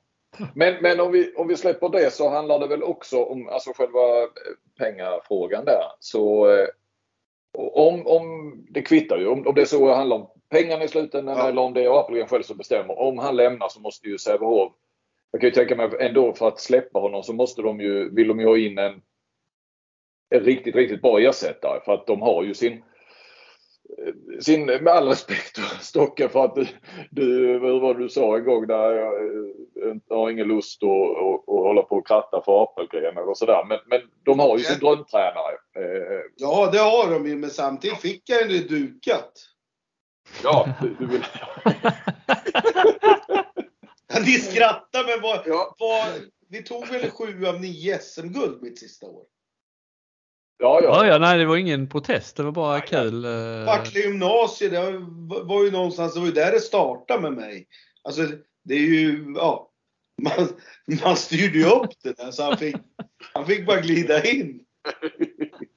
Men, 0.56 0.76
men 0.82 1.00
om, 1.00 1.12
vi, 1.12 1.36
om 1.36 1.48
vi 1.48 1.58
släpper 1.58 1.90
det 1.90 2.14
så 2.14 2.30
handlar 2.30 2.60
det 2.60 2.68
väl 2.68 2.84
också 2.84 3.24
om 3.24 3.50
alltså 3.50 3.74
själva 3.74 4.22
eh, 4.22 4.28
pengafrågan 4.80 5.66
där. 5.66 5.84
Så 6.00 6.50
eh, 6.50 6.68
om, 7.58 8.08
om 8.08 8.54
det 8.70 8.82
kvittar 8.82 9.18
ju. 9.18 9.28
Om, 9.28 9.48
om 9.48 9.56
det 9.56 9.62
är 9.62 9.66
så 9.66 9.88
det 9.88 9.96
handlar 9.96 10.16
om 10.16 10.30
pengarna 10.50 10.84
i 10.84 10.88
slutändan 10.88 11.38
ja. 11.38 11.50
eller 11.50 11.62
om 11.62 11.74
det 11.74 11.84
är 11.84 12.00
Apelgren 12.00 12.28
själv 12.28 12.44
som 12.44 12.58
bestämmer. 12.58 13.00
Om 13.00 13.18
han 13.18 13.36
lämnar 13.36 13.70
så 13.70 13.80
måste 13.80 14.08
ju 14.08 14.18
Sävehof 14.18 14.74
jag 15.32 15.42
kan 15.42 15.48
ju 15.48 15.54
tänka 15.54 15.76
mig 15.76 15.90
ändå 16.00 16.34
för 16.34 16.48
att 16.48 16.60
släppa 16.60 17.00
honom 17.00 17.24
så 17.24 17.34
måste 17.34 17.62
de 17.62 17.80
ju, 17.80 18.10
vill 18.10 18.28
de 18.28 18.40
ju 18.40 18.46
ha 18.46 18.58
in 18.58 18.78
en, 18.78 19.02
en 20.30 20.40
riktigt, 20.40 20.76
riktigt 20.76 21.02
bra 21.02 21.20
ersättare 21.20 21.80
för 21.86 21.94
att 21.94 22.08
de 22.08 22.22
har 22.22 22.44
ju 22.44 22.54
sin 22.54 22.84
sin, 24.40 24.66
med 24.66 24.88
all 24.88 25.08
respekt 25.08 25.58
Stocke 25.82 26.30
för 26.30 26.46
att 26.46 26.56
du, 26.56 26.68
du 27.12 27.60
vad 27.60 28.00
du 28.00 28.10
sa 28.10 28.38
en 28.38 28.46
gång 28.46 28.68
där 28.68 28.92
jag, 28.92 29.14
jag 30.08 30.16
har 30.16 30.30
ingen 30.30 30.48
lust 30.48 30.84
att, 30.84 30.90
att, 30.90 31.40
att 31.40 31.64
hålla 31.64 31.82
på 31.82 31.96
och 31.96 32.08
kratta 32.08 32.42
för 32.46 32.64
Apelgren 32.64 33.18
och 33.18 33.38
sådär. 33.38 33.66
Men, 33.70 33.80
men 33.86 34.02
de 34.24 34.40
har 34.40 34.58
ju 34.58 34.64
sin 34.64 34.80
drömtränare. 34.80 35.54
Eh, 35.76 36.22
ja 36.36 36.70
det 36.72 36.80
har 36.80 37.12
de 37.12 37.28
ju 37.28 37.36
men 37.36 37.50
samtidigt 37.50 38.02
fick 38.02 38.30
jag 38.30 38.52
ju 38.52 38.60
dukat. 38.60 39.34
Ja, 40.44 40.68
du, 40.82 40.96
du 41.00 41.06
vill... 41.06 41.26
Ni 44.26 44.32
skrattar 44.32 45.08
men 45.08 45.22
vad, 45.22 45.42
ja. 45.46 45.76
vad, 45.80 46.08
vi 46.50 46.64
tog 46.64 46.88
väl 46.88 47.12
sju 47.12 47.46
av 47.46 47.62
nio 47.62 48.00
SM-guld 48.00 48.62
mitt 48.62 48.80
sista 48.80 49.06
år. 49.06 49.24
Ja, 50.60 50.82
ja. 50.84 51.06
ja, 51.06 51.18
nej 51.18 51.38
det 51.38 51.46
var 51.46 51.58
ingen 51.58 51.90
protest, 51.90 52.36
det 52.36 52.44
var 52.44 52.52
bara 52.52 52.78
nej, 52.78 52.88
kul. 52.88 53.26
Facklig 53.66 54.06
eh. 54.06 54.08
gymnasiet, 54.08 54.72
det 54.72 55.06
var 55.44 55.64
ju 55.64 55.72
någonstans, 55.72 56.14
det 56.14 56.20
var 56.20 56.28
ju 56.28 56.34
där 56.34 56.52
det 56.52 56.60
startade 56.60 57.22
med 57.22 57.34
mig. 57.34 57.68
Alltså 58.04 58.22
det 58.64 58.74
är 58.74 58.80
ju, 58.80 59.34
ja. 59.36 59.72
Man, 60.22 60.48
man 61.04 61.16
styrde 61.16 61.58
ju 61.58 61.66
upp 61.66 61.92
det 62.04 62.18
där 62.18 62.32
så 62.32 62.44
han 62.44 62.58
fick, 62.58 62.76
han 63.34 63.46
fick 63.46 63.66
bara 63.66 63.82
glida 63.82 64.24
in. 64.24 64.60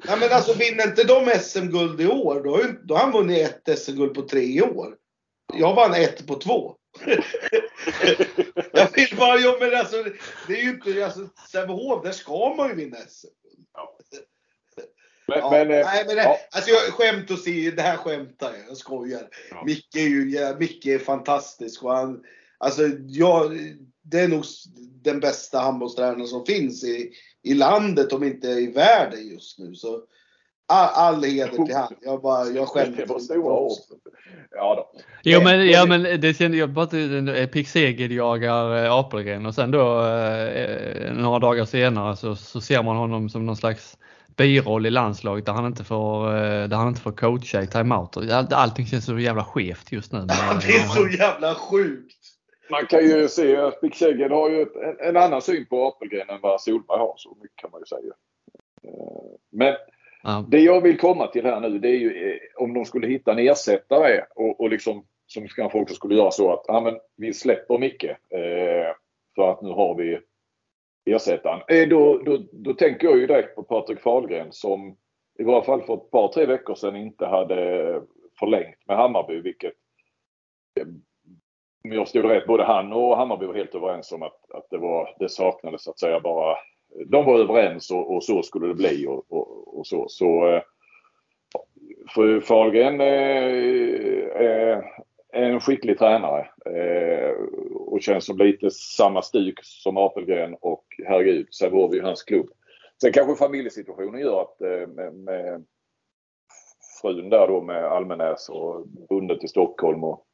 Nej 0.04 0.18
men 0.20 0.32
alltså 0.32 0.52
vinner 0.52 0.86
inte 0.86 1.04
de 1.04 1.30
SM-guld 1.40 2.00
i 2.00 2.06
år, 2.06 2.42
då 2.44 2.50
har, 2.50 2.86
då 2.86 2.94
har 2.94 3.02
han 3.02 3.12
vunnit 3.12 3.48
ett 3.66 3.78
SM-guld 3.78 4.14
på 4.14 4.22
tre 4.22 4.62
år. 4.62 4.96
Jag 5.54 5.74
vann 5.74 5.94
ett 5.94 6.26
på 6.26 6.34
två. 6.34 6.76
jag 8.72 8.92
vill 8.94 9.16
bara, 9.18 9.38
ja, 9.38 9.56
men 9.60 9.74
alltså, 9.74 10.04
det 10.46 10.60
är 10.60 10.62
ju 10.62 10.70
inte, 10.70 11.04
alltså 11.04 11.28
Sävehof, 11.52 12.04
där 12.04 12.12
ska 12.12 12.54
man 12.54 12.68
ju 12.68 12.74
vinna 12.74 12.96
SM. 12.96 13.26
Ja. 13.74 13.98
Men, 15.30 15.38
ja, 15.38 15.50
men, 15.50 15.70
eh, 15.70 15.86
nej, 15.86 16.04
men 16.06 16.16
det, 16.16 16.22
ja. 16.22 16.36
alltså 16.50 16.70
jag 16.70 16.80
skämt 16.80 17.30
åsido, 17.30 17.76
det 17.76 17.82
här 17.82 17.96
skämtar 17.96 18.52
jag, 18.52 18.68
jag 18.68 18.76
skojar. 18.76 19.22
Ja. 19.50 19.62
Micke 19.66 19.96
är 19.96 20.08
ju 20.08 20.30
ja, 20.30 20.56
Micke 20.58 20.86
är 20.86 20.98
fantastisk 20.98 21.82
och 21.82 21.92
han, 21.92 22.20
alltså 22.58 22.82
jag, 23.06 23.52
det 24.02 24.20
är 24.20 24.28
nog 24.28 24.44
den 25.02 25.20
bästa 25.20 25.60
handbollstränaren 25.60 26.26
som 26.26 26.46
finns 26.46 26.84
i, 26.84 27.10
i 27.42 27.54
landet 27.54 28.12
om 28.12 28.24
inte 28.24 28.48
i 28.48 28.66
världen 28.66 29.28
just 29.28 29.58
nu. 29.58 29.74
Så 29.74 30.02
all, 30.70 31.14
all 31.14 31.24
heder 31.24 31.64
till 31.66 31.74
han. 31.74 31.94
Jag 32.02 32.22
bara, 32.22 32.46
jag 32.46 32.68
skämtar. 32.68 32.96
Det 32.96 33.12
var 33.12 33.18
stora 33.18 33.54
ord. 33.54 33.72
Ja 34.50 34.74
då. 34.74 35.00
Jo 35.22 35.40
men, 35.42 35.66
ja, 35.66 35.86
men 35.86 36.20
det 36.20 36.36
kände 36.36 36.56
jag 36.56 36.70
bara 36.70 36.84
att 36.84 37.52
Pick 37.52 37.68
Seged 37.68 38.12
jagar 38.12 38.84
eh, 38.84 38.92
Apelgren 38.92 39.46
och 39.46 39.54
sen 39.54 39.70
då 39.70 40.06
eh, 40.06 41.12
några 41.12 41.38
dagar 41.38 41.64
senare 41.64 42.16
så, 42.16 42.36
så 42.36 42.60
ser 42.60 42.82
man 42.82 42.96
honom 42.96 43.28
som 43.28 43.46
någon 43.46 43.56
slags 43.56 43.96
biroll 44.40 44.86
i 44.86 44.90
landslaget 44.90 45.46
där 45.46 45.52
han 45.52 45.66
inte 45.66 45.84
får, 45.84 46.26
eh, 46.26 46.68
där 46.68 46.76
han 46.76 46.88
inte 46.88 47.00
får 47.00 47.12
coacha 47.12 47.62
i 47.62 47.66
timeout. 47.66 48.16
Allting 48.52 48.86
känns 48.86 49.04
så 49.04 49.18
jävla 49.18 49.44
skevt 49.44 49.92
just 49.92 50.12
nu. 50.12 50.18
det 50.66 50.72
är 50.74 50.88
så 50.88 51.08
jävla 51.08 51.54
sjukt! 51.54 52.16
Man 52.70 52.86
kan 52.86 53.00
ju 53.00 53.28
se 53.28 53.56
att 53.56 53.80
Pick 53.80 53.94
Seged 53.96 54.30
har 54.30 54.50
ju 54.50 54.62
ett, 54.62 54.76
en, 54.76 55.08
en, 55.08 55.16
annan 55.16 55.42
syn 55.42 55.66
på 55.66 55.86
Apelgren 55.86 56.28
än 56.28 56.40
vad 56.40 56.60
Solberg 56.60 56.98
har. 56.98 57.14
Så 57.16 57.36
mycket 57.42 57.56
kan 57.56 57.70
man 57.70 57.80
ju 57.80 57.86
säga. 57.86 58.12
Men 59.52 59.74
Ja. 60.22 60.44
Det 60.48 60.60
jag 60.60 60.80
vill 60.80 60.98
komma 60.98 61.26
till 61.26 61.44
här 61.44 61.60
nu 61.60 61.78
det 61.78 61.88
är 61.88 61.98
ju 61.98 62.30
eh, 62.30 62.38
om 62.56 62.74
de 62.74 62.84
skulle 62.84 63.06
hitta 63.06 63.32
en 63.32 63.38
ersättare 63.38 64.24
och, 64.34 64.60
och 64.60 64.70
liksom 64.70 65.04
som 65.26 65.48
kanske 65.48 65.78
också 65.78 65.94
skulle 65.94 66.14
göra 66.14 66.30
så 66.30 66.52
att 66.52 66.64
ja, 66.66 66.80
men 66.80 66.98
vi 67.16 67.34
släpper 67.34 67.78
Micke 67.78 68.04
eh, 68.04 68.94
för 69.34 69.50
att 69.50 69.62
nu 69.62 69.68
har 69.68 69.94
vi 69.94 70.20
ersättaren. 71.04 71.60
Eh, 71.68 71.88
då, 71.88 72.18
då, 72.18 72.38
då 72.52 72.74
tänker 72.74 73.06
jag 73.06 73.18
ju 73.18 73.26
direkt 73.26 73.54
på 73.54 73.62
Patrik 73.62 74.00
Fahlgren 74.00 74.52
som 74.52 74.96
i 75.38 75.42
varje 75.42 75.62
fall 75.62 75.82
för 75.82 75.94
ett 75.94 76.10
par 76.10 76.28
tre 76.28 76.46
veckor 76.46 76.74
sedan 76.74 76.96
inte 76.96 77.26
hade 77.26 78.02
förlängt 78.38 78.86
med 78.86 78.96
Hammarby 78.96 79.40
vilket 79.40 79.72
eh, 80.80 80.86
om 81.84 81.92
jag 81.92 82.08
stod 82.08 82.24
rätt, 82.24 82.46
både 82.46 82.64
han 82.64 82.92
och 82.92 83.16
Hammarby 83.16 83.46
var 83.46 83.54
helt 83.54 83.74
överens 83.74 84.12
om 84.12 84.22
att, 84.22 84.50
att 84.50 84.70
det, 84.70 84.78
var, 84.78 85.16
det 85.18 85.28
saknades 85.28 85.84
så 85.84 85.90
att 85.90 85.98
säga 85.98 86.20
bara 86.20 86.56
de 87.06 87.24
var 87.24 87.38
överens 87.38 87.90
och, 87.90 88.14
och, 88.14 88.24
så 88.24 88.42
skulle 88.42 88.66
det 88.66 88.74
bli 88.74 89.06
och, 89.06 89.24
och, 89.28 89.78
och 89.78 89.86
så. 89.86 90.08
så 90.08 90.48
eh, 90.48 90.62
Fru 92.14 92.40
Fahlgren 92.40 93.00
är 93.00 94.84
en 95.32 95.60
skicklig 95.60 95.98
tränare 95.98 96.48
och 97.74 98.02
känns 98.02 98.26
som 98.26 98.38
lite 98.38 98.70
samma 98.70 99.22
stuk 99.22 99.58
som 99.62 99.96
Apelgren 99.96 100.56
och 100.60 100.84
herregud, 101.10 101.54
Sävehof 101.54 101.92
är 101.92 101.96
ju 101.96 102.02
hans 102.02 102.22
klubb. 102.22 102.50
Sen 103.00 103.12
kanske 103.12 103.44
familjesituationen 103.44 104.20
gör 104.20 104.42
att 104.42 104.60
eh, 104.60 104.86
med, 104.88 105.14
med 105.14 105.64
frun 107.02 107.30
där 107.30 107.48
då 107.48 107.60
med 107.60 107.84
Almenäs 107.84 108.48
och 108.48 108.88
bunden 109.08 109.38
till 109.38 109.48
Stockholm 109.48 110.04
och, 110.04 110.26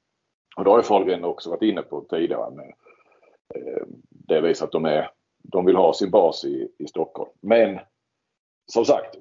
och 0.57 0.65
det 0.65 0.71
har 0.71 0.79
ju 0.79 0.83
Fahlgren 0.83 1.25
också 1.25 1.51
varit 1.51 1.63
inne 1.63 1.83
på 1.83 2.01
tidigare. 2.01 2.51
Med, 2.51 2.75
eh, 3.55 3.83
det 4.11 4.41
visar 4.41 4.67
att 4.67 4.73
de 4.73 4.85
är 4.85 5.11
de 5.43 5.65
vill 5.67 5.77
ha 5.77 5.93
sin 5.93 6.11
bas 6.11 6.45
i, 6.45 6.69
i 6.79 6.87
Stockholm. 6.87 7.31
Men 7.41 7.79
som 8.67 8.85
sagt, 8.85 9.17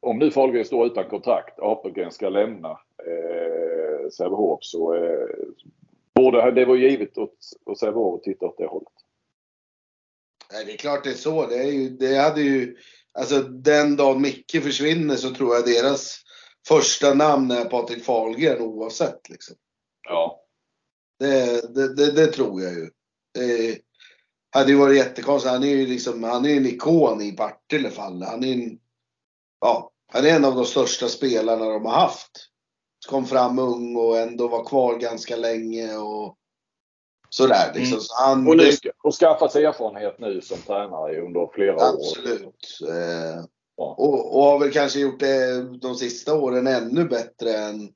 om 0.00 0.18
nu 0.18 0.30
Fahlgren 0.30 0.64
står 0.64 0.86
utan 0.86 1.04
kontrakt, 1.04 1.58
Apelgren 1.58 2.10
ska 2.10 2.28
lämna 2.28 2.70
eh, 3.06 4.08
Sävehof 4.10 4.58
så 4.62 4.94
eh, 4.94 5.28
borde 6.14 6.50
det 6.50 6.64
vara 6.64 6.78
givet 6.78 7.18
åt, 7.18 7.36
åt 7.66 7.78
Sävehof 7.78 8.14
att 8.14 8.22
titta 8.22 8.46
åt 8.46 8.58
det 8.58 8.66
hållet. 8.66 8.92
Nej, 10.52 10.64
det 10.64 10.72
är 10.72 10.76
klart 10.76 11.04
det 11.04 11.10
är 11.10 11.14
så. 11.14 11.46
Det, 11.46 11.58
är 11.58 11.72
ju, 11.72 11.88
det 11.90 12.16
hade 12.16 12.42
ju, 12.42 12.76
alltså 13.18 13.42
den 13.42 13.96
dagen 13.96 14.22
Micke 14.22 14.62
försvinner 14.62 15.16
så 15.16 15.34
tror 15.34 15.54
jag 15.54 15.64
deras 15.64 16.16
första 16.68 17.14
namn 17.14 17.50
är 17.50 17.64
Patrik 17.64 18.04
Fahlgren 18.04 18.60
oavsett. 18.60 19.28
Liksom. 19.28 19.56
Ja. 20.08 20.44
Det, 21.18 21.74
det, 21.74 21.94
det, 21.94 22.12
det 22.12 22.26
tror 22.26 22.62
jag 22.62 22.72
ju. 22.72 22.90
Det, 23.34 23.80
hade 24.52 24.70
ju 24.70 24.78
varit 24.78 24.96
jättekonstigt. 24.96 25.52
Han 25.52 25.64
är 25.64 25.68
ju 25.68 25.86
liksom, 25.86 26.22
han 26.22 26.44
är 26.44 26.56
en 26.56 26.66
ikon 26.66 27.22
i 27.22 27.32
Partille 27.32 27.90
fall. 27.90 28.22
Han 28.22 28.44
är 28.44 28.52
en, 28.52 28.78
ja, 29.60 29.90
han 30.12 30.24
är 30.24 30.36
en 30.36 30.44
av 30.44 30.54
de 30.54 30.64
största 30.64 31.08
spelarna 31.08 31.64
de 31.64 31.84
har 31.84 31.92
haft. 31.92 32.30
Kom 33.08 33.26
fram 33.26 33.58
ung 33.58 33.96
och 33.96 34.18
ändå 34.18 34.48
var 34.48 34.64
kvar 34.64 34.98
ganska 34.98 35.36
länge 35.36 35.96
och 35.96 36.36
sådär. 37.30 37.72
Liksom. 37.74 37.92
Mm. 37.92 38.00
Så 38.00 38.14
han, 38.14 38.48
och, 38.48 38.56
nu, 38.56 38.70
och 39.02 39.14
skaffat 39.14 39.52
sig 39.52 39.64
erfarenhet 39.64 40.18
nu 40.18 40.40
som 40.40 40.58
tränare 40.58 41.20
under 41.20 41.50
flera 41.54 41.88
absolut. 41.88 42.42
år. 42.42 42.52
Absolut. 42.58 42.94
Eh, 42.96 43.44
ja. 43.76 43.94
och, 43.98 44.36
och 44.36 44.44
har 44.44 44.58
väl 44.58 44.72
kanske 44.72 45.00
gjort 45.00 45.20
det 45.20 45.62
de 45.78 45.94
sista 45.94 46.34
åren 46.34 46.66
ännu 46.66 47.04
bättre 47.04 47.56
än 47.56 47.92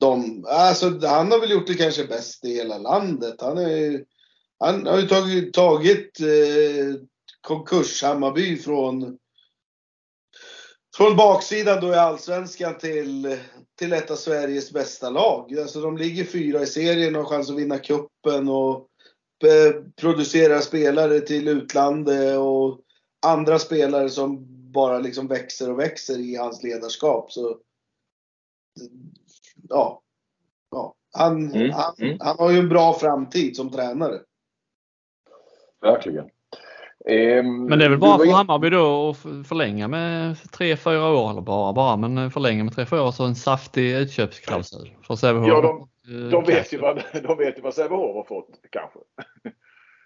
de. 0.00 0.44
Alltså 0.48 0.86
han 1.02 1.32
har 1.32 1.40
väl 1.40 1.50
gjort 1.50 1.66
det 1.66 1.74
kanske 1.74 2.04
bäst 2.04 2.44
i 2.44 2.54
hela 2.54 2.78
landet. 2.78 3.34
Han 3.38 3.58
är 3.58 4.04
han 4.58 4.86
har 4.86 5.00
ju 5.00 5.06
tagit, 5.06 5.54
tagit 5.54 6.20
eh, 6.20 7.00
konkurs-Hammarby 7.40 8.56
från, 8.56 9.18
från 10.96 11.16
baksidan 11.16 11.80
då 11.80 11.92
i 11.92 11.94
Allsvenskan 11.94 12.78
till, 12.78 13.38
till 13.76 13.92
ett 13.92 14.10
av 14.10 14.16
Sveriges 14.16 14.72
bästa 14.72 15.10
lag. 15.10 15.58
Alltså 15.58 15.80
de 15.80 15.96
ligger 15.96 16.24
fyra 16.24 16.62
i 16.62 16.66
serien 16.66 17.16
och 17.16 17.22
har 17.22 17.28
chans 17.28 17.50
att 17.50 17.56
vinna 17.56 17.78
kuppen 17.78 18.48
och 18.48 18.88
producera 19.96 20.60
spelare 20.60 21.20
till 21.20 21.48
utlandet 21.48 22.38
och 22.38 22.80
andra 23.26 23.58
spelare 23.58 24.10
som 24.10 24.46
bara 24.72 24.98
liksom 24.98 25.26
växer 25.26 25.70
och 25.70 25.78
växer 25.78 26.18
i 26.18 26.36
hans 26.36 26.62
ledarskap. 26.62 27.32
Så, 27.32 27.58
ja, 29.68 30.02
ja. 30.70 30.94
Han, 31.12 31.52
mm, 31.52 31.70
han, 31.70 31.94
mm. 31.98 32.16
han 32.20 32.38
har 32.38 32.50
ju 32.50 32.58
en 32.58 32.68
bra 32.68 32.94
framtid 32.94 33.56
som 33.56 33.70
tränare. 33.70 34.20
Verkligen. 35.80 36.30
Ehm, 37.10 37.64
Men 37.64 37.78
det 37.78 37.84
är 37.84 37.88
väl 37.88 37.98
bara 37.98 38.18
för 38.18 38.32
Hammarby 38.32 38.70
då 38.70 39.10
att 39.10 39.48
förlänga 39.48 39.88
med 39.88 40.34
3-4 40.34 41.12
år, 41.12 41.30
eller 41.30 41.40
bara 41.40 41.72
bara, 41.72 41.96
men 41.96 42.30
förlänga 42.30 42.64
med 42.64 42.72
3-4 42.72 43.00
år 43.00 43.10
så 43.10 43.24
en 43.24 43.34
saftig 43.34 43.96
utköpsklausul. 43.96 44.90
För 45.02 45.16
Sävehof. 45.16 45.48
Ja, 45.48 45.60
de, 45.60 45.88
Eh, 46.08 46.30
de, 46.30 46.44
vet 46.44 46.72
ju 46.72 46.78
vad, 46.78 46.96
de 47.22 47.38
vet 47.38 47.58
ju 47.58 47.62
vad 47.62 47.74
Sävehof 47.74 48.16
har 48.16 48.24
fått 48.24 48.60
kanske. 48.70 48.98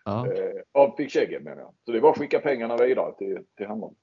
Ja. 0.04 0.26
Eh, 0.26 0.82
av 0.82 0.96
Pick 0.96 1.14
menar 1.14 1.56
jag. 1.56 1.72
Så 1.84 1.92
det 1.92 1.98
är 1.98 2.00
bara 2.00 2.12
att 2.12 2.18
skicka 2.18 2.38
pengarna 2.38 2.76
vidare 2.76 3.12
till, 3.18 3.38
till 3.56 3.66
Hammarby. 3.66 3.94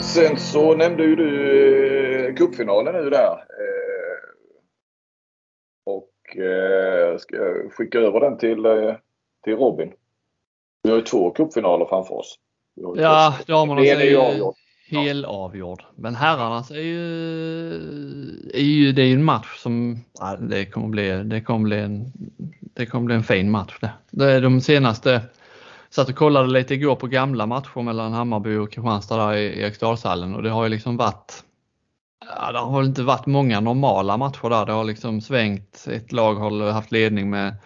Sen 0.00 0.36
så 0.36 0.76
nämnde 0.76 1.04
ju 1.04 1.16
du 1.16 2.26
eh, 2.26 2.34
cupfinalen 2.34 2.94
nu 2.94 3.10
där. 3.10 3.44
Eh, 6.36 7.18
ska 7.18 7.36
jag 7.36 7.72
skicka 7.72 7.98
över 7.98 8.20
den 8.20 8.38
till, 8.38 8.64
eh, 8.66 8.94
till 9.44 9.56
Robin. 9.56 9.92
Vi 10.82 10.90
har 10.90 10.96
ju 10.96 11.02
två 11.02 11.30
cupfinaler 11.30 11.86
framför 11.86 12.14
oss. 12.14 12.38
Ja, 12.96 13.34
först- 13.36 13.48
damernas 13.48 13.86
En 13.86 13.96
är 13.96 14.00
är 14.00 14.10
ju 14.10 14.16
avgjord. 14.16 14.54
helavgjord. 14.90 15.82
Men 15.96 16.14
herrarnas 16.14 16.70
är 16.70 16.74
ju, 16.80 17.04
är 18.54 18.62
ju, 18.62 18.92
det 18.92 19.02
är 19.02 19.06
ju 19.06 19.14
en 19.14 19.24
match 19.24 19.56
som, 19.58 19.98
ja, 20.20 20.36
det 20.36 20.64
kommer 20.66 20.88
bli, 20.88 21.22
det 21.24 21.40
kommer 21.40 21.64
bli 21.64 21.78
en, 21.80 22.12
det 22.74 22.86
kommer 22.86 23.06
bli 23.06 23.14
en 23.14 23.22
fin 23.22 23.50
match 23.50 23.78
det. 23.80 23.90
det 24.10 24.32
är 24.32 24.40
de 24.40 24.60
senaste, 24.60 25.20
satt 25.90 26.08
och 26.08 26.14
kollade 26.16 26.48
lite 26.48 26.74
igår 26.74 26.96
på 26.96 27.06
gamla 27.06 27.46
matcher 27.46 27.82
mellan 27.82 28.12
Hammarby 28.12 28.56
och 28.56 28.72
Kristianstad 28.72 29.16
där 29.16 29.34
i 29.36 29.60
Eriksdalshallen 29.62 30.34
och 30.34 30.42
det 30.42 30.50
har 30.50 30.64
ju 30.64 30.68
liksom 30.70 30.96
varit 30.96 31.44
Ja, 32.20 32.52
det 32.52 32.58
har 32.58 32.78
väl 32.78 32.88
inte 32.88 33.02
varit 33.02 33.26
många 33.26 33.60
normala 33.60 34.16
matcher 34.16 34.50
där. 34.50 34.66
Det 34.66 34.72
har 34.72 34.84
liksom 34.84 35.20
svängt. 35.20 35.86
Ett 35.90 36.12
lag 36.12 36.34
har 36.34 36.70
haft 36.70 36.92
ledning 36.92 37.30
med 37.30 37.56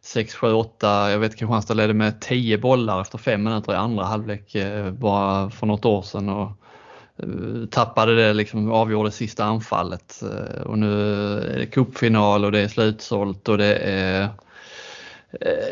6, 0.00 0.34
7, 0.34 0.52
8. 0.52 1.10
Jag 1.10 1.18
vet 1.18 1.36
Kristianstad 1.36 1.74
ledde 1.74 1.94
med 1.94 2.20
10 2.20 2.58
bollar 2.58 3.00
efter 3.00 3.18
5 3.18 3.42
minuter 3.42 3.72
i 3.72 3.76
andra 3.76 4.04
halvlek 4.04 4.54
eh, 4.54 4.90
bara 4.90 5.50
för 5.50 5.66
något 5.66 5.84
år 5.84 6.02
sedan. 6.02 6.28
Och 6.28 6.50
eh, 7.18 7.66
tappade 7.70 8.14
det 8.14 8.32
liksom, 8.34 8.72
avgjorde 8.72 9.10
sista 9.10 9.44
anfallet. 9.44 10.22
Eh, 10.22 10.62
och 10.62 10.78
nu 10.78 10.92
är 11.38 11.58
det 11.58 11.66
cupfinal 11.66 12.44
och 12.44 12.52
det 12.52 12.60
är 12.60 12.68
slutsålt 12.68 13.48
och 13.48 13.58
det 13.58 13.76
är 13.76 14.28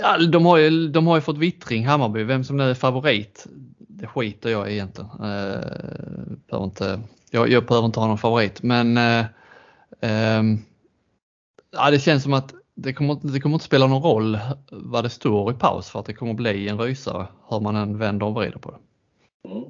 ja, 0.00 0.18
de, 0.18 0.46
har 0.46 0.56
ju, 0.56 0.88
de 0.88 1.06
har 1.06 1.16
ju 1.16 1.20
fått 1.20 1.38
vittring 1.38 1.86
Hammarby, 1.86 2.22
vem 2.22 2.44
som 2.44 2.56
nu 2.56 2.70
är 2.70 2.74
favorit. 2.74 3.46
Det 3.98 4.06
skiter 4.06 4.50
jag 4.50 4.70
i 4.70 4.72
egentligen. 4.72 5.10
Eh, 5.22 6.62
inte, 6.62 7.00
jag, 7.30 7.48
jag 7.48 7.66
behöver 7.66 7.86
inte 7.86 8.00
ha 8.00 8.06
någon 8.06 8.18
favorit 8.18 8.62
men 8.62 8.96
eh, 8.96 9.26
ehm, 10.00 10.58
ja, 11.72 11.90
det 11.90 11.98
känns 11.98 12.22
som 12.22 12.32
att 12.32 12.54
det 12.74 12.92
kommer, 12.92 13.32
det 13.32 13.40
kommer 13.40 13.56
inte 13.56 13.64
spela 13.64 13.86
någon 13.86 14.02
roll 14.02 14.38
vad 14.70 15.04
det 15.04 15.10
står 15.10 15.52
i 15.52 15.54
paus 15.54 15.90
för 15.90 16.00
att 16.00 16.06
det 16.06 16.14
kommer 16.14 16.34
bli 16.34 16.68
en 16.68 16.78
rysare 16.78 17.26
hur 17.48 17.60
man 17.60 17.76
än 17.76 17.98
vänder 17.98 18.26
och 18.26 18.34
vrider 18.34 18.58
på 18.58 18.70
det. 18.70 18.78
Mm. 19.50 19.64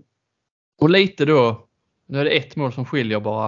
Och 0.81 0.91
lite 0.91 1.25
då, 1.25 1.67
nu 2.07 2.21
är 2.21 2.25
det 2.25 2.31
ett 2.37 2.57
mål 2.57 2.73
som 2.73 2.85
skiljer 2.85 3.21
bara. 3.21 3.47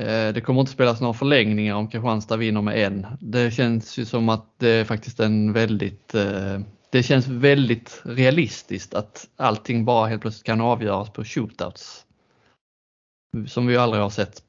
Eh, 0.00 0.32
Det 0.34 0.44
kommer 0.44 0.60
inte 0.60 0.72
spelas 0.72 1.00
några 1.00 1.14
förlängningar 1.14 1.74
om 1.74 1.88
Kristianstad 1.88 2.36
vinner 2.36 2.62
med 2.62 2.86
en. 2.86 3.06
Det 3.20 3.50
känns 3.50 3.98
ju 3.98 4.04
som 4.04 4.28
att 4.28 4.58
det 4.58 4.68
är 4.70 4.84
faktiskt 4.84 5.20
en 5.20 5.52
väldigt, 5.52 6.14
eh, 6.14 6.60
det 6.90 7.02
känns 7.02 7.26
väldigt 7.28 8.00
realistiskt 8.04 8.94
att 8.94 9.28
allting 9.36 9.84
bara 9.84 10.06
helt 10.06 10.22
plötsligt 10.22 10.46
kan 10.46 10.60
avgöras 10.60 11.10
på 11.10 11.24
shootouts. 11.24 12.06
Som 13.48 13.66
vi 13.66 13.76
aldrig 13.76 14.02
har 14.02 14.10
sett. 14.10 14.42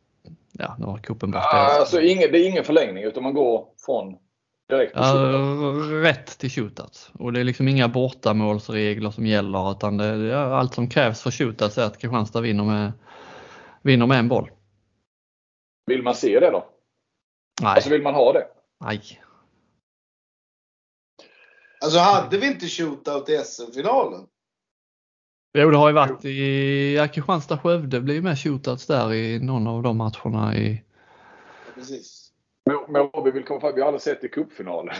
Ja, 0.51 0.77
har 0.85 0.97
cupen 0.97 1.31
bara 1.31 1.41
Ah. 1.43 1.79
Alltså 1.79 2.01
ingen, 2.01 2.31
det 2.31 2.37
är 2.39 2.47
ingen 2.49 2.63
förlängning 2.63 3.03
utan 3.03 3.23
man 3.23 3.33
går 3.33 3.67
från 3.85 4.17
direkt 4.69 4.93
på 4.93 4.99
Ja, 4.99 5.13
shootout. 5.13 6.03
rätt 6.03 6.37
till 6.39 6.49
shootouts. 6.51 7.11
Och 7.13 7.33
det 7.33 7.39
är 7.39 7.43
liksom 7.43 7.67
inga 7.67 7.87
bortamålsregler 7.87 9.11
som 9.11 9.25
gäller 9.25 9.71
utan 9.71 9.97
det 9.97 10.05
är 10.05 10.33
allt 10.35 10.73
som 10.73 10.89
krävs 10.89 11.21
för 11.21 11.31
shootouts 11.31 11.77
är 11.77 11.83
att 11.83 11.97
Kristianstad 11.97 12.41
vinner 12.41 12.63
med, 12.63 12.91
vinner 13.81 14.07
med 14.07 14.19
en 14.19 14.27
boll. 14.27 14.51
Vill 15.85 16.03
man 16.03 16.15
se 16.15 16.39
det 16.39 16.49
då? 16.51 16.65
Nej, 17.61 17.71
Alltså 17.75 17.89
vill 17.89 18.01
man 18.01 18.13
ha 18.15 18.33
det? 18.33 18.47
nej. 18.85 19.21
Alltså 21.81 21.99
hade 21.99 22.37
vi 22.37 22.47
inte 22.47 22.67
shootout 22.67 23.29
i 23.29 23.37
SM-finalen? 23.37 24.21
Jo, 25.53 25.71
det 25.71 25.77
har 25.77 25.89
ju 25.89 25.93
varit 25.93 26.25
i 26.25 26.95
ja, 26.95 27.07
Kristianstad-Skövde 27.07 28.01
blir 28.01 28.15
ju 28.15 28.21
med 28.21 28.39
shootouts 28.39 28.85
där 28.85 29.13
i 29.13 29.39
någon 29.39 29.67
av 29.67 29.83
de 29.83 29.97
matcherna 29.97 30.57
i 30.57 30.83
Precis. 31.75 32.29
Men, 32.87 33.03
Robin 33.03 33.33
vill 33.33 33.43
komma 33.43 33.59
fram. 33.59 33.75
Vi 33.75 33.81
har 33.81 33.87
aldrig 33.87 34.01
sett 34.01 34.23
i 34.23 34.29
cupfinalen. 34.29 34.95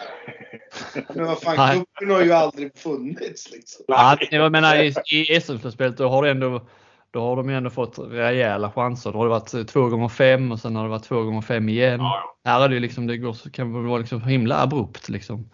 Men 1.13 1.25
vad 1.25 1.41
fan, 1.41 1.55
Nej. 1.57 1.77
cupen 1.77 2.15
har 2.15 2.23
ju 2.23 2.32
aldrig 2.32 2.77
funnits 2.77 3.51
liksom. 3.51 3.86
Ja, 3.88 4.17
jag 4.32 4.51
menar 4.51 4.75
i, 4.75 4.93
i 5.11 5.41
SM-slutspelet 5.41 5.97
då 5.97 6.09
har, 6.09 6.23
det 6.23 6.32
ändå, 6.32 6.67
då 7.11 7.21
har 7.21 7.36
de 7.36 7.49
ju 7.49 7.55
ändå 7.55 7.69
fått 7.69 7.99
rejäla 7.99 8.71
chanser. 8.71 9.11
Då 9.11 9.17
har 9.17 9.25
det 9.25 9.30
varit 9.30 9.67
två 9.69 9.89
gånger 9.89 10.07
fem 10.07 10.51
och 10.51 10.59
sen 10.59 10.75
har 10.75 10.84
det 10.84 10.89
varit 10.89 11.03
två 11.03 11.23
gånger 11.23 11.41
fem 11.41 11.69
igen. 11.69 11.99
Här 12.45 12.61
är 12.63 12.69
det 12.69 12.75
ju 12.75 12.80
liksom, 12.80 13.07
det 13.07 13.17
går, 13.17 13.49
kan 13.49 13.88
vara 13.88 13.97
liksom 13.97 14.21
himla 14.21 14.61
abrupt 14.61 15.09
liksom. 15.09 15.49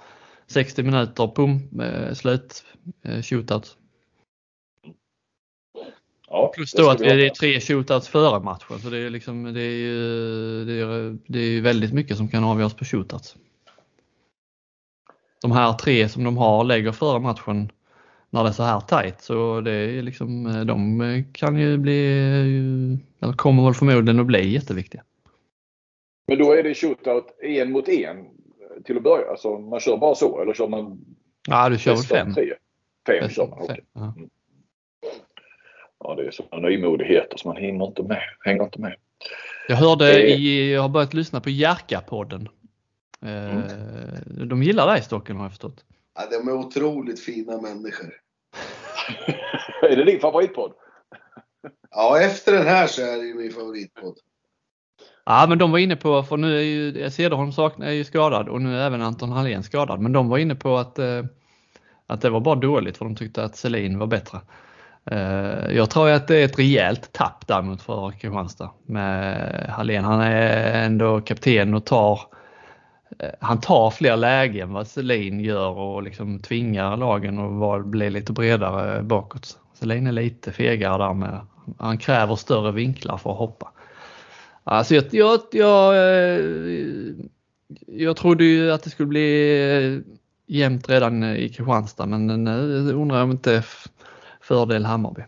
60 0.48 0.84
minuter, 0.84 1.28
pum, 1.36 1.82
eh, 1.82 2.14
slut, 2.14 2.66
eh, 3.04 3.22
shootout. 3.22 3.78
Ja, 6.28 6.52
Plus 6.56 6.72
då 6.72 6.89
att 6.89 7.02
vi 7.02 7.06
det 7.06 7.26
är 7.26 7.30
tre 7.30 7.60
shootouts 7.60 8.08
före 8.08 8.39
matchen. 8.39 8.80
Så 8.80 8.89
det 8.89 8.98
är, 8.98 9.10
liksom, 9.10 9.54
det 9.54 9.62
är 9.62 9.78
ju 9.78 10.66
det 10.66 10.74
är, 10.74 11.18
det 11.28 11.39
är 11.39 11.62
väldigt 11.62 11.93
mycket 11.93 12.18
som 12.18 12.28
kan 12.28 12.43
avgöras 12.43 12.74
på 12.74 12.86
shootouts. 12.86 13.36
De 15.41 15.52
här 15.52 15.74
tre 15.74 16.10
som 16.10 16.24
de 16.24 16.38
har 16.38 16.64
lägger 16.64 16.91
före 16.91 17.20
matchen 17.20 17.72
när 18.30 18.43
det 18.43 18.50
är 18.50 18.54
så 18.54 18.64
här 18.64 18.80
tajt 18.80 19.22
så 19.22 19.62
det 19.62 19.72
är 19.72 20.02
liksom, 20.02 20.46
eh, 20.46 20.62
de 20.62 21.24
kan 21.34 21.60
ju 21.60 21.78
bli, 21.78 22.08
eller 23.20 23.34
kommer 23.34 23.64
väl 23.64 23.74
förmodligen 23.74 24.20
att 24.20 24.26
bli 24.26 24.54
jätteviktiga. 24.54 25.04
Men 26.28 26.38
då 26.38 26.52
är 26.52 26.64
det 26.64 26.76
shootout 26.76 27.28
en 27.41 27.72
mot 27.72 27.89
en 27.89 28.26
till 28.84 28.97
att 28.97 29.03
börja. 29.03 29.30
Alltså 29.32 29.57
man 29.59 29.80
kör 29.80 29.97
bara 29.97 30.15
så 30.15 30.41
eller 30.41 30.53
kör 30.53 30.67
man 30.67 30.99
Ja, 31.47 31.69
du 31.69 31.78
kör 31.78 31.95
väl 31.95 32.03
fem? 32.03 32.34
tre? 32.34 32.53
Fem 33.07 33.19
Bäst 33.19 33.36
kör 33.36 33.47
man. 33.47 33.57
fem, 33.57 33.65
okej. 33.69 33.86
ja. 33.93 34.13
Ja, 35.99 36.15
det 36.15 36.28
är 36.28 36.32
sådana 36.32 36.67
nymodigheter 36.67 37.38
så 37.38 37.47
man 37.47 37.57
hinner 37.57 37.86
inte 37.86 38.03
med. 38.03 38.21
Hänger 38.39 38.63
inte 38.63 38.82
med. 38.82 38.95
Jag 39.67 39.76
hörde 39.76 40.28
i, 40.28 40.73
jag 40.73 40.82
har 40.82 40.89
börjat 40.89 41.13
lyssna 41.13 41.41
på 41.41 41.49
Jerka-podden. 41.49 42.47
Eh, 43.21 43.59
De 44.45 44.63
gillar 44.63 44.88
dig 44.88 45.01
Stocken 45.01 45.36
har 45.36 45.43
jag 45.43 45.51
förstått. 45.51 45.86
Ja, 46.15 46.21
de 46.32 46.47
är 46.49 46.53
otroligt 46.53 47.19
fina 47.19 47.61
människor. 47.61 48.13
är 49.82 49.95
det 49.95 50.03
din 50.03 50.19
favoritpodd? 50.19 50.73
Ja, 51.91 52.21
efter 52.21 52.51
den 52.51 52.65
här 52.67 52.88
så 52.88 53.01
är 53.01 53.17
det 53.17 53.23
ju 53.26 53.34
min 53.36 53.51
favoritpodd. 53.51 54.17
Ja 55.26 55.45
men 55.49 55.57
de 55.57 55.71
var 55.71 55.80
inne 55.80 55.95
på, 55.95 56.23
för 56.23 56.38
nu 56.38 56.57
är 56.57 56.61
ju 56.61 57.09
Cederholm 57.09 57.51
saknar- 57.51 57.88
är 57.88 57.91
ju 57.91 58.03
skadad 58.03 58.49
och 58.49 58.61
nu 58.61 58.78
är 58.78 58.86
även 58.86 59.01
Anton 59.01 59.32
Hallén 59.32 59.63
skadad. 59.63 59.99
Men 59.99 60.11
de 60.11 60.30
var 60.30 60.38
inne 60.38 60.55
på 60.55 60.78
att, 60.78 60.99
eh, 60.99 61.23
att 62.07 62.21
det 62.21 62.30
var 62.30 62.39
bara 62.39 62.55
dåligt 62.55 62.97
för 62.97 63.05
de 63.05 63.15
tyckte 63.15 63.43
att 63.43 63.55
Selin 63.55 63.99
var 63.99 64.07
bättre. 64.07 64.39
Eh, 65.11 65.76
jag 65.76 65.89
tror 65.89 66.09
att 66.09 66.28
det 66.28 66.36
är 66.38 66.45
ett 66.45 66.59
rejält 66.59 67.13
tapp 67.13 67.47
däremot 67.47 67.82
för 67.82 68.11
Kristianstad 68.11 68.71
med 68.86 69.65
Hallén. 69.69 70.03
Han 70.03 70.21
är 70.21 70.84
ändå 70.86 71.21
kapten 71.21 71.73
och 71.73 71.86
tar 71.86 72.19
eh, 73.19 73.30
han 73.39 73.59
tar 73.61 73.89
fler 73.89 74.17
lägen 74.17 74.73
vad 74.73 74.88
Selin 74.88 75.39
gör 75.39 75.69
och 75.69 76.03
liksom 76.03 76.39
tvingar 76.39 76.97
lagen 76.97 77.63
att 77.63 77.86
bli 77.86 78.09
lite 78.09 78.34
bredare 78.34 79.03
bakåt. 79.03 79.57
Selin 79.73 80.07
är 80.07 80.11
lite 80.11 80.51
fegare 80.51 80.97
där 80.97 81.13
med, 81.13 81.39
han 81.80 81.97
kräver 81.97 82.36
större 82.36 82.71
vinklar 82.71 83.17
för 83.17 83.32
att 83.32 83.38
hoppa. 83.38 83.71
Alltså 84.68 84.95
jag, 84.95 85.03
jag, 85.11 85.41
jag, 85.51 85.95
eh, 85.95 86.45
jag 87.88 88.18
trodde 88.18 88.43
ju 88.43 88.72
att 88.72 88.84
det 88.84 88.89
skulle 88.89 89.07
bli 89.07 89.59
eh, 89.61 90.16
jämnt 90.47 90.89
redan 90.89 91.24
i 91.24 91.49
Kristianstad 91.49 92.05
men 92.05 92.30
eh, 92.30 92.38
nu 92.38 92.93
undrar 92.93 93.18
jag 93.18 93.24
om 93.24 93.32
inte 93.32 93.63
fördel 94.41 94.86
Hammarby. 94.86 95.22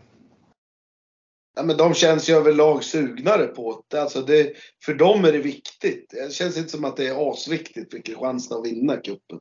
Ja, 1.56 1.62
men 1.62 1.76
de 1.76 1.94
känns 1.94 2.30
ju 2.30 2.34
överlag 2.34 2.84
sugnare 2.84 3.46
på 3.46 3.84
det. 3.88 4.02
Alltså 4.02 4.22
det. 4.22 4.52
För 4.84 4.94
dem 4.94 5.24
är 5.24 5.32
det 5.32 5.38
viktigt. 5.38 6.10
Det 6.10 6.32
känns 6.32 6.56
inte 6.56 6.70
som 6.70 6.84
att 6.84 6.96
det 6.96 7.08
är 7.08 7.32
asviktigt 7.32 7.90
för 7.90 7.98
Kristianstad 7.98 8.56
att 8.56 8.66
vinna 8.66 8.96
cupen. 8.96 9.40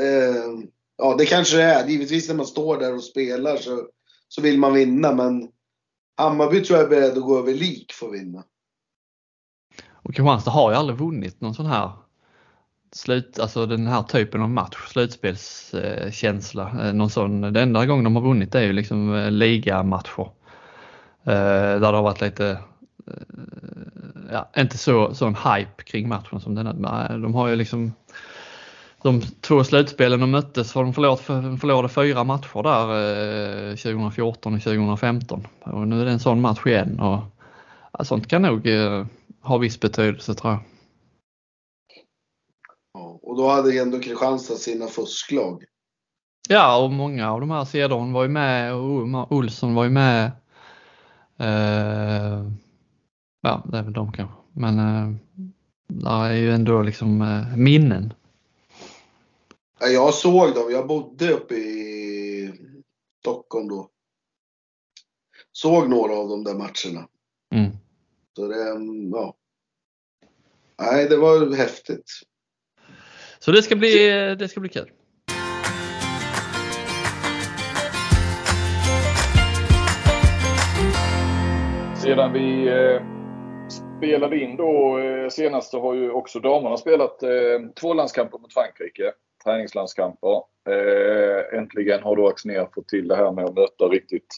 Eh, 0.00 0.68
ja, 0.96 1.14
det 1.18 1.26
kanske 1.26 1.56
det 1.56 1.62
är. 1.62 1.88
Givetvis 1.88 2.28
när 2.28 2.34
man 2.34 2.46
står 2.46 2.78
där 2.78 2.94
och 2.94 3.04
spelar 3.04 3.56
så, 3.56 3.88
så 4.28 4.42
vill 4.42 4.58
man 4.58 4.74
vinna. 4.74 5.14
Men 5.14 5.48
Hammarby 6.16 6.64
tror 6.64 6.78
jag 6.78 6.86
är 6.86 6.90
beredd 6.90 7.18
att 7.18 7.24
gå 7.24 7.38
över 7.38 7.54
lik 7.54 7.92
för 7.92 8.06
att 8.06 8.14
vinna. 8.14 8.44
Och 10.06 10.14
Kristianstad 10.14 10.50
har 10.50 10.70
ju 10.70 10.76
aldrig 10.76 10.98
vunnit 10.98 11.40
någon 11.40 11.54
sån 11.54 11.66
här 11.66 11.90
slut, 12.92 13.38
alltså 13.40 13.66
den 13.66 13.86
här 13.86 14.02
typen 14.02 14.42
av 14.42 14.50
match, 14.50 14.76
slutspelskänsla. 14.88 16.70
Eh, 16.82 16.92
någon 16.92 17.10
sån, 17.10 17.40
den 17.40 17.56
enda 17.56 17.86
gången 17.86 18.04
de 18.04 18.16
har 18.16 18.22
vunnit 18.22 18.54
är 18.54 18.62
ju 18.62 18.72
liksom 18.72 19.14
eh, 19.14 19.30
ligamatcher. 19.30 20.30
Eh, 21.24 21.34
där 21.80 21.80
det 21.80 21.86
har 21.86 22.02
varit 22.02 22.20
lite 22.20 22.58
ja, 24.32 24.50
inte 24.56 24.78
så 24.78 25.14
sån 25.14 25.34
hype 25.34 25.82
kring 25.84 26.08
matchen 26.08 26.40
som 26.40 26.54
denna. 26.54 27.08
De 27.18 27.34
har 27.34 27.48
ju 27.48 27.56
liksom 27.56 27.92
de 29.02 29.20
två 29.20 29.64
slutspelen 29.64 30.20
de 30.20 30.30
möttes 30.30 30.74
har 30.74 30.84
de 30.84 30.94
förlorat, 30.94 31.20
förlorade 31.60 31.88
fyra 31.88 32.24
matcher 32.24 32.62
där 32.62 33.76
2014 33.76 34.54
och 34.54 34.62
2015. 34.62 35.46
Och 35.60 35.88
nu 35.88 36.00
är 36.00 36.04
det 36.04 36.10
en 36.10 36.18
sån 36.18 36.40
match 36.40 36.66
igen 36.66 37.00
och 37.00 37.20
ja, 37.98 38.04
sånt 38.04 38.28
kan 38.28 38.42
nog 38.42 38.66
ha 39.46 39.58
viss 39.58 39.80
betydelse 39.80 40.34
tror 40.34 40.52
jag. 40.52 40.62
Ja, 42.94 43.20
och 43.22 43.36
då 43.36 43.48
hade 43.48 43.78
ändå 43.78 44.00
Kristianstad 44.00 44.54
sina 44.54 44.86
fusklag. 44.86 45.64
Ja, 46.48 46.84
och 46.84 46.92
många 46.92 47.32
av 47.32 47.40
de 47.40 47.50
här 47.50 47.64
Cedorn 47.64 48.12
var 48.12 48.22
ju 48.22 48.28
med 48.28 48.74
och 48.74 49.32
Olsson 49.32 49.74
var 49.74 49.84
ju 49.84 49.90
med. 49.90 50.30
Uh, 51.40 52.52
ja, 53.40 53.62
det 53.64 53.78
är 53.78 53.82
väl 53.82 53.92
de 53.92 54.12
kanske. 54.12 54.36
Men 54.52 54.78
uh, 54.78 55.14
där 55.88 56.24
är 56.24 56.34
ju 56.34 56.52
ändå 56.52 56.82
liksom 56.82 57.22
uh, 57.22 57.56
minnen. 57.56 58.14
Jag 59.80 60.14
såg 60.14 60.54
dem. 60.54 60.70
Jag 60.70 60.86
bodde 60.86 61.32
uppe 61.32 61.54
i 61.54 62.52
Stockholm 63.20 63.68
då. 63.68 63.88
Såg 65.52 65.88
några 65.88 66.14
av 66.14 66.28
de 66.28 66.44
där 66.44 66.54
matcherna. 66.54 67.08
Mm. 67.54 67.76
Så 68.36 68.48
det, 68.48 68.56
ja. 69.12 69.36
Nej, 70.82 71.08
det 71.08 71.16
var 71.16 71.56
häftigt. 71.56 72.10
Så 73.38 73.52
det 73.52 73.62
ska 73.62 73.76
bli, 73.76 74.08
det 74.38 74.48
ska 74.48 74.60
bli 74.60 74.68
kul. 74.68 74.90
Sedan 82.02 82.32
vi 82.32 82.68
eh, 82.68 83.02
spelade 83.98 84.38
in 84.38 84.56
då 84.56 84.98
eh, 84.98 85.28
senast 85.28 85.70
så 85.70 85.80
har 85.80 85.94
ju 85.94 86.10
också 86.10 86.40
damerna 86.40 86.76
spelat 86.76 87.22
eh, 87.22 87.30
två 87.80 87.94
landskamper 87.94 88.38
mot 88.38 88.54
Frankrike. 88.54 89.12
Träningslandskamper. 89.44 90.42
Eh, 90.68 91.58
äntligen 91.58 92.02
har 92.02 92.16
då 92.16 92.28
Axnér 92.28 92.68
fått 92.74 92.88
till 92.88 93.08
det 93.08 93.16
här 93.16 93.32
med 93.32 93.44
att 93.44 93.54
möta 93.54 93.84
riktigt 93.84 94.36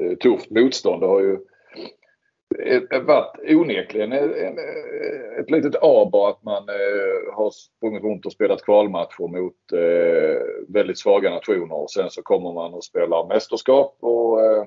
eh, 0.00 0.16
tufft 0.16 0.50
motstånd. 0.50 1.02
Det 1.02 1.06
har 1.06 1.20
ju 1.20 1.38
varit 3.06 3.36
onekligen 3.48 4.12
ett 4.12 5.50
litet 5.50 5.82
aber 5.82 6.28
att 6.28 6.44
man 6.44 6.68
eh, 6.68 7.34
har 7.34 7.50
sprungit 7.50 8.02
runt 8.02 8.26
och 8.26 8.32
spelat 8.32 8.64
kvalmatcher 8.64 9.28
mot 9.28 9.72
eh, 9.72 10.72
väldigt 10.74 10.98
svaga 10.98 11.30
nationer 11.30 11.74
och 11.74 11.90
sen 11.90 12.10
så 12.10 12.22
kommer 12.22 12.52
man 12.52 12.74
och 12.74 12.84
spelar 12.84 13.26
mästerskap 13.26 13.96
och 14.00 14.44
eh, 14.44 14.64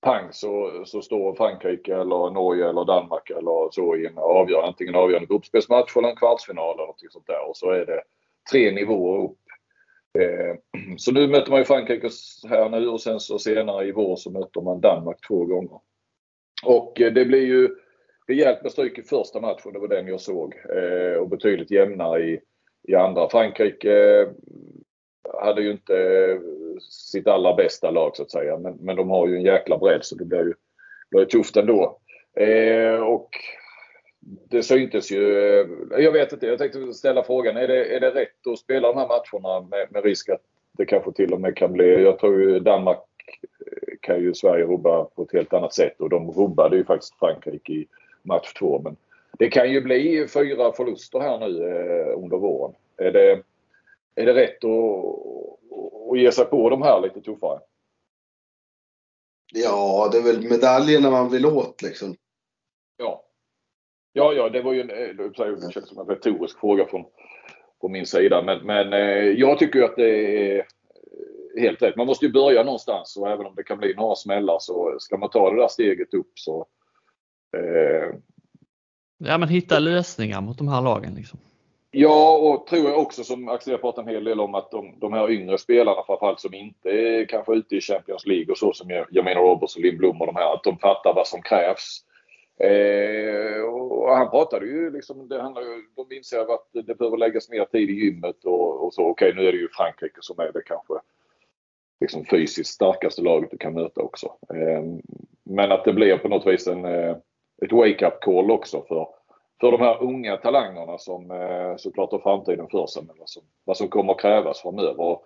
pang 0.00 0.28
så, 0.32 0.82
så 0.86 1.02
står 1.02 1.34
Frankrike 1.34 1.94
eller 1.94 2.30
Norge 2.30 2.68
eller 2.68 2.84
Danmark 2.84 3.30
eller 3.30 3.70
så 3.70 3.96
i 3.96 4.06
en 4.06 4.18
avgör, 4.18 4.62
antingen 4.62 4.94
avgörande 4.94 5.26
gruppspelsmatch 5.26 5.96
eller 5.96 6.08
en 6.08 6.16
kvartsfinal 6.16 6.74
eller 6.74 6.86
något 6.86 7.12
sånt 7.12 7.26
där 7.26 7.48
och 7.48 7.56
så 7.56 7.70
är 7.70 7.86
det 7.86 8.02
tre 8.52 8.70
nivåer 8.70 9.24
upp. 9.24 9.38
Eh, 10.18 10.56
så 10.96 11.12
nu 11.12 11.28
möter 11.28 11.50
man 11.50 11.60
ju 11.60 11.64
Frankrike 11.64 12.10
här 12.48 12.68
nu 12.68 12.88
och 12.88 13.00
sen 13.00 13.20
så 13.20 13.38
senare 13.38 13.86
i 13.86 13.92
vår 13.92 14.16
så 14.16 14.30
möter 14.30 14.60
man 14.60 14.80
Danmark 14.80 15.26
två 15.28 15.44
gånger. 15.44 15.80
Och 16.64 17.00
eh, 17.00 17.12
det 17.12 17.24
blir 17.24 17.46
ju 17.46 17.76
rejält 18.28 18.62
med 18.62 18.72
stryk 18.72 18.98
i 18.98 19.02
första 19.02 19.40
matchen, 19.40 19.72
det 19.72 19.78
var 19.78 19.88
den 19.88 20.06
jag 20.06 20.20
såg. 20.20 20.54
Eh, 20.76 21.18
och 21.18 21.28
betydligt 21.28 21.70
jämnare 21.70 22.22
i, 22.22 22.40
i 22.88 22.94
andra. 22.94 23.28
Frankrike 23.28 24.20
eh, 24.20 24.28
hade 25.40 25.62
ju 25.62 25.70
inte 25.70 25.96
eh, 25.96 26.38
sitt 26.90 27.26
allra 27.26 27.54
bästa 27.54 27.90
lag 27.90 28.16
så 28.16 28.22
att 28.22 28.30
säga. 28.30 28.58
Men, 28.58 28.74
men 28.80 28.96
de 28.96 29.10
har 29.10 29.28
ju 29.28 29.36
en 29.36 29.42
jäkla 29.42 29.78
bredd 29.78 30.04
så 30.04 30.16
det 30.16 30.24
blir 30.24 30.44
ju, 30.44 30.54
blir 31.10 31.20
ju 31.20 31.26
tufft 31.26 31.56
ändå. 31.56 31.98
Eh, 32.36 33.00
och 33.00 33.30
det 34.50 34.62
syntes 34.62 35.10
ju. 35.10 35.38
Eh, 35.38 35.66
jag 35.98 36.12
vet 36.12 36.32
inte, 36.32 36.46
jag 36.46 36.58
tänkte 36.58 36.92
ställa 36.92 37.22
frågan. 37.22 37.56
Är 37.56 37.68
det, 37.68 37.96
är 37.96 38.00
det 38.00 38.10
rätt 38.10 38.46
att 38.46 38.58
spela 38.58 38.92
de 38.92 38.98
här 38.98 39.08
matcherna 39.08 39.68
med, 39.70 39.86
med 39.90 40.04
risk 40.04 40.28
att 40.28 40.42
det 40.78 40.84
kanske 40.84 41.12
till 41.12 41.32
och 41.32 41.40
med 41.40 41.56
kan 41.56 41.72
bli, 41.72 42.02
jag 42.02 42.18
tror 42.18 42.40
ju 42.40 42.60
Danmark 42.60 42.98
kan 44.00 44.20
ju 44.20 44.34
Sverige 44.34 44.64
rubba 44.64 45.04
på 45.04 45.22
ett 45.22 45.32
helt 45.32 45.52
annat 45.52 45.74
sätt 45.74 46.00
och 46.00 46.10
de 46.10 46.30
rubbade 46.30 46.76
ju 46.76 46.84
faktiskt 46.84 47.18
Frankrike 47.18 47.72
i 47.72 47.86
match 48.22 48.52
två. 48.52 48.80
Men 48.84 48.96
det 49.38 49.48
kan 49.48 49.72
ju 49.72 49.80
bli 49.80 50.28
fyra 50.28 50.72
förluster 50.72 51.20
här 51.20 51.38
nu 51.38 51.68
eh, 51.68 52.18
under 52.18 52.36
våren. 52.36 52.74
Är 52.96 53.12
det, 53.12 53.42
är 54.14 54.26
det 54.26 54.34
rätt 54.34 54.64
att, 54.64 56.10
att 56.10 56.18
ge 56.18 56.32
sig 56.32 56.44
på 56.44 56.70
de 56.70 56.82
här 56.82 57.00
lite 57.00 57.20
tuffare? 57.20 57.60
Ja, 59.52 60.08
det 60.12 60.18
är 60.18 60.22
väl 60.22 60.48
medaljerna 60.50 61.10
man 61.10 61.30
vill 61.30 61.46
åt 61.46 61.82
liksom. 61.82 62.16
Ja. 62.96 63.22
Ja, 64.12 64.32
ja, 64.32 64.48
det 64.48 64.62
var 64.62 64.72
ju 64.72 64.80
en, 64.80 64.90
eh, 64.90 65.26
det 65.26 65.72
känns 65.72 65.88
som 65.88 65.98
en 65.98 66.06
retorisk 66.06 66.60
fråga 66.60 66.86
från, 66.86 67.04
från 67.80 67.92
min 67.92 68.06
sida. 68.06 68.42
Men, 68.42 68.66
men 68.66 68.92
eh, 68.92 69.30
jag 69.30 69.58
tycker 69.58 69.82
att 69.82 69.96
det 69.96 70.10
är 70.58 70.66
helt 71.56 71.82
rätt. 71.82 71.96
Man 71.96 72.06
måste 72.06 72.26
ju 72.26 72.32
börja 72.32 72.62
någonstans 72.62 73.16
och 73.16 73.30
även 73.30 73.46
om 73.46 73.54
det 73.54 73.62
kan 73.62 73.78
bli 73.78 73.94
några 73.94 74.14
smällar 74.14 74.56
så 74.60 74.96
ska 74.98 75.16
man 75.16 75.30
ta 75.30 75.50
det 75.50 75.60
där 75.60 75.68
steget 75.68 76.14
upp 76.14 76.30
så... 76.34 76.66
Eh, 77.56 78.16
ja 79.18 79.38
men 79.38 79.48
hitta 79.48 79.78
lösningar 79.78 80.40
mot 80.40 80.58
de 80.58 80.68
här 80.68 80.82
lagen 80.82 81.14
liksom. 81.14 81.38
Ja 81.90 82.36
och 82.36 82.66
tror 82.66 82.90
jag 82.90 82.98
också 82.98 83.24
som 83.24 83.48
Axel 83.48 83.72
har 83.72 83.78
pratat 83.78 84.06
en 84.06 84.14
hel 84.14 84.24
del 84.24 84.40
om 84.40 84.54
att 84.54 84.70
de, 84.70 84.98
de 85.00 85.12
här 85.12 85.30
yngre 85.30 85.58
spelarna 85.58 86.02
framförallt 86.06 86.40
som 86.40 86.54
inte 86.54 86.90
är 86.90 87.24
kanske 87.24 87.54
ute 87.54 87.76
i 87.76 87.80
Champions 87.80 88.26
League 88.26 88.52
och 88.52 88.58
så 88.58 88.72
som 88.72 88.90
jag, 88.90 89.06
jag 89.10 89.24
menar 89.24 89.40
Roberts 89.40 89.76
och 89.76 89.82
Lindblom 89.82 90.20
och 90.20 90.26
de 90.26 90.36
här 90.36 90.54
att 90.54 90.64
de 90.64 90.78
fattar 90.78 91.14
vad 91.14 91.26
som 91.26 91.42
krävs. 91.42 92.02
Eh, 92.60 93.62
och 93.62 94.16
han 94.16 94.30
pratade 94.30 94.66
ju 94.66 94.90
liksom, 94.90 95.28
det 95.28 95.42
handlar 95.42 95.62
ju, 95.62 95.82
de 95.96 96.16
inser 96.16 96.54
att 96.54 96.68
det 96.72 96.98
behöver 96.98 97.16
läggas 97.16 97.50
mer 97.50 97.64
tid 97.64 97.90
i 97.90 97.92
gymmet 97.92 98.44
och, 98.44 98.84
och 98.84 98.94
så. 98.94 99.02
Okej 99.02 99.32
nu 99.34 99.48
är 99.48 99.52
det 99.52 99.58
ju 99.58 99.68
Frankrike 99.68 100.18
som 100.20 100.38
är 100.38 100.52
det 100.52 100.62
kanske 100.66 100.94
liksom 102.00 102.24
fysiskt 102.24 102.74
starkaste 102.74 103.22
laget 103.22 103.50
du 103.50 103.58
kan 103.58 103.74
möta 103.74 104.02
också. 104.02 104.32
Ehm, 104.54 105.02
men 105.42 105.72
att 105.72 105.84
det 105.84 105.92
blir 105.92 106.18
på 106.18 106.28
något 106.28 106.46
vis 106.46 106.66
en, 106.66 106.84
eh, 106.84 107.16
ett 107.62 107.72
wake-up 107.72 108.20
call 108.20 108.50
också 108.50 108.84
för, 108.88 109.08
för 109.60 109.72
de 109.72 109.80
här 109.80 110.02
unga 110.02 110.36
talangerna 110.36 110.98
som 110.98 111.30
eh, 111.30 111.76
såklart 111.76 112.12
har 112.12 112.18
framtiden 112.18 112.68
för 112.68 112.86
sig 112.86 113.02
men 113.06 113.16
vad 113.18 113.28
som, 113.28 113.42
vad 113.64 113.76
som 113.76 113.88
kommer 113.88 114.12
att 114.12 114.20
krävas 114.20 114.60
framöver. 114.60 115.18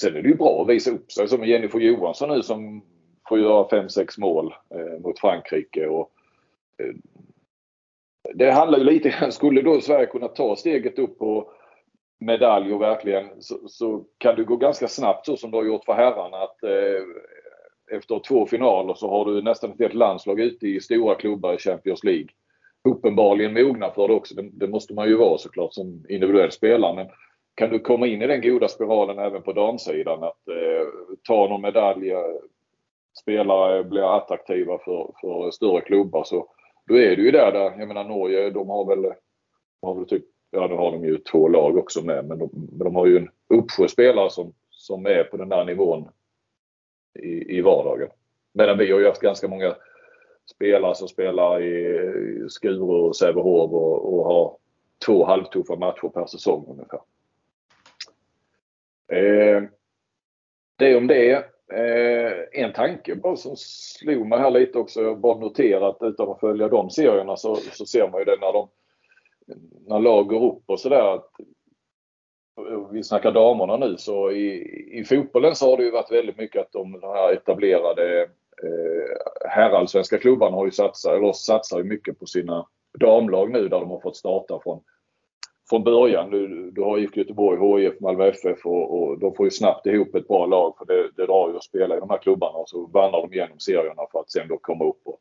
Sen 0.00 0.16
är 0.16 0.22
det 0.22 0.28
ju 0.28 0.34
bra 0.34 0.62
att 0.62 0.68
visa 0.68 0.90
upp 0.90 1.12
sig 1.12 1.28
som 1.28 1.44
Jennifer 1.44 1.78
Johansson 1.78 2.28
nu 2.28 2.42
som 2.42 2.82
får 3.28 3.40
göra 3.40 3.68
5-6 3.68 4.20
mål 4.20 4.54
eh, 4.70 5.00
mot 5.00 5.18
Frankrike. 5.18 5.86
Och, 5.86 6.12
det 8.34 8.50
handlar 8.50 8.78
ju 8.78 8.84
lite 8.84 9.08
grann, 9.08 9.32
skulle 9.32 9.62
då 9.62 9.80
Sverige 9.80 10.06
kunna 10.06 10.28
ta 10.28 10.56
steget 10.56 10.98
upp 10.98 11.22
och 11.22 11.52
medalj 12.18 12.78
verkligen 12.78 13.42
så, 13.42 13.68
så, 13.68 14.04
kan 14.18 14.36
du 14.36 14.44
gå 14.44 14.56
ganska 14.56 14.88
snabbt 14.88 15.26
så 15.26 15.36
som 15.36 15.50
du 15.50 15.56
har 15.56 15.64
gjort 15.64 15.84
för 15.84 15.92
herrarna 15.92 16.36
att 16.36 16.62
eh, 16.62 17.02
efter 17.96 18.18
två 18.18 18.46
finaler 18.46 18.94
så 18.94 19.10
har 19.10 19.24
du 19.24 19.42
nästan 19.42 19.70
ett 19.70 19.78
helt 19.78 19.94
landslag 19.94 20.40
ute 20.40 20.68
i 20.68 20.80
stora 20.80 21.14
klubbar 21.14 21.54
i 21.54 21.58
Champions 21.58 22.04
League. 22.04 22.28
Uppenbarligen 22.88 23.54
mogna 23.54 23.90
för 23.90 24.08
det 24.08 24.14
också. 24.14 24.34
Det, 24.34 24.50
det 24.52 24.68
måste 24.68 24.94
man 24.94 25.08
ju 25.08 25.16
vara 25.16 25.38
såklart 25.38 25.74
som 25.74 26.04
individuell 26.08 26.52
spelare. 26.52 26.94
Men 26.94 27.06
kan 27.54 27.70
du 27.70 27.78
komma 27.78 28.06
in 28.06 28.22
i 28.22 28.26
den 28.26 28.40
goda 28.40 28.68
spiralen 28.68 29.18
även 29.18 29.42
på 29.42 29.52
damsidan 29.52 30.22
att 30.22 30.48
eh, 30.48 30.88
ta 31.28 31.48
någon 31.48 31.62
medalj, 31.62 32.10
eh, 32.10 32.20
spelare 33.22 33.84
blir 33.84 34.16
attraktiva 34.16 34.78
för, 34.78 35.12
för 35.20 35.50
större 35.50 35.80
klubbar 35.80 36.24
så 36.24 36.46
då 36.86 36.98
är 36.98 37.16
du 37.16 37.24
ju 37.24 37.30
där, 37.30 37.52
där 37.52 37.78
jag 37.78 37.88
menar 37.88 38.04
Norge 38.04 38.50
de 38.50 38.68
har 38.68 38.84
väl, 38.84 39.12
har 39.82 39.94
väl 39.94 40.06
typ 40.06 40.24
ja 40.50 40.66
nu 40.66 40.74
har 40.74 40.92
de 40.92 41.04
ju 41.04 41.18
två 41.18 41.48
lag 41.48 41.76
också 41.76 42.02
med 42.02 42.24
men 42.24 42.38
de, 42.38 42.50
men 42.52 42.84
de 42.84 42.94
har 42.94 43.06
ju 43.06 43.16
en 43.16 43.28
uppsjö 43.48 43.88
spelare 43.88 44.30
som, 44.30 44.52
som 44.70 45.06
är 45.06 45.24
på 45.24 45.36
den 45.36 45.48
där 45.48 45.64
nivån 45.64 46.08
i, 47.14 47.58
i 47.58 47.60
vardagen. 47.60 48.08
Medan 48.52 48.78
vi 48.78 48.92
har 48.92 49.00
ju 49.00 49.06
haft 49.06 49.20
ganska 49.20 49.48
många 49.48 49.76
spelare 50.54 50.94
som 50.94 51.08
spelar 51.08 51.62
i 51.62 52.46
Skuru 52.48 52.80
och 52.80 53.16
Sävehof 53.16 53.72
och, 53.72 54.14
och 54.14 54.24
har 54.24 54.56
två 55.06 55.24
halvtuffa 55.24 55.76
matcher 55.76 56.08
per 56.08 56.26
säsong 56.26 56.66
ungefär. 56.68 57.00
Eh, 59.12 59.62
det 60.76 60.96
om 60.96 61.06
det. 61.06 61.32
Eh, 61.72 62.62
en 62.62 62.72
tanke 62.72 63.14
bara 63.14 63.36
som 63.36 63.56
slog 63.56 64.26
mig 64.26 64.38
här 64.38 64.50
lite 64.50 64.78
också. 64.78 65.02
Jag 65.02 65.18
bara 65.18 65.38
noterat 65.38 65.98
utan 66.00 66.30
att 66.30 66.40
följa 66.40 66.68
de 66.68 66.90
serierna 66.90 67.36
så, 67.36 67.56
så 67.56 67.86
ser 67.86 68.08
man 68.08 68.20
ju 68.20 68.24
det 68.24 68.36
när 68.40 68.52
de 68.52 68.68
när 69.86 69.98
lag 69.98 70.28
går 70.28 70.52
upp 70.52 70.62
och 70.66 70.80
sådär. 70.80 71.20
Vi 72.92 73.02
snackar 73.02 73.32
damerna 73.32 73.76
nu 73.76 73.96
så 73.96 74.30
i, 74.30 74.62
i 74.98 75.04
fotbollen 75.04 75.54
så 75.54 75.70
har 75.70 75.76
det 75.76 75.82
ju 75.84 75.90
varit 75.90 76.12
väldigt 76.12 76.38
mycket 76.38 76.60
att 76.60 76.72
de, 76.72 77.00
de 77.00 77.06
här 77.06 77.32
etablerade 77.32 78.22
eh, 78.62 79.48
herrallsvenska 79.50 80.18
klubbarna 80.18 80.56
har 80.56 80.64
ju 80.64 80.70
satsat, 80.70 81.12
eller 81.12 81.32
satsar 81.32 81.78
ju 81.78 81.84
mycket 81.84 82.18
på 82.18 82.26
sina 82.26 82.66
damlag 82.98 83.50
nu 83.50 83.68
där 83.68 83.80
de 83.80 83.90
har 83.90 84.00
fått 84.00 84.16
starta 84.16 84.60
från, 84.62 84.80
från 85.70 85.84
början. 85.84 86.30
Du, 86.30 86.70
du 86.70 86.82
har 86.82 86.98
IFK 86.98 87.20
Göteborg, 87.20 87.82
HIF, 87.82 88.00
Malmö 88.00 88.26
FF 88.26 88.66
och, 88.66 89.02
och 89.02 89.18
de 89.18 89.34
får 89.34 89.46
ju 89.46 89.50
snabbt 89.50 89.86
ihop 89.86 90.14
ett 90.14 90.28
bra 90.28 90.46
lag 90.46 90.74
för 90.78 90.86
det, 90.86 91.10
det 91.16 91.26
drar 91.26 91.50
ju 91.50 91.56
att 91.56 91.64
spela 91.64 91.96
i 91.96 92.00
de 92.00 92.10
här 92.10 92.18
klubbarna 92.18 92.58
och 92.58 92.68
så 92.68 92.86
vandrar 92.86 93.22
de 93.22 93.32
igenom 93.32 93.58
serierna 93.58 94.02
för 94.12 94.20
att 94.20 94.30
sen 94.30 94.48
då 94.48 94.58
komma 94.58 94.84
upp 94.84 95.00
och 95.04 95.20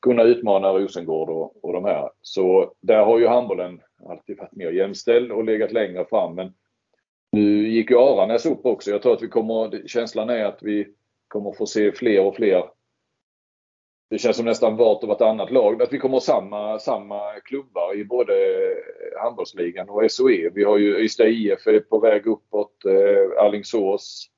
kunna 0.00 0.22
utmana 0.22 0.72
Rosengård 0.72 1.28
och, 1.28 1.64
och 1.64 1.72
de 1.72 1.84
här. 1.84 2.10
Så 2.22 2.72
där 2.80 3.04
har 3.04 3.18
ju 3.18 3.26
handbollen 3.26 3.80
alltid 4.08 4.38
varit 4.38 4.56
mer 4.56 4.70
jämställd 4.70 5.32
och 5.32 5.44
legat 5.44 5.72
längre 5.72 6.04
fram. 6.04 6.34
Men 6.34 6.54
nu 7.32 7.68
gick 7.68 7.90
ju 7.90 7.98
Aranäs 7.98 8.46
upp 8.46 8.66
också. 8.66 8.90
Jag 8.90 9.02
tror 9.02 9.12
att 9.12 9.22
vi 9.22 9.28
kommer, 9.28 9.88
känslan 9.88 10.30
är 10.30 10.44
att 10.44 10.58
vi 10.62 10.88
kommer 11.28 11.52
få 11.52 11.66
se 11.66 11.92
fler 11.92 12.26
och 12.26 12.36
fler 12.36 12.62
det 14.10 14.18
känns 14.18 14.36
som 14.36 14.46
nästan 14.46 14.76
vart 14.76 15.02
och 15.02 15.08
vartannat 15.08 15.50
lag. 15.50 15.82
Att 15.82 15.92
vi 15.92 15.98
kommer 15.98 16.14
ha 16.14 16.20
samma, 16.20 16.78
samma 16.78 17.40
klubbar 17.44 17.94
i 17.94 18.04
både 18.04 18.34
handbollsligan 19.22 19.88
och 19.88 20.10
SOE. 20.10 20.50
Vi 20.54 20.64
har 20.64 20.78
ju 20.78 20.98
Ystad 20.98 21.28
IF 21.28 21.66
är 21.66 21.80
på 21.80 21.98
väg 21.98 22.26
uppåt. 22.26 22.84
Eh, 22.84 23.44
Alingsås. 23.44 24.30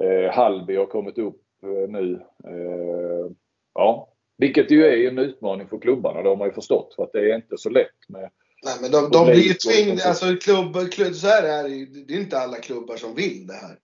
Eh, 0.00 0.32
Hallby 0.32 0.76
har 0.76 0.86
kommit 0.86 1.18
upp 1.18 1.42
eh, 1.62 1.90
nu. 1.90 2.14
Eh, 2.44 3.30
ja, 3.74 4.08
vilket 4.38 4.70
ju 4.70 4.84
är 4.84 5.08
en 5.08 5.18
utmaning 5.18 5.68
för 5.68 5.78
klubbarna. 5.78 6.22
Det 6.22 6.28
har 6.28 6.36
man 6.36 6.48
ju 6.48 6.54
förstått. 6.54 6.94
För 6.94 7.02
att 7.02 7.12
det 7.12 7.32
är 7.32 7.36
inte 7.36 7.58
så 7.58 7.70
lätt 7.70 8.08
med 8.08 8.30
Nej, 8.62 8.74
men 8.80 8.90
de, 8.90 9.10
de 9.10 9.26
blir 9.26 9.42
ju 9.42 9.54
tvingade. 9.54 10.08
Alltså 10.08 10.36
klubb, 10.36 10.90
klubb, 10.92 11.14
så 11.14 11.26
här 11.26 11.42
är 11.42 11.68
det 11.68 12.04
Det 12.04 12.14
är 12.14 12.20
inte 12.20 12.38
alla 12.38 12.56
klubbar 12.56 12.96
som 12.96 13.14
vill 13.14 13.46
det 13.46 13.54
här. 13.54 13.78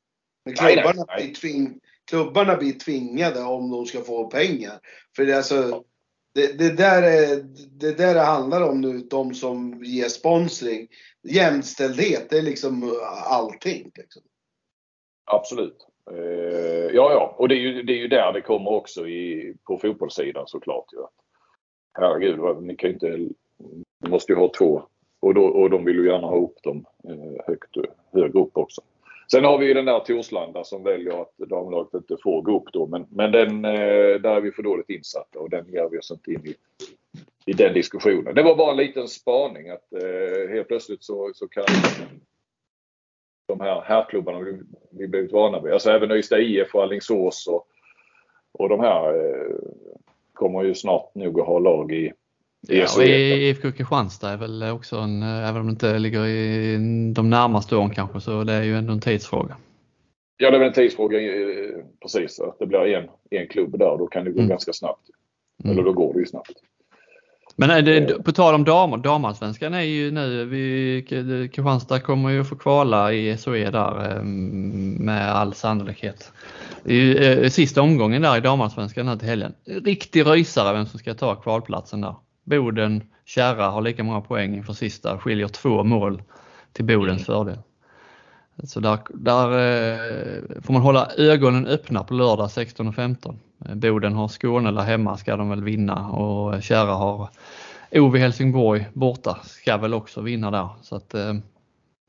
Men 0.45 0.55
klubbarna 0.55 0.85
nej, 0.85 0.95
nej, 0.97 1.05
nej. 1.09 1.25
blir 1.25 1.35
tving, 1.35 1.81
klubbarna 2.11 2.57
blir 2.57 2.73
tvingade 2.73 3.43
om 3.43 3.71
de 3.71 3.87
ska 3.87 4.01
få 4.01 4.31
pengar. 4.31 4.81
För 5.17 5.27
det, 5.27 5.37
alltså, 5.37 5.85
det, 6.35 6.59
det, 6.59 6.71
där 6.71 7.03
är, 7.03 7.37
det 7.71 7.99
där 7.99 8.15
det 8.15 8.21
handlar 8.21 8.61
om 8.61 8.81
nu, 8.81 8.99
de 8.99 9.35
som 9.35 9.85
ger 9.85 10.09
sponsring. 10.09 10.89
Jämställdhet, 11.29 12.31
det 12.31 12.39
är 12.39 12.43
liksom 12.43 13.01
allting. 13.25 13.91
Liksom. 13.95 14.23
Absolut. 15.25 15.87
Eh, 16.11 16.91
ja, 16.95 17.13
ja, 17.13 17.35
och 17.39 17.49
det 17.49 17.55
är, 17.55 17.59
ju, 17.59 17.83
det 17.83 17.93
är 17.93 17.99
ju 17.99 18.09
där 18.09 18.33
det 18.33 18.41
kommer 18.41 18.71
också 18.71 19.09
i, 19.09 19.55
på 19.65 19.79
fotbollssidan 19.79 20.47
såklart. 20.47 20.93
Ju. 20.93 20.99
Herregud, 21.93 22.63
ni 22.63 22.77
kan 22.77 22.91
ju 22.91 22.95
inte... 22.95 23.09
Ni 23.99 24.11
måste 24.11 24.33
ju 24.33 24.39
ha 24.39 24.53
två. 24.59 24.83
Och, 25.21 25.35
då, 25.35 25.45
och 25.45 25.71
de 25.71 25.85
vill 25.85 25.97
ju 25.97 26.07
gärna 26.07 26.27
ha 26.27 26.37
upp 26.37 26.63
dem 26.63 26.85
eh, 27.09 27.45
högt, 27.47 27.77
högre 28.13 28.41
upp 28.41 28.57
också. 28.57 28.81
Sen 29.31 29.45
har 29.45 29.59
vi 29.59 29.67
ju 29.67 29.75
den 29.75 29.85
där 29.85 30.01
Torslanda 30.01 30.65
som 30.65 30.83
väljer 30.83 31.23
att 31.23 31.39
damlaget 31.39 31.95
inte 31.95 32.17
får 32.23 32.43
gå 32.43 32.57
upp 32.57 32.73
då. 32.73 32.87
Men, 32.87 33.07
men 33.11 33.33
den, 33.33 33.65
eh, 33.65 34.21
där 34.21 34.37
är 34.37 34.41
vi 34.41 34.53
för 34.53 34.63
dåligt 34.63 34.91
insatta 34.91 35.39
och 35.39 35.51
den 35.51 35.73
ger 35.73 35.89
vi 35.89 35.99
oss 35.99 36.11
inte 36.11 36.33
in 36.33 36.47
i, 36.47 36.55
i 37.47 37.53
den 37.53 37.75
diskussionen. 37.75 38.35
Det 38.35 38.43
var 38.43 38.57
bara 38.57 38.71
en 38.71 38.77
liten 38.77 39.09
spaning 39.09 39.69
att 39.69 39.93
eh, 39.93 40.51
helt 40.51 40.69
plötsligt 40.69 41.05
så, 41.05 41.31
så 41.35 41.49
kan 41.49 41.65
de 43.47 43.61
här 43.61 43.81
herrklubbarna 43.81 44.41
vi, 44.41 44.63
vi 44.91 45.09
blivit 45.09 45.33
vana 45.33 45.61
vid. 45.61 45.73
Alltså 45.73 45.91
även 45.91 46.11
Ystad 46.11 46.39
IF 46.39 46.75
och 46.75 46.83
Alingsås 46.83 47.47
och, 47.47 47.67
och 48.53 48.69
de 48.69 48.81
här 48.81 49.09
eh, 49.09 49.57
kommer 50.33 50.63
ju 50.63 50.75
snart 50.75 51.15
nog 51.15 51.41
att 51.41 51.47
ha 51.47 51.59
lag 51.59 51.93
i 51.93 52.13
Ja, 52.69 52.87
och 52.97 53.05
IFK 53.05 53.73
Kristianstad 53.73 54.31
är 54.31 54.37
väl 54.37 54.63
också 54.63 54.97
en, 54.97 55.23
eh, 55.23 55.49
även 55.49 55.61
om 55.61 55.67
det 55.67 55.71
inte 55.71 55.99
ligger 55.99 56.27
i 56.27 56.77
de 57.15 57.31
närmaste 57.31 57.77
åren 57.77 57.91
kanske, 57.91 58.21
så 58.21 58.45
det 58.45 58.53
är 58.53 58.63
ju 58.63 58.77
ändå 58.77 58.93
en 58.93 59.01
tidsfråga. 59.01 59.57
Ja, 60.37 60.51
det 60.51 60.57
är 60.57 60.59
väl 60.59 60.69
en 60.69 60.75
tidsfråga 60.75 61.21
eh, 61.21 61.85
precis. 62.03 62.41
Att 62.41 62.59
det 62.59 62.67
blir 62.67 62.79
en, 62.79 63.09
en 63.31 63.49
klubb 63.49 63.79
där, 63.79 63.99
då 63.99 64.07
kan 64.07 64.25
det 64.25 64.31
gå 64.31 64.39
mm. 64.39 64.49
ganska 64.49 64.73
snabbt. 64.73 65.09
Mm. 65.65 65.73
Eller 65.73 65.85
då 65.85 65.93
går 65.93 66.13
det 66.13 66.21
ju 66.21 66.27
snabbt. 66.27 66.53
Men 67.57 67.85
det, 67.85 68.11
eh. 68.11 68.19
på 68.19 68.33
tal 68.33 68.55
om 68.55 68.65
damer, 68.65 68.97
damallsvenskan 68.97 69.75
är 69.75 69.81
ju 69.81 70.11
nu, 70.11 70.45
vi, 70.45 71.03
Kristianstad 71.53 72.01
kommer 72.01 72.31
ju 72.31 72.45
få 72.45 72.57
kvala 72.57 73.13
i 73.13 73.37
SOE 73.37 73.71
där 73.71 74.23
med 75.01 75.33
all 75.35 75.55
sannolikhet. 75.55 76.33
Är 76.85 76.95
ju 76.95 77.51
sista 77.51 77.83
omgången 77.83 78.23
där 78.23 78.37
i 78.37 78.41
damallsvenskan 78.41 79.09
här 79.09 79.17
till 79.17 79.29
helgen. 79.29 79.55
Riktig 79.85 80.27
rysare 80.27 80.73
vem 80.73 80.87
som 80.87 80.99
ska 80.99 81.15
ta 81.15 81.35
kvalplatsen 81.35 82.01
där. 82.01 82.15
Boden, 82.45 83.03
Kärra 83.25 83.67
har 83.67 83.83
lika 83.83 84.05
många 84.05 84.21
poäng 84.21 84.55
inför 84.55 84.73
sista, 84.73 85.19
skiljer 85.19 85.49
två 85.49 85.85
mål 85.85 86.23
till 86.73 86.85
Bodens 86.85 87.29
mm. 87.29 87.45
fördel. 87.45 87.59
Så 88.63 88.81
där, 88.81 88.99
där 89.09 89.47
eh, 89.47 90.43
får 90.63 90.73
man 90.73 90.83
hålla 90.83 91.11
ögonen 91.17 91.67
öppna 91.67 92.05
på 92.05 92.15
lördag 92.15 92.47
16.15. 92.47 93.37
Eh, 93.69 93.75
Boden 93.75 94.13
har 94.13 94.29
Skåne 94.29 94.69
eller 94.69 94.83
hemma 94.83 95.17
ska 95.17 95.37
de 95.37 95.49
väl 95.49 95.65
vinna 95.65 96.09
och 96.09 96.55
eh, 96.55 96.61
Kärra 96.61 96.95
har 96.95 97.29
OV 97.93 98.17
Helsingborg 98.17 98.89
borta, 98.93 99.39
ska 99.43 99.77
väl 99.77 99.95
också 99.95 100.21
vinna 100.21 100.51
där. 100.51 100.69
Så 100.83 100.97
att 100.97 101.11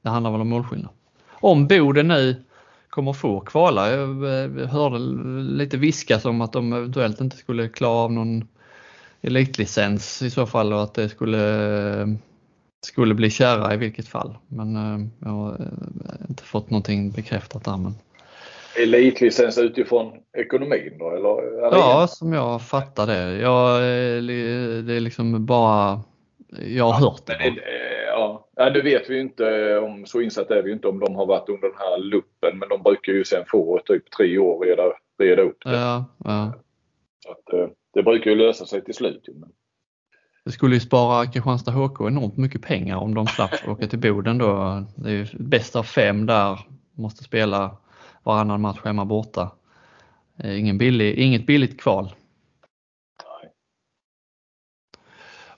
det 0.04 0.10
handlar 0.10 0.32
väl 0.32 0.42
om 0.42 0.50
målskillnad. 0.50 0.92
Om 1.32 1.68
Boden 1.68 2.08
nu 2.08 2.44
kommer 2.90 3.14
få 3.14 3.40
kvala, 3.40 3.92
jag 3.92 4.08
hörde 4.68 5.00
lite 5.42 5.78
viskas 5.78 6.26
om 6.26 6.42
att 6.42 6.54
de 6.54 6.74
eventuellt 6.74 7.22
inte 7.22 7.38
skulle 7.38 7.70
klara 7.70 7.98
av 7.98 8.12
någon 8.12 8.48
elitlicens 9.22 10.22
i 10.22 10.30
så 10.30 10.46
fall 10.46 10.74
och 10.74 10.84
att 10.84 10.94
det 10.94 11.10
skulle, 11.10 12.18
skulle 12.86 13.14
bli 13.14 13.30
kära 13.30 13.74
i 13.74 13.78
vilket 13.78 14.08
fall. 14.08 14.38
Men 14.48 14.76
eh, 14.76 15.08
jag 15.20 15.30
har 15.30 15.50
eh, 15.50 16.30
inte 16.30 16.44
fått 16.44 16.70
någonting 16.70 17.12
bekräftat 17.12 17.66
där. 17.66 17.78
Men... 17.78 17.94
Elitlicens 18.84 19.58
utifrån 19.58 20.14
ekonomin 20.38 20.98
då? 21.00 21.10
Eller? 21.10 21.62
Ja, 21.62 22.08
som 22.10 22.34
jag 22.34 22.62
fattar 22.62 23.08
det. 23.08 23.38
Jag, 23.38 23.76
eh, 23.76 24.24
det 24.84 24.94
är 24.94 25.00
liksom 25.00 25.46
bara, 25.46 26.00
jag 26.48 26.86
har 26.86 27.02
ja, 27.02 27.10
hört 27.10 27.26
det. 27.26 27.54
Ja, 28.08 28.48
ja, 28.56 28.70
det 28.70 28.82
vet 28.82 29.10
vi 29.10 29.20
inte 29.20 29.78
om, 29.78 30.06
så 30.06 30.22
insatt 30.22 30.52
är 30.52 30.62
vi 30.62 30.72
inte 30.72 30.88
om 30.88 31.00
de 31.00 31.16
har 31.16 31.26
varit 31.26 31.50
under 31.50 31.68
den 31.68 31.78
här 31.78 31.98
luppen 31.98 32.60
men 32.60 32.70
de 32.70 32.84
brukar 32.84 33.14
ju 33.14 33.26
sen 33.26 33.44
få 33.48 33.82
typ 33.86 34.12
tre 34.12 34.38
år 34.38 34.66
reda, 34.66 34.84
reda 35.20 35.42
upp 35.42 35.58
det. 35.66 35.72
Ja, 35.72 36.06
ja. 36.24 36.54
Så 37.26 37.32
att, 37.32 37.72
det 37.94 38.04
brukar 38.04 38.32
ju 38.32 38.38
lösa 38.38 38.66
sig 38.66 38.84
till 38.84 38.94
slut. 38.94 39.28
Men... 39.34 39.50
Det 40.46 40.52
skulle 40.52 40.76
ju 40.76 40.80
spara 40.80 41.26
Kristianstad 41.26 41.72
HK 41.72 42.02
enormt 42.02 42.38
mycket 42.38 42.62
pengar 42.62 42.98
om 42.98 43.14
de 43.14 43.28
slapp 43.28 43.52
åka 43.68 43.88
till 43.88 44.00
Boden 44.00 44.38
då. 44.38 44.84
Det 44.96 45.10
är 45.10 45.14
ju 45.14 45.28
bäst 45.34 45.76
av 45.76 45.84
fem 45.84 46.26
där, 46.26 46.60
måste 46.96 47.24
spela 47.24 47.78
varannan 48.24 48.62
match 48.62 48.80
hemma 48.84 49.06
borta. 49.06 49.52
Ingen 50.44 50.78
billig, 50.78 51.16
inget 51.16 51.46
billigt 51.46 51.82
kval. 51.82 52.14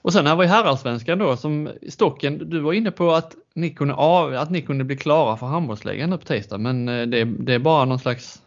Och 0.02 0.12
sen 0.12 0.26
här 0.26 0.36
var 0.36 0.44
ju 0.44 0.50
herrallsvenskan 0.50 1.18
då 1.18 1.36
som 1.36 1.70
Stocken, 1.88 2.50
du 2.50 2.60
var 2.60 2.72
inne 2.72 2.90
på 2.90 3.12
att 3.12 3.34
ni 3.54 3.70
kunde, 3.70 3.94
att 4.40 4.50
ni 4.50 4.62
kunde 4.62 4.84
bli 4.84 4.96
klara 4.96 5.36
för 5.36 5.46
handbollsligan 5.46 6.10
nu 6.10 6.18
på 6.18 6.24
tisdag 6.24 6.58
men 6.58 6.88
eh, 6.88 7.06
det, 7.06 7.24
det 7.24 7.54
är 7.54 7.58
bara 7.58 7.84
någon 7.84 7.98
slags 7.98 8.42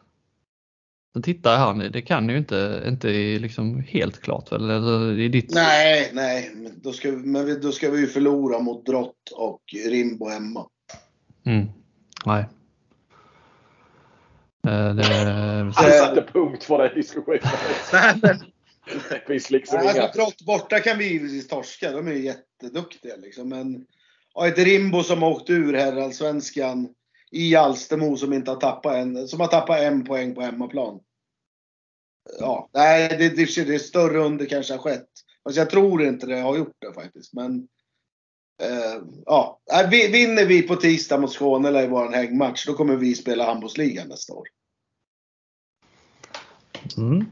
så 1.13 1.21
tittar 1.21 1.73
nu, 1.73 1.89
det 1.89 2.01
kan 2.01 2.29
ju 2.29 2.37
inte, 2.37 2.83
inte 2.87 3.07
liksom 3.39 3.79
helt 3.79 4.21
klart 4.21 4.51
väl? 4.51 4.69
Eller 4.69 5.19
i 5.19 5.27
ditt... 5.27 5.51
Nej, 5.53 6.11
nej, 6.13 6.51
då 6.75 6.93
ska, 6.93 7.11
men 7.11 7.61
då 7.61 7.71
ska 7.71 7.91
vi 7.91 7.99
ju 7.99 8.07
förlora 8.07 8.59
mot 8.59 8.85
Drott 8.85 9.31
och 9.35 9.61
Rimbo 9.89 10.29
hemma. 10.29 10.67
Mm. 11.45 11.67
Nej. 12.25 12.45
Eh, 14.67 14.95
det, 14.95 15.03
det... 15.03 15.03
Han 15.75 15.91
satte 15.91 16.21
punkt 16.33 16.63
för 16.63 16.77
den 16.77 16.95
diskussionen. 16.95 17.39
det 19.11 19.21
finns 19.27 19.51
liksom 19.51 19.79
nej, 19.79 19.91
inga... 19.93 20.03
alltså, 20.03 20.19
Drott 20.19 20.41
borta 20.45 20.79
kan 20.79 20.97
vi 20.97 21.13
givetvis 21.13 21.47
torska, 21.47 21.91
de 21.91 22.07
är 22.07 22.11
ju 22.11 22.23
jätteduktiga 22.23 23.15
liksom. 23.15 23.49
Men 23.49 23.85
ja, 24.33 24.47
ett 24.47 24.57
Rimbo 24.57 25.03
som 25.03 25.21
har 25.21 25.29
åkt 25.29 25.49
ur 25.49 25.73
herrallsvenskan 25.73 26.89
i 27.31 27.55
Alstermo 27.55 28.17
som 28.17 28.33
inte 28.33 28.51
har 28.51 28.59
tappat 28.59 28.95
en, 28.95 29.27
som 29.27 29.39
har 29.39 29.47
tappat 29.47 29.79
en 29.79 30.05
poäng 30.05 30.35
på 30.35 30.41
hemmaplan. 30.41 30.99
Ja, 32.39 32.69
nej, 32.73 33.09
det, 33.09 33.29
det, 33.29 33.65
det 33.65 33.75
är 33.75 33.79
större 33.79 34.17
under 34.17 34.45
kanske 34.45 34.73
har 34.73 34.79
skett. 34.79 35.09
Fast 35.43 35.57
jag 35.57 35.69
tror 35.69 36.03
inte 36.03 36.25
det 36.25 36.39
har 36.39 36.57
gjort 36.57 36.75
det 36.79 36.93
faktiskt. 36.93 37.33
Men 37.33 37.67
eh, 38.63 39.01
ja, 39.25 39.59
vinner 39.91 40.45
vi 40.45 40.61
på 40.61 40.75
tisdag 40.75 41.17
mot 41.17 41.33
Skåne 41.33 41.67
eller 41.67 41.83
i 41.83 41.87
vår 41.87 42.09
hängmatch, 42.09 42.65
då 42.65 42.73
kommer 42.73 42.95
vi 42.95 43.15
spela 43.15 43.45
handbollsligan 43.45 44.07
nästa 44.07 44.33
år. 44.33 44.47
Mm. 46.97 47.25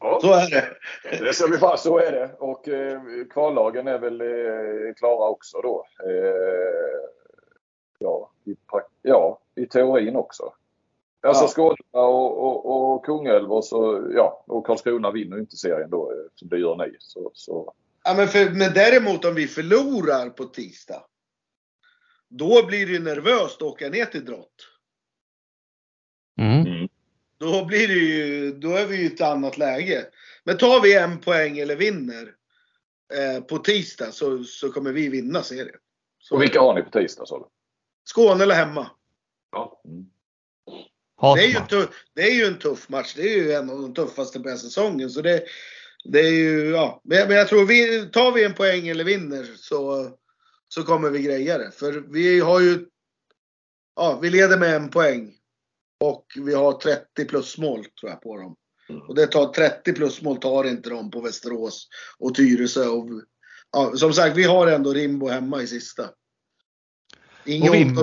Ja, 0.00 0.18
så 0.20 0.32
är 0.32 0.50
det. 0.50 0.76
Det 1.24 1.32
ska 1.32 1.46
vi 1.46 1.58
fast, 1.58 1.84
så 1.84 1.98
är 1.98 2.12
det. 2.12 2.30
Och 2.38 2.68
eh, 2.68 3.00
kvallagen 3.30 3.86
är 3.86 3.98
väl 3.98 4.20
eh, 4.20 4.94
klara 4.96 5.28
också 5.28 5.60
då. 5.60 5.86
Eh, 6.04 7.15
ja, 7.98 8.30
i, 8.44 8.56
ja, 9.02 9.40
i 9.54 9.66
teorin 9.66 10.16
också. 10.16 10.52
Alltså 11.20 11.44
ja. 11.44 11.48
Skåne 11.48 11.76
och, 11.90 12.44
och, 12.44 12.94
och 12.94 13.04
Kungälv 13.04 13.52
och, 13.52 13.64
så, 13.64 14.10
ja, 14.14 14.44
och 14.46 14.66
Karlskrona 14.66 15.10
vinner 15.10 15.38
inte 15.38 15.56
serien 15.56 15.90
då 15.90 16.12
eh, 16.12 16.18
som 16.34 16.48
det 16.48 16.58
gör 16.58 16.76
ni. 16.76 16.96
Så, 16.98 17.30
så. 17.34 17.74
Ja, 18.04 18.14
men, 18.16 18.28
för, 18.28 18.50
men 18.50 18.72
däremot 18.74 19.24
om 19.24 19.34
vi 19.34 19.46
förlorar 19.46 20.30
på 20.30 20.44
tisdag. 20.44 21.02
Då 22.28 22.66
blir 22.66 22.86
det 22.86 22.92
ju 22.92 22.98
nervöst 22.98 23.56
att 23.56 23.68
åka 23.68 23.88
ner 23.88 24.04
till 24.04 24.24
Drott. 24.24 24.68
Mm. 26.40 26.66
mm. 26.66 26.88
Då 27.38 27.64
blir 27.64 27.88
det 27.88 27.94
ju, 27.94 28.52
då 28.52 28.68
är 28.68 28.86
vi 28.86 29.02
i 29.02 29.06
ett 29.06 29.20
annat 29.20 29.58
läge. 29.58 30.06
Men 30.44 30.58
tar 30.58 30.82
vi 30.82 30.96
en 30.96 31.20
poäng 31.20 31.58
eller 31.58 31.76
vinner 31.76 32.34
eh, 33.14 33.42
på 33.44 33.58
tisdag 33.58 34.12
så, 34.12 34.44
så 34.44 34.72
kommer 34.72 34.92
vi 34.92 35.08
vinna 35.08 35.42
serien. 35.42 35.78
Och 36.30 36.42
vilka 36.42 36.60
har 36.60 36.74
ni 36.74 36.82
på 36.82 36.90
tisdag 36.90 37.26
sa 37.26 37.38
du? 37.38 37.44
Skåne 38.08 38.42
eller 38.42 38.54
hemma. 38.54 38.90
Ja. 39.52 39.82
Mm. 39.84 40.06
Det 41.20 41.44
är, 41.44 41.48
ju 41.48 41.56
en 41.56 41.66
tuff, 41.66 41.88
det 42.14 42.22
är 42.22 42.34
ju 42.34 42.44
en 42.44 42.58
tuff 42.58 42.88
match. 42.88 43.14
Det 43.16 43.22
är 43.22 43.36
ju 43.36 43.52
en 43.52 43.70
av 43.70 43.82
de 43.82 43.94
tuffaste 43.94 44.40
på 44.40 44.56
säsongen. 44.56 45.10
Så 45.10 45.22
det, 45.22 45.44
det 46.04 46.20
är 46.20 46.30
ju, 46.30 46.70
ja. 46.70 47.00
Men, 47.04 47.28
men 47.28 47.36
jag 47.36 47.48
tror 47.48 47.66
vi, 47.66 48.10
tar 48.12 48.32
vi 48.32 48.44
en 48.44 48.54
poäng 48.54 48.88
eller 48.88 49.04
vinner 49.04 49.46
så, 49.56 50.10
så 50.68 50.82
kommer 50.82 51.10
vi 51.10 51.22
greja 51.22 51.58
det. 51.58 51.70
För 51.70 51.92
vi 51.92 52.40
har 52.40 52.60
ju, 52.60 52.86
ja, 53.96 54.18
vi 54.22 54.30
leder 54.30 54.58
med 54.58 54.74
en 54.74 54.90
poäng. 54.90 55.32
Och 56.00 56.26
vi 56.36 56.54
har 56.54 56.72
30 56.72 57.24
plus 57.24 57.58
mål 57.58 57.84
tror 57.84 58.10
jag 58.10 58.22
på 58.22 58.36
dem. 58.36 58.56
Och 59.08 59.14
det 59.14 59.26
tar 59.26 59.46
30 59.46 59.92
plus 59.92 60.22
mål 60.22 60.36
tar 60.36 60.64
inte 60.64 60.90
de 60.90 61.10
på 61.10 61.20
Västerås 61.20 61.88
och 62.18 62.34
Tyresö. 62.34 62.88
Och, 62.88 63.08
ja, 63.72 63.92
som 63.96 64.12
sagt, 64.12 64.36
vi 64.36 64.44
har 64.44 64.66
ändå 64.66 64.92
Rimbo 64.92 65.28
hemma 65.28 65.62
i 65.62 65.66
sista. 65.66 66.10
Ingen 67.46 67.68
och, 67.68 67.74
Rimbo, 67.74 68.02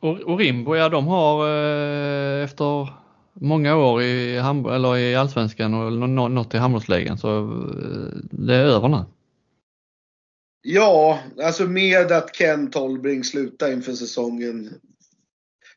och, 0.00 0.20
och, 0.20 0.38
Rimbo, 0.38 0.76
ja 0.76 0.88
de 0.88 1.06
har 1.06 1.48
eh, 1.48 2.44
efter 2.44 2.88
många 3.32 3.76
år 3.76 4.02
i, 4.02 4.36
eller 4.74 4.96
i 4.96 5.14
Allsvenskan 5.14 5.74
och 5.74 6.08
nått 6.10 6.54
i 6.54 6.56
handbollsligan 6.56 7.18
så 7.18 7.38
eh, 7.38 8.18
det 8.30 8.54
är 8.54 8.64
över 8.64 8.88
nu. 8.88 9.04
Ja, 10.62 11.18
alltså 11.42 11.66
med 11.66 12.12
att 12.12 12.34
Ken 12.34 12.70
Tolbring 12.70 13.24
slutar 13.24 13.72
inför 13.72 13.92
säsongen 13.92 14.70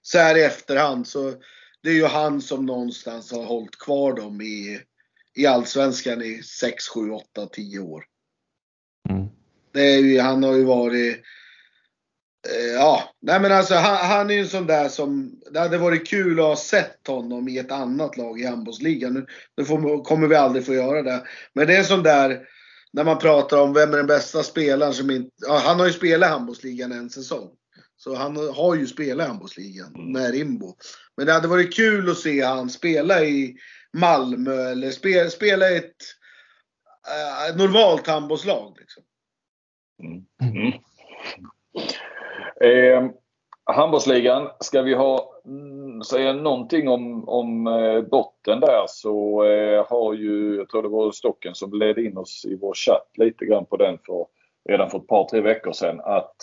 så 0.01 0.17
här 0.17 0.37
i 0.37 0.43
efterhand 0.43 1.07
så 1.07 1.33
det 1.81 1.89
är 1.89 1.93
ju 1.93 2.05
han 2.05 2.41
som 2.41 2.65
någonstans 2.65 3.31
har 3.31 3.43
hållit 3.43 3.79
kvar 3.79 4.15
dem 4.15 4.41
i, 4.41 4.79
i 5.35 5.45
Allsvenskan 5.45 6.21
i 6.21 6.43
6, 6.43 6.87
7, 6.87 7.11
8, 7.11 7.47
10 7.51 7.79
år. 7.79 8.03
Mm. 9.09 9.27
Det 9.71 9.93
är 9.93 9.99
ju, 9.99 10.19
han 10.19 10.43
har 10.43 10.53
ju 10.53 10.63
varit 10.63 11.21
Ja, 12.73 13.13
nej 13.21 13.39
men 13.39 13.51
alltså 13.51 13.75
han, 13.75 14.09
han 14.09 14.29
är 14.29 14.33
ju 14.33 14.41
en 14.41 14.47
sån 14.47 14.67
där 14.67 14.89
som, 14.89 15.39
det 15.51 15.59
hade 15.59 15.77
varit 15.77 16.07
kul 16.07 16.39
att 16.39 16.45
ha 16.45 16.55
sett 16.55 17.07
honom 17.07 17.47
i 17.47 17.57
ett 17.57 17.71
annat 17.71 18.17
lag 18.17 18.39
i 18.39 18.45
handbollsligan. 18.45 19.13
Nu, 19.13 19.25
nu 19.57 19.65
får, 19.65 20.03
kommer 20.03 20.27
vi 20.27 20.35
aldrig 20.35 20.65
få 20.65 20.73
göra 20.73 21.01
det. 21.01 21.23
Men 21.53 21.67
det 21.67 21.75
är 21.75 21.79
en 21.79 21.85
sån 21.85 22.03
där, 22.03 22.47
när 22.93 23.03
man 23.03 23.17
pratar 23.17 23.61
om 23.61 23.73
vem 23.73 23.93
är 23.93 23.97
den 23.97 24.07
bästa 24.07 24.43
spelaren 24.43 24.93
som 24.93 25.11
inte, 25.11 25.31
ja, 25.47 25.61
han 25.65 25.79
har 25.79 25.87
ju 25.87 25.93
spelat 25.93 26.29
i 26.29 26.31
handbollsligan 26.31 26.91
en 26.91 27.09
säsong. 27.09 27.49
Så 27.97 28.15
han 28.15 28.35
har 28.35 28.75
ju 28.75 28.87
spelat 28.87 29.25
i 29.25 29.27
handbollsligan 29.27 29.95
mm. 29.95 30.11
med 30.11 30.31
Rimbo. 30.31 30.75
Men 31.17 31.25
det 31.25 31.33
hade 31.33 31.47
varit 31.47 31.75
kul 31.75 32.09
att 32.09 32.17
se 32.17 32.41
han 32.43 32.69
spela 32.69 33.23
i 33.23 33.55
Malmö 33.93 34.71
eller 34.71 34.91
spela, 34.91 35.29
spela 35.29 35.69
i 35.69 35.77
ett 35.77 35.95
uh, 37.51 37.57
normalt 37.57 38.07
handbollslag. 38.07 38.77
Liksom. 38.79 39.03
Mm. 40.03 40.25
Mm. 40.55 40.73
Eh, 42.61 43.05
handbollsligan, 43.63 44.49
ska 44.59 44.81
vi 44.81 44.93
ha, 44.93 45.41
mm, 45.45 46.03
säga 46.03 46.33
någonting 46.33 46.89
om, 46.89 47.29
om 47.29 47.67
eh, 47.67 48.01
botten 48.01 48.59
där 48.59 48.85
så 48.87 49.43
eh, 49.43 49.85
har 49.89 50.13
ju, 50.13 50.55
jag 50.55 50.69
tror 50.69 50.83
det 50.83 50.89
var 50.89 51.11
Stocken 51.11 51.55
som 51.55 51.73
ledde 51.73 52.03
in 52.03 52.17
oss 52.17 52.45
i 52.45 52.57
vår 52.61 52.73
chatt 52.73 53.09
lite 53.17 53.45
grann 53.45 53.65
på 53.65 53.77
den 53.77 53.97
för 54.05 54.25
redan 54.69 54.89
för 54.89 54.97
ett 54.97 55.07
par 55.07 55.27
tre 55.29 55.41
veckor 55.41 55.71
sedan 55.71 56.01
att 56.03 56.35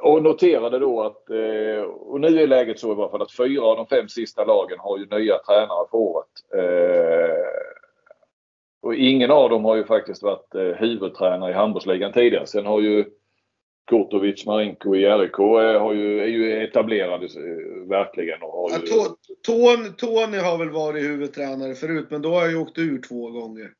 och 0.00 0.22
noterade 0.22 0.78
då 0.78 1.02
att, 1.02 1.30
eh, 1.30 1.82
och 1.82 2.20
nu 2.20 2.42
är 2.42 2.46
läget 2.46 2.78
så 2.78 2.92
i 2.92 2.94
varje 2.94 3.10
fall 3.10 3.22
att 3.22 3.32
fyra 3.32 3.64
av 3.64 3.76
de 3.76 3.86
fem 3.86 4.08
sista 4.08 4.44
lagen 4.44 4.78
har 4.78 4.98
ju 4.98 5.06
nya 5.06 5.38
tränare 5.38 5.86
för 5.90 5.98
året. 5.98 6.26
Eh, 6.54 7.44
och 8.82 8.94
ingen 8.94 9.30
av 9.30 9.50
dem 9.50 9.64
har 9.64 9.76
ju 9.76 9.84
faktiskt 9.84 10.22
varit 10.22 10.54
eh, 10.54 10.62
huvudtränare 10.62 11.50
i 11.50 11.54
handbollsligan 11.54 12.12
tidigare. 12.12 12.46
Sen 12.46 12.66
har 12.66 12.80
ju 12.80 13.04
Kurtovic, 13.88 14.46
Marinko 14.46 14.94
i 14.94 15.06
RIK 15.06 15.36
har 15.36 15.92
ju, 15.92 16.20
är 16.20 16.26
ju 16.26 16.62
etablerade 16.64 17.28
verkligen. 17.86 18.42
Och 18.42 18.52
har 18.52 18.70
ju... 18.70 18.86
ja, 18.86 19.16
Tony 19.96 20.38
har 20.38 20.58
väl 20.58 20.70
varit 20.70 21.02
huvudtränare 21.02 21.74
förut 21.74 22.06
men 22.10 22.22
då 22.22 22.30
har 22.30 22.42
jag 22.42 22.50
ju 22.50 22.58
åkt 22.58 22.78
ur 22.78 23.02
två 23.02 23.30
gånger. 23.30 23.70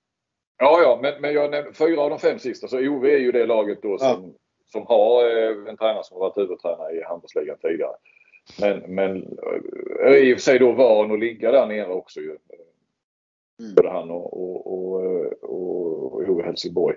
Ja, 0.59 0.81
ja, 0.83 0.99
men, 1.03 1.21
men 1.21 1.35
jag 1.35 1.51
nämnde 1.51 1.73
fyra 1.73 2.01
av 2.01 2.11
de 2.11 2.19
fem 2.19 2.39
sista 2.39 2.69
så 2.69 2.79
OV 2.79 3.05
är 3.05 3.19
ju 3.19 3.33
det 3.33 3.47
laget 3.47 3.83
då 3.83 3.99
som, 3.99 4.07
ja 4.07 4.39
som 4.73 4.87
har 4.87 5.25
eh, 5.25 5.69
en 5.69 5.77
tränare 5.77 6.05
som 6.05 6.15
har 6.15 6.21
varit 6.21 6.39
huvudtränare 6.39 6.93
i 6.93 7.03
handbollsligan 7.03 7.57
tidigare. 7.63 7.97
Men, 8.61 8.95
men 8.95 9.39
eh, 10.07 10.15
i 10.15 10.35
och 10.35 10.39
för 10.39 10.43
sig 10.43 10.59
då 10.59 10.73
van 10.73 11.13
att 11.13 11.21
ligga 11.21 11.53
där 11.53 11.67
nere 11.67 11.93
också 11.93 12.21
ju. 12.21 12.37
Mm. 13.61 13.75
Både 13.75 13.91
han 13.91 14.11
och, 14.11 14.43
och, 14.43 14.67
och, 14.67 15.03
och, 15.43 16.29
och 16.29 16.43
Helsingborg. 16.43 16.97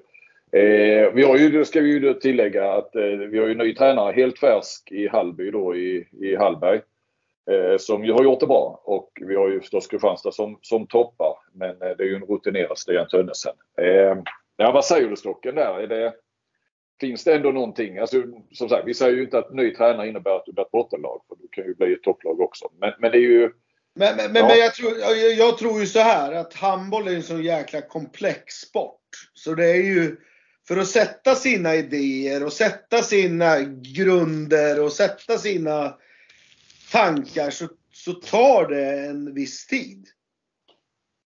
Eh, 0.54 1.12
vi 1.14 1.24
har 1.24 1.38
ju, 1.38 1.66
ska 1.66 1.82
vi 1.82 1.90
ju 1.90 2.14
tillägga 2.14 2.74
att 2.74 2.96
eh, 2.96 3.02
vi 3.04 3.40
har 3.40 3.48
ju 3.48 3.56
ny 3.56 3.76
tränare, 3.76 4.14
helt 4.14 4.40
färsk 4.40 4.92
i 4.92 5.08
Hallby 5.08 5.52
då 5.52 5.76
i, 5.76 6.08
i 6.22 6.36
Hallberg. 6.36 6.82
Eh, 7.52 7.78
som 7.78 8.06
ju 8.06 8.12
har 8.12 8.24
gjort 8.24 8.40
det 8.40 8.48
bra 8.48 8.82
och 8.84 9.12
vi 9.22 9.36
har 9.36 9.50
ju 9.50 9.60
förstås 9.60 9.88
Kristianstad 9.88 10.32
som, 10.32 10.60
som 10.62 10.88
toppar. 10.88 11.38
Men 11.54 11.70
eh, 11.70 11.98
det 11.98 12.04
är 12.04 12.08
ju 12.08 12.16
en 12.16 12.26
rutinerad 12.26 12.78
Stian 12.78 13.08
Tönnesen. 13.08 13.54
Eh, 13.82 14.18
ja, 14.58 14.72
vad 14.72 14.86
säger 14.86 15.10
du 15.10 15.16
Stocken 15.16 15.56
där? 15.56 15.80
Är 15.80 15.88
det, 15.88 16.14
finns 17.00 17.24
det 17.24 17.36
ändå 17.36 17.52
någonting. 17.52 17.98
Alltså, 17.98 18.24
som 18.52 18.70
sagt, 18.70 18.88
vi 18.88 18.94
säger 18.94 19.16
ju 19.16 19.24
inte 19.24 19.38
att 19.38 19.54
ny 19.54 19.76
tränare 19.76 20.08
innebär 20.08 20.36
att 20.36 20.46
du 20.46 20.54
blir 20.54 20.66
ett 20.66 20.72
bottenlag. 20.72 21.22
För 21.28 21.36
du 21.36 21.48
kan 21.52 21.64
ju 21.64 21.76
bli 21.76 21.94
ett 21.94 22.04
topplag 22.04 22.40
också. 22.40 22.72
Men, 22.80 22.94
men 23.00 23.12
det 23.12 23.18
är 23.18 23.22
ju... 23.22 23.52
Men, 23.96 24.16
men, 24.18 24.36
ja. 24.36 24.48
men 24.48 24.58
jag, 24.58 24.76
tror, 24.76 24.92
jag, 24.98 25.34
jag, 25.34 25.58
tror 25.58 25.80
ju 25.80 25.86
så 25.86 26.00
här 26.00 26.34
att 26.34 26.54
handboll 26.54 27.08
är 27.08 27.16
en 27.16 27.24
så 27.24 27.40
jäkla 27.40 27.82
komplex 27.82 28.54
sport. 28.54 29.02
Så 29.34 29.54
det 29.54 29.70
är 29.72 29.84
ju 29.84 30.18
för 30.68 30.78
att 30.78 30.88
sätta 30.88 31.36
sina 31.36 31.76
idéer 31.76 32.44
och 32.44 32.54
sätta 32.54 33.04
sina 33.04 33.62
grunder 33.82 34.82
och 34.82 34.92
sätta 34.92 35.38
sina 35.38 35.98
tankar 36.92 37.50
så, 37.50 37.68
så 37.94 38.14
tar 38.14 38.68
det 38.68 39.00
en 39.00 39.34
viss 39.34 39.68
tid. 39.68 40.08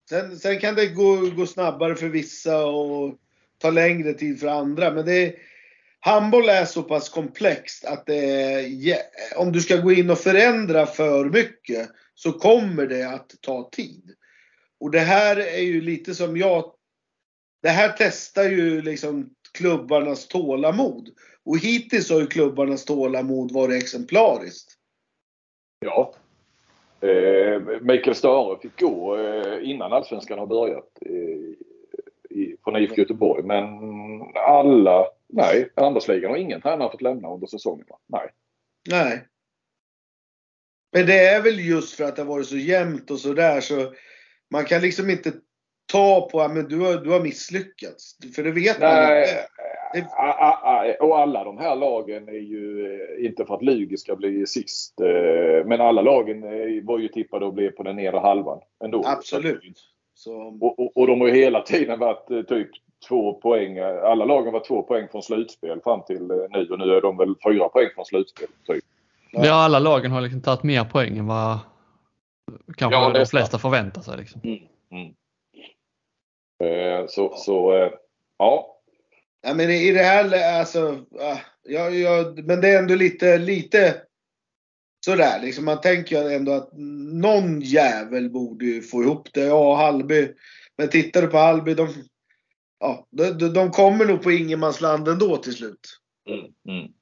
Sen, 0.08 0.38
sen 0.38 0.60
kan 0.60 0.74
det 0.74 0.86
gå, 0.86 1.16
gå 1.16 1.46
snabbare 1.46 1.96
för 1.96 2.08
vissa 2.08 2.66
och 2.66 3.14
ta 3.58 3.70
längre 3.70 4.14
tid 4.14 4.40
för 4.40 4.46
andra. 4.46 4.90
Men 4.90 5.06
det, 5.06 5.34
handboll 6.04 6.48
är 6.48 6.64
så 6.64 6.82
pass 6.82 7.08
komplext 7.08 7.84
att 7.84 8.06
det, 8.06 8.98
om 9.36 9.52
du 9.52 9.60
ska 9.60 9.76
gå 9.76 9.92
in 9.92 10.10
och 10.10 10.18
förändra 10.18 10.86
för 10.86 11.24
mycket 11.24 11.90
så 12.14 12.32
kommer 12.32 12.86
det 12.86 13.08
att 13.08 13.34
ta 13.40 13.68
tid. 13.72 14.14
Och 14.80 14.90
det 14.90 15.00
här 15.00 15.36
är 15.36 15.62
ju 15.62 15.80
lite 15.80 16.14
som 16.14 16.36
jag, 16.36 16.73
det 17.64 17.70
här 17.70 17.94
testar 17.98 18.44
ju 18.44 18.82
liksom 18.82 19.30
klubbarnas 19.52 20.28
tålamod. 20.28 21.08
Och 21.44 21.58
hittills 21.58 22.10
har 22.10 22.20
ju 22.20 22.26
klubbarnas 22.26 22.84
tålamod 22.84 23.52
varit 23.52 23.82
exemplariskt. 23.82 24.72
Ja. 25.80 26.14
Eh, 27.00 27.60
Mikael 27.80 28.14
Stare 28.14 28.58
fick 28.62 28.80
gå 28.80 29.16
eh, 29.16 29.70
innan 29.70 29.92
Allsvenskan 29.92 30.38
har 30.38 30.46
börjat 30.46 30.98
eh, 31.00 32.36
i, 32.38 32.56
från 32.64 32.76
IFK 32.76 32.96
Göteborg. 32.96 33.42
Men 33.42 33.64
alla 34.34 35.06
Nej, 35.28 35.70
handbollsligan 35.76 36.30
har 36.30 36.38
ingen 36.38 36.60
tränare 36.60 36.90
fått 36.90 37.02
lämna 37.02 37.28
under 37.28 37.46
säsongen. 37.46 37.86
Nej. 38.06 38.30
Nej. 38.90 39.28
Men 40.92 41.06
det 41.06 41.18
är 41.18 41.42
väl 41.42 41.60
just 41.60 41.94
för 41.94 42.04
att 42.04 42.16
det 42.16 42.22
har 42.22 42.28
varit 42.28 42.46
så 42.46 42.56
jämnt 42.56 43.10
och 43.10 43.18
sådär 43.18 43.60
så 43.60 43.94
man 44.50 44.64
kan 44.64 44.80
liksom 44.80 45.10
inte 45.10 45.32
ta 45.94 46.28
på 46.32 46.40
att 46.40 46.68
du 46.68 46.80
har, 46.80 46.96
du 46.96 47.10
har 47.10 47.20
misslyckats. 47.20 48.16
För 48.36 48.42
det 48.42 48.50
vet 48.50 48.80
Nej. 48.80 49.08
man 49.08 49.18
inte. 49.18 49.48
Det... 49.94 50.96
Och 51.00 51.18
alla 51.18 51.44
de 51.44 51.58
här 51.58 51.76
lagen 51.76 52.28
är 52.28 52.32
ju 52.32 52.94
eh, 52.94 53.26
inte 53.26 53.44
för 53.44 53.54
att 53.54 53.62
Lugi 53.62 53.96
ska 53.96 54.16
bli 54.16 54.46
sist. 54.46 55.00
Eh, 55.00 55.66
men 55.66 55.80
alla 55.80 56.02
lagen 56.02 56.40
var 56.86 56.98
ju 56.98 57.08
tippade 57.08 57.46
att 57.46 57.54
bli 57.54 57.70
på 57.70 57.82
den 57.82 57.96
nedre 57.96 58.20
halvan 58.20 58.60
ändå. 58.84 59.02
Absolut. 59.06 59.60
Så... 60.14 60.58
Och, 60.60 60.78
och, 60.78 60.96
och, 60.96 61.06
de 61.06 61.20
har 61.20 61.28
ju 61.28 61.34
hela 61.34 61.60
tiden 61.60 61.98
varit 61.98 62.30
eh, 62.30 62.42
typ 62.42 62.70
två 63.08 63.32
poäng. 63.32 63.78
Alla 63.78 64.24
lagen 64.24 64.52
var 64.52 64.64
två 64.64 64.82
poäng 64.82 65.08
från 65.10 65.22
slutspel 65.22 65.80
fram 65.84 66.02
till 66.02 66.30
eh, 66.30 66.36
nu 66.50 66.68
och 66.70 66.78
nu 66.78 66.84
är 66.84 67.00
de 67.00 67.16
väl 67.16 67.34
fyra 67.44 67.68
poäng 67.68 67.88
från 67.94 68.04
slutspel. 68.04 68.48
Typ. 68.66 68.84
Ja, 69.30 69.54
alla 69.54 69.78
lagen 69.78 70.10
har 70.10 70.20
liksom 70.20 70.42
tagit 70.42 70.62
mer 70.62 70.84
poäng 70.84 71.18
än 71.18 71.26
vad 71.26 71.58
kanske 72.76 73.00
ja, 73.00 73.10
de 73.10 73.26
flesta 73.26 73.58
förväntar 73.58 74.00
sig. 74.00 74.16
Liksom. 74.16 74.40
Mm, 74.44 74.58
mm. 74.90 75.14
Eh, 76.62 77.06
så, 77.08 77.34
så 77.36 77.76
eh, 77.76 77.90
ja. 78.38 78.80
Ja, 79.42 79.54
men 79.54 79.70
i 79.70 79.92
det 79.92 80.02
här, 80.02 80.58
alltså, 80.58 81.04
ja, 81.10 81.40
ja, 81.90 82.34
men 82.36 82.60
det 82.60 82.68
är 82.68 82.78
ändå 82.78 82.94
lite, 82.94 83.38
lite 83.38 84.02
sådär 85.04 85.40
liksom. 85.42 85.64
Man 85.64 85.80
tänker 85.80 86.30
ändå 86.30 86.52
att 86.52 86.70
någon 87.12 87.60
jävel 87.60 88.30
borde 88.30 88.64
ju 88.64 88.82
få 88.82 89.02
ihop 89.02 89.28
det. 89.32 89.44
Ja, 89.44 89.74
Hallby. 89.74 90.28
Men 90.76 90.88
tittar 90.88 91.22
du 91.22 91.28
på 91.28 91.36
Hallby, 91.36 91.74
de 91.74 91.88
ja, 92.78 93.06
de, 93.10 93.52
de 93.52 93.70
kommer 93.70 94.04
nog 94.04 94.22
på 94.22 94.30
ingenmansland 94.30 95.08
ändå 95.08 95.36
till 95.36 95.54
slut. 95.54 96.00
Mm, 96.28 96.44
mm. 96.68 96.92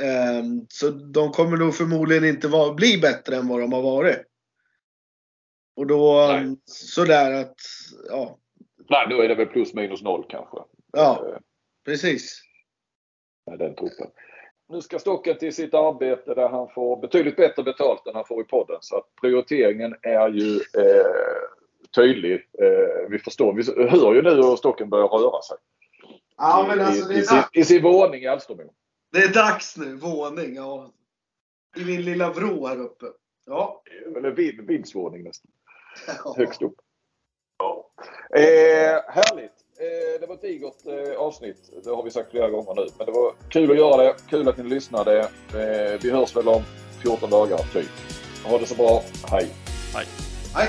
Um, 0.00 0.66
så 0.68 0.90
de 0.90 1.32
kommer 1.32 1.56
nog 1.56 1.74
förmodligen 1.74 2.24
inte 2.24 2.48
vara, 2.48 2.74
bli 2.74 2.98
bättre 2.98 3.36
än 3.36 3.48
vad 3.48 3.60
de 3.60 3.72
har 3.72 3.82
varit. 3.82 4.22
Och 5.76 5.86
då 5.86 6.26
Nej. 6.26 6.56
sådär 6.64 7.32
att, 7.32 7.56
ja. 8.08 8.38
Nej, 8.90 9.06
då 9.10 9.20
är 9.20 9.28
det 9.28 9.34
väl 9.34 9.46
plus 9.46 9.74
minus 9.74 10.02
noll 10.02 10.26
kanske. 10.28 10.58
Ja, 10.92 11.24
uh, 11.26 11.38
precis. 11.84 12.42
Med 13.46 13.58
den 13.58 13.74
truppen. 13.74 14.06
nu 14.68 14.80
ska 14.80 14.98
Stocken 14.98 15.38
till 15.38 15.54
sitt 15.54 15.74
arbete 15.74 16.34
där 16.34 16.48
han 16.48 16.68
får 16.68 17.00
betydligt 17.00 17.36
bättre 17.36 17.62
betalt 17.62 18.06
än 18.06 18.14
han 18.14 18.24
får 18.24 18.40
i 18.40 18.44
podden. 18.44 18.78
Så 18.80 18.96
att 18.96 19.14
prioriteringen 19.20 19.94
är 20.02 20.28
ju 20.28 20.56
eh, 20.56 21.06
tydlig. 21.94 22.34
Eh, 22.34 23.08
vi 23.10 23.18
förstår, 23.18 23.52
vi 23.52 23.88
hör 23.88 24.14
ju 24.14 24.22
nu 24.22 24.30
hur 24.30 24.56
Stocken 24.56 24.90
börjar 24.90 25.08
röra 25.08 25.42
sig. 25.42 25.56
Ja, 26.36 26.64
men 26.68 26.80
alltså, 26.80 27.08
det 27.08 27.14
är 27.14 27.18
I, 27.18 27.20
i, 27.20 27.24
sin, 27.24 27.42
I 27.52 27.64
sin 27.64 27.82
våning 27.82 28.22
i 28.22 28.26
Alstermo. 28.26 28.74
Det 29.12 29.18
är 29.18 29.34
dags 29.34 29.76
nu, 29.76 29.96
våning. 29.96 30.54
Ja. 30.54 30.92
I 31.76 31.84
min 31.84 32.02
lilla 32.02 32.32
vrå 32.32 32.66
här 32.66 32.80
uppe. 32.80 33.06
Ja. 33.46 33.82
Eller 34.16 34.30
vind, 34.30 34.60
vindsvåning 34.60 35.22
nästan. 35.22 35.50
Ja. 36.24 36.34
Högst 36.36 36.62
upp. 36.62 36.74
Ja. 37.58 37.90
Eh, 38.36 39.00
härligt. 39.08 39.52
Eh, 39.78 40.20
det 40.20 40.26
var 40.26 40.34
ett 40.34 40.42
digert 40.42 40.86
eh, 40.86 41.20
avsnitt. 41.20 41.70
Det 41.84 41.90
har 41.90 42.02
vi 42.02 42.10
sagt 42.10 42.30
flera 42.30 42.50
gånger 42.50 42.74
nu. 42.74 42.86
Men 42.98 43.06
det 43.06 43.12
var 43.12 43.32
kul 43.48 43.70
att 43.70 43.76
göra 43.76 43.96
det. 43.96 44.14
Kul 44.30 44.48
att 44.48 44.56
ni 44.56 44.64
lyssnade. 44.64 45.18
Eh, 45.20 46.00
vi 46.02 46.10
hörs 46.10 46.36
väl 46.36 46.48
om 46.48 46.62
14 47.02 47.30
dagar 47.30 47.58
typ. 47.72 47.90
Ha 48.44 48.58
det 48.58 48.66
så 48.66 48.74
bra. 48.74 49.02
Hej. 49.30 49.48
Hej. 49.94 50.06
Hej. 50.54 50.68